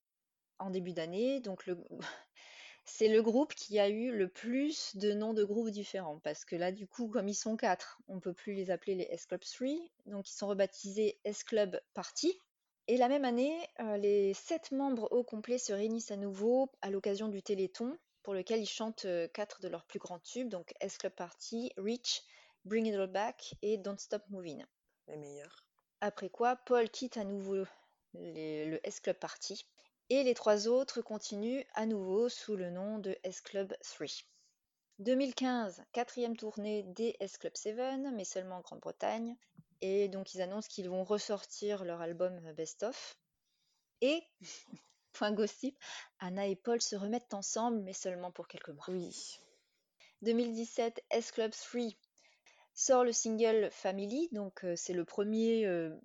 en 0.60 0.70
début 0.70 0.94
d'année. 0.94 1.42
Donc 1.42 1.66
c'est 2.86 3.10
le 3.10 3.22
groupe 3.22 3.54
qui 3.54 3.80
a 3.80 3.90
eu 3.90 4.16
le 4.16 4.30
plus 4.30 4.96
de 4.96 5.12
noms 5.12 5.34
de 5.34 5.44
groupes 5.44 5.72
différents 5.72 6.20
parce 6.20 6.46
que 6.46 6.56
là, 6.56 6.72
du 6.72 6.88
coup, 6.88 7.10
comme 7.10 7.28
ils 7.28 7.36
sont 7.36 7.58
quatre, 7.58 8.00
on 8.08 8.20
peut 8.20 8.34
plus 8.34 8.54
les 8.54 8.72
appeler 8.72 8.96
les 8.96 9.08
S 9.10 9.26
Club 9.26 9.42
3. 9.42 9.68
Donc 10.06 10.30
ils 10.30 10.36
sont 10.36 10.48
rebaptisés 10.48 11.20
S 11.26 11.44
Club 11.44 11.80
Party 11.94 12.40
et 12.88 12.98
la 12.98 13.10
même 13.10 13.26
année, 13.26 13.58
euh, 13.80 13.98
les 13.98 14.34
sept 14.36 14.72
membres 14.72 15.12
au 15.12 15.24
complet 15.24 15.58
se 15.58 15.74
réunissent 15.74 16.12
à 16.12 16.18
nouveau 16.18 16.70
à 16.82 16.92
l'occasion 16.92 17.30
du 17.30 17.42
Téléthon, 17.42 17.98
pour 18.26 18.34
lequel 18.34 18.60
ils 18.60 18.68
chantent 18.68 19.06
euh, 19.06 19.28
quatre 19.28 19.62
de 19.62 19.68
leurs 19.68 19.86
plus 19.86 20.00
grands 20.00 20.18
tubes, 20.18 20.50
donc 20.50 20.74
S 20.80 20.98
Club 20.98 21.14
Party, 21.14 21.72
Reach, 21.78 22.24
Bring 22.66 22.88
It 22.88 22.96
All 22.96 23.06
Back 23.06 23.54
et 23.62 23.78
Don't 23.78 24.00
Stop 24.00 24.24
Moving. 24.32 24.66
Les 25.08 25.16
meilleurs. 25.16 25.64
Après 26.02 26.30
quoi, 26.30 26.56
Paul 26.56 26.90
quitte 26.90 27.18
à 27.18 27.24
nouveau 27.24 27.66
le 28.16 28.80
S 28.84 29.00
Club 29.00 29.18
Party, 29.18 29.68
et 30.10 30.24
les 30.24 30.34
trois 30.34 30.68
autres 30.68 31.02
continuent 31.02 31.64
à 31.76 31.86
nouveau 31.86 32.28
sous 32.28 32.56
le 32.56 32.72
nom 32.72 32.98
de 32.98 33.16
S 33.22 33.42
Club 33.42 33.76
3. 33.84 34.08
2015, 34.98 35.84
quatrième 35.92 36.36
tournée 36.36 36.82
des 36.82 37.16
S 37.20 37.38
Club 37.38 37.56
7, 37.56 37.78
mais 38.12 38.26
seulement 38.26 38.58
en 38.58 38.62
Grande-Bretagne. 38.62 39.36
Et 39.82 40.08
donc 40.08 40.34
ils 40.34 40.42
annoncent 40.42 40.70
qu'ils 40.70 40.90
vont 40.90 41.04
ressortir 41.04 41.86
leur 41.86 42.02
album 42.02 42.40
Best 42.54 42.82
of. 42.82 43.20
Et, 44.02 44.24
point 45.16 45.32
gossip, 45.32 45.78
Anna 46.20 46.46
et 46.48 46.56
Paul 46.56 46.82
se 46.82 46.96
remettent 46.96 47.34
ensemble, 47.34 47.82
mais 47.82 47.94
seulement 47.94 48.32
pour 48.32 48.48
quelques 48.48 48.70
mois. 48.70 48.86
Oui. 48.90 49.40
2017, 50.22 51.04
S 51.10 51.32
Club 51.32 51.52
3 51.52 51.82
sort 52.74 53.04
le 53.04 53.14
single 53.14 53.70
Family, 53.72 54.30
donc 54.32 54.64
euh, 54.66 54.76
c'est 54.76 54.94
le 54.94 55.06
premier 55.06 55.66
euh, 55.66 55.96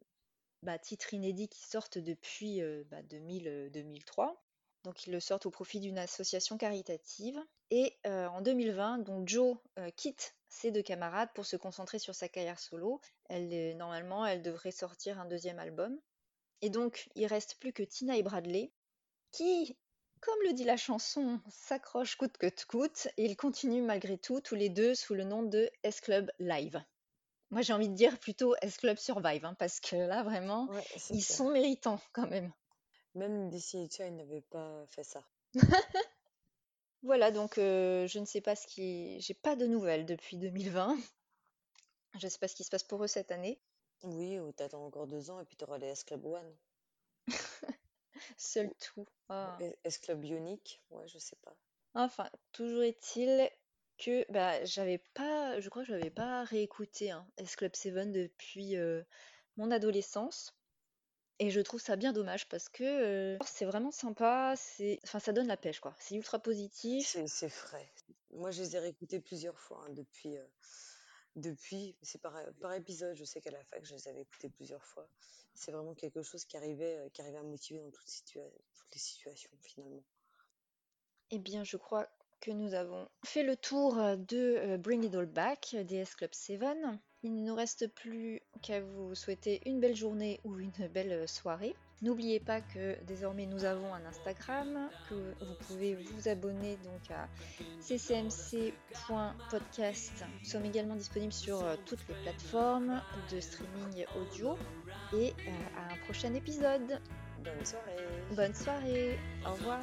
bah, 0.63 0.79
titre 0.79 1.15
inédit 1.15 1.49
qui 1.49 1.63
sortent 1.67 1.99
depuis 1.99 2.61
2000-2003. 2.61 4.17
Bah, 4.17 4.41
donc 4.85 5.07
ils 5.07 5.13
le 5.13 5.21
sortent 5.21 5.47
au 5.47 5.51
profit 5.51 5.81
d'une 5.81 5.99
association 5.99 6.57
caritative. 6.57 7.39
Et 7.71 7.99
en 8.05 8.41
2020, 8.41 8.99
donc 8.99 9.29
Joe 9.29 9.57
quitte 9.95 10.35
ses 10.49 10.71
deux 10.73 10.83
camarades 10.83 11.31
pour 11.35 11.47
se 11.47 11.57
concentrer 11.57 11.99
sur 11.99 12.15
sa 12.15 12.29
carrière 12.29 12.59
solo. 12.59 13.01
Elle, 13.29 13.77
normalement, 13.77 14.27
elle 14.27 14.43
devrait 14.43 14.73
sortir 14.73 15.21
un 15.21 15.27
deuxième 15.27 15.59
album. 15.59 15.99
Et 16.63 16.69
donc, 16.69 17.09
il 17.15 17.27
reste 17.27 17.57
plus 17.59 17.73
que 17.73 17.83
Tina 17.83 18.17
et 18.17 18.23
Bradley, 18.23 18.73
qui, 19.33 19.77
comme 20.21 20.41
le 20.45 20.53
dit 20.53 20.65
la 20.65 20.77
chanson, 20.77 21.41
s'accrochent 21.49 22.17
coûte 22.17 22.37
que 22.39 22.49
coûte, 22.67 23.09
et 23.17 23.25
ils 23.25 23.37
continuent 23.37 23.85
malgré 23.85 24.19
tout, 24.19 24.41
tous 24.41 24.55
les 24.55 24.69
deux, 24.69 24.95
sous 24.95 25.15
le 25.15 25.25
nom 25.25 25.43
de 25.43 25.71
S-Club 25.83 26.31
Live. 26.39 26.83
Moi, 27.51 27.63
j'ai 27.63 27.73
envie 27.73 27.89
de 27.89 27.95
dire 27.95 28.19
plutôt 28.19 28.55
S-Club 28.63 28.97
Survive, 28.97 29.45
hein, 29.45 29.55
parce 29.59 29.81
que 29.81 29.97
là, 29.97 30.23
vraiment, 30.23 30.69
ils 31.11 31.23
sont 31.23 31.51
méritants 31.51 32.01
quand 32.13 32.29
même. 32.29 32.53
Même 33.15 33.51
Destiny 33.51 33.91
Child 33.91 34.15
n'avait 34.15 34.43
pas 34.43 34.87
fait 34.91 35.05
ça. 35.05 35.25
Voilà, 37.03 37.31
donc 37.31 37.57
euh, 37.57 38.07
je 38.07 38.19
ne 38.19 38.27
sais 38.27 38.43
pas 38.43 38.55
ce 38.55 38.67
qui. 38.67 39.19
J'ai 39.21 39.33
pas 39.33 39.57
de 39.57 39.67
nouvelles 39.67 40.05
depuis 40.05 40.37
2020. 40.37 40.99
Je 42.19 42.27
ne 42.27 42.31
sais 42.31 42.39
pas 42.39 42.47
ce 42.47 42.55
qui 42.55 42.65
se 42.65 42.69
passe 42.69 42.85
pour 42.85 43.03
eux 43.03 43.07
cette 43.07 43.31
année. 43.31 43.59
Oui, 44.03 44.39
ou 44.39 44.53
t'attends 44.53 44.85
encore 44.85 45.07
deux 45.07 45.31
ans 45.31 45.41
et 45.41 45.45
puis 45.45 45.57
t'auras 45.57 45.79
les 45.79 45.89
S-Club 45.89 46.27
One. 46.27 46.57
Seul 48.37 48.71
tout. 48.79 49.07
Ah. 49.29 49.59
S-Club 49.85 50.25
Unique, 50.25 50.83
ouais, 50.91 51.07
je 51.09 51.19
sais 51.19 51.37
pas. 51.45 51.55
Enfin, 51.95 52.29
toujours 52.53 52.83
est-il 52.83 53.51
que 53.99 54.25
bah, 54.33 54.65
j'avais 54.65 54.99
pas. 55.15 55.61
Je 55.61 55.69
crois 55.69 55.83
que 55.83 55.89
je 55.89 55.95
n'avais 55.95 56.11
pas 56.11 56.45
réécouté 56.45 57.11
hein, 57.11 57.27
S-Club 57.37 57.75
7 57.75 58.13
depuis 58.13 58.77
euh, 58.77 59.03
mon 59.57 59.71
adolescence. 59.71 60.55
Et 61.43 61.51
je 61.51 61.61
trouve 61.61 61.81
ça 61.81 61.97
bien 61.97 62.13
dommage 62.13 62.47
parce 62.51 62.69
que 62.69 62.85
euh, 62.85 63.39
c'est 63.47 63.65
vraiment 63.65 63.91
sympa, 63.91 64.53
c'est, 64.59 65.01
enfin, 65.05 65.21
ça 65.21 65.33
donne 65.33 65.47
la 65.47 65.57
pêche, 65.57 65.81
quoi. 65.81 65.97
C'est 65.99 66.15
ultra 66.15 66.39
positif. 66.39 67.17
C'est 67.27 67.49
frais. 67.49 67.91
Moi, 68.33 68.51
je 68.51 68.61
les 68.61 68.77
ai 68.77 68.79
réécoutés 68.79 69.21
plusieurs 69.21 69.59
fois 69.59 69.83
hein, 69.87 69.91
depuis. 69.95 70.37
Euh, 70.37 70.45
depuis, 71.37 71.97
c'est 72.03 72.21
par, 72.21 72.37
épisode. 72.75 73.15
Je 73.17 73.25
sais 73.25 73.41
qu'à 73.41 73.51
la 73.51 73.63
fac, 73.65 73.85
je 73.85 73.95
les 73.95 74.09
avais 74.09 74.23
écoutés 74.23 74.49
plusieurs 74.49 74.85
fois. 74.85 75.09
C'est 75.55 75.73
vraiment 75.73 75.95
quelque 75.95 76.23
chose 76.23 76.45
qui 76.45 76.57
arrivait, 76.57 76.97
euh, 76.97 77.39
à 77.39 77.43
motiver 77.43 77.81
dans 77.81 77.91
toutes, 77.91 78.35
les 78.93 78.99
situations, 78.99 79.51
finalement. 79.61 80.03
Eh 81.31 81.39
bien, 81.39 81.65
je 81.65 81.77
crois 81.77 82.09
que 82.41 82.51
nous 82.51 82.75
avons 82.75 83.09
fait 83.25 83.43
le 83.43 83.57
tour 83.57 83.95
de 83.95 84.77
Bring 84.79 85.05
It 85.05 85.15
All 85.15 85.27
Back 85.27 85.77
des 85.85 85.97
S 85.97 86.15
Club 86.15 86.33
7. 86.33 86.63
Il 87.23 87.35
ne 87.35 87.43
nous 87.43 87.55
reste 87.55 87.87
plus 87.89 88.41
qu'à 88.63 88.81
vous 88.81 89.15
souhaiter 89.15 89.61
une 89.67 89.79
belle 89.79 89.95
journée 89.95 90.41
ou 90.45 90.59
une 90.59 90.89
belle 90.89 91.29
soirée. 91.29 91.77
N'oubliez 92.03 92.41
pas 92.41 92.63
que 92.63 92.97
désormais 93.05 93.45
nous 93.45 93.67
avons 93.67 93.93
un 93.93 94.03
Instagram, 94.07 94.89
que 95.11 95.35
vous 95.45 95.55
pouvez 95.67 95.95
vous 95.97 96.29
abonner 96.29 96.79
donc 96.79 97.11
à 97.11 97.29
ccmc.podcast. 97.81 98.75
Nous 100.41 100.49
sommes 100.49 100.65
également 100.65 100.97
disponibles 100.97 101.35
sur 101.35 101.63
euh, 101.63 101.77
toutes 101.85 102.01
les 102.09 102.15
plateformes 102.23 103.03
de 103.31 103.39
streaming 103.39 104.07
audio 104.19 104.57
et 105.13 105.35
euh, 105.47 105.51
à 105.77 105.93
un 105.93 105.97
prochain 106.05 106.33
épisode. 106.33 107.03
Bonne 107.45 107.67
soirée. 107.67 107.97
Bonne 108.35 108.55
soirée. 108.55 109.19
Au 109.47 109.53
revoir. 109.53 109.81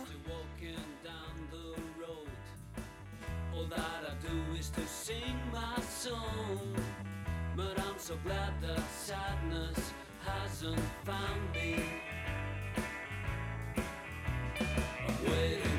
All 3.53 3.67
that 3.69 4.03
I 4.05 4.15
do 4.21 4.55
is 4.57 4.69
to 4.71 4.81
sing 4.87 5.35
my 5.51 5.79
song. 5.83 6.75
But 7.55 7.77
I'm 7.79 7.97
so 7.99 8.15
glad 8.23 8.53
that 8.61 8.81
sadness 8.91 9.93
hasn't 10.25 10.79
found 11.05 11.51
me. 11.53 11.83
I'm 15.07 15.31
waiting 15.31 15.76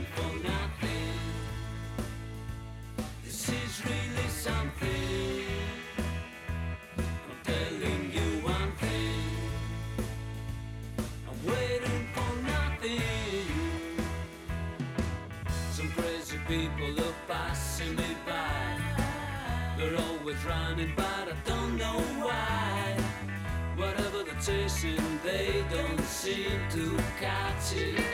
to 26.71 26.97
catch 27.19 27.75
it. 27.75 28.05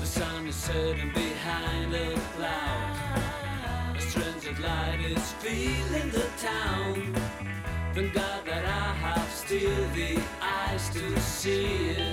The 0.00 0.06
sun 0.06 0.46
is 0.46 0.54
setting 0.54 1.10
behind 1.12 1.94
a 1.94 2.14
cloud. 2.36 3.96
A 3.96 4.00
strange 4.00 4.58
light 4.60 5.00
is 5.04 5.32
filling 5.42 6.10
the 6.10 6.26
town. 6.38 7.14
Thank 7.94 8.14
God 8.14 8.44
that 8.46 8.64
I 8.64 8.94
have 8.94 9.30
still 9.30 9.88
the 9.94 10.20
eyes 10.40 10.90
to 10.90 11.20
see 11.20 11.66
it. 11.96 12.05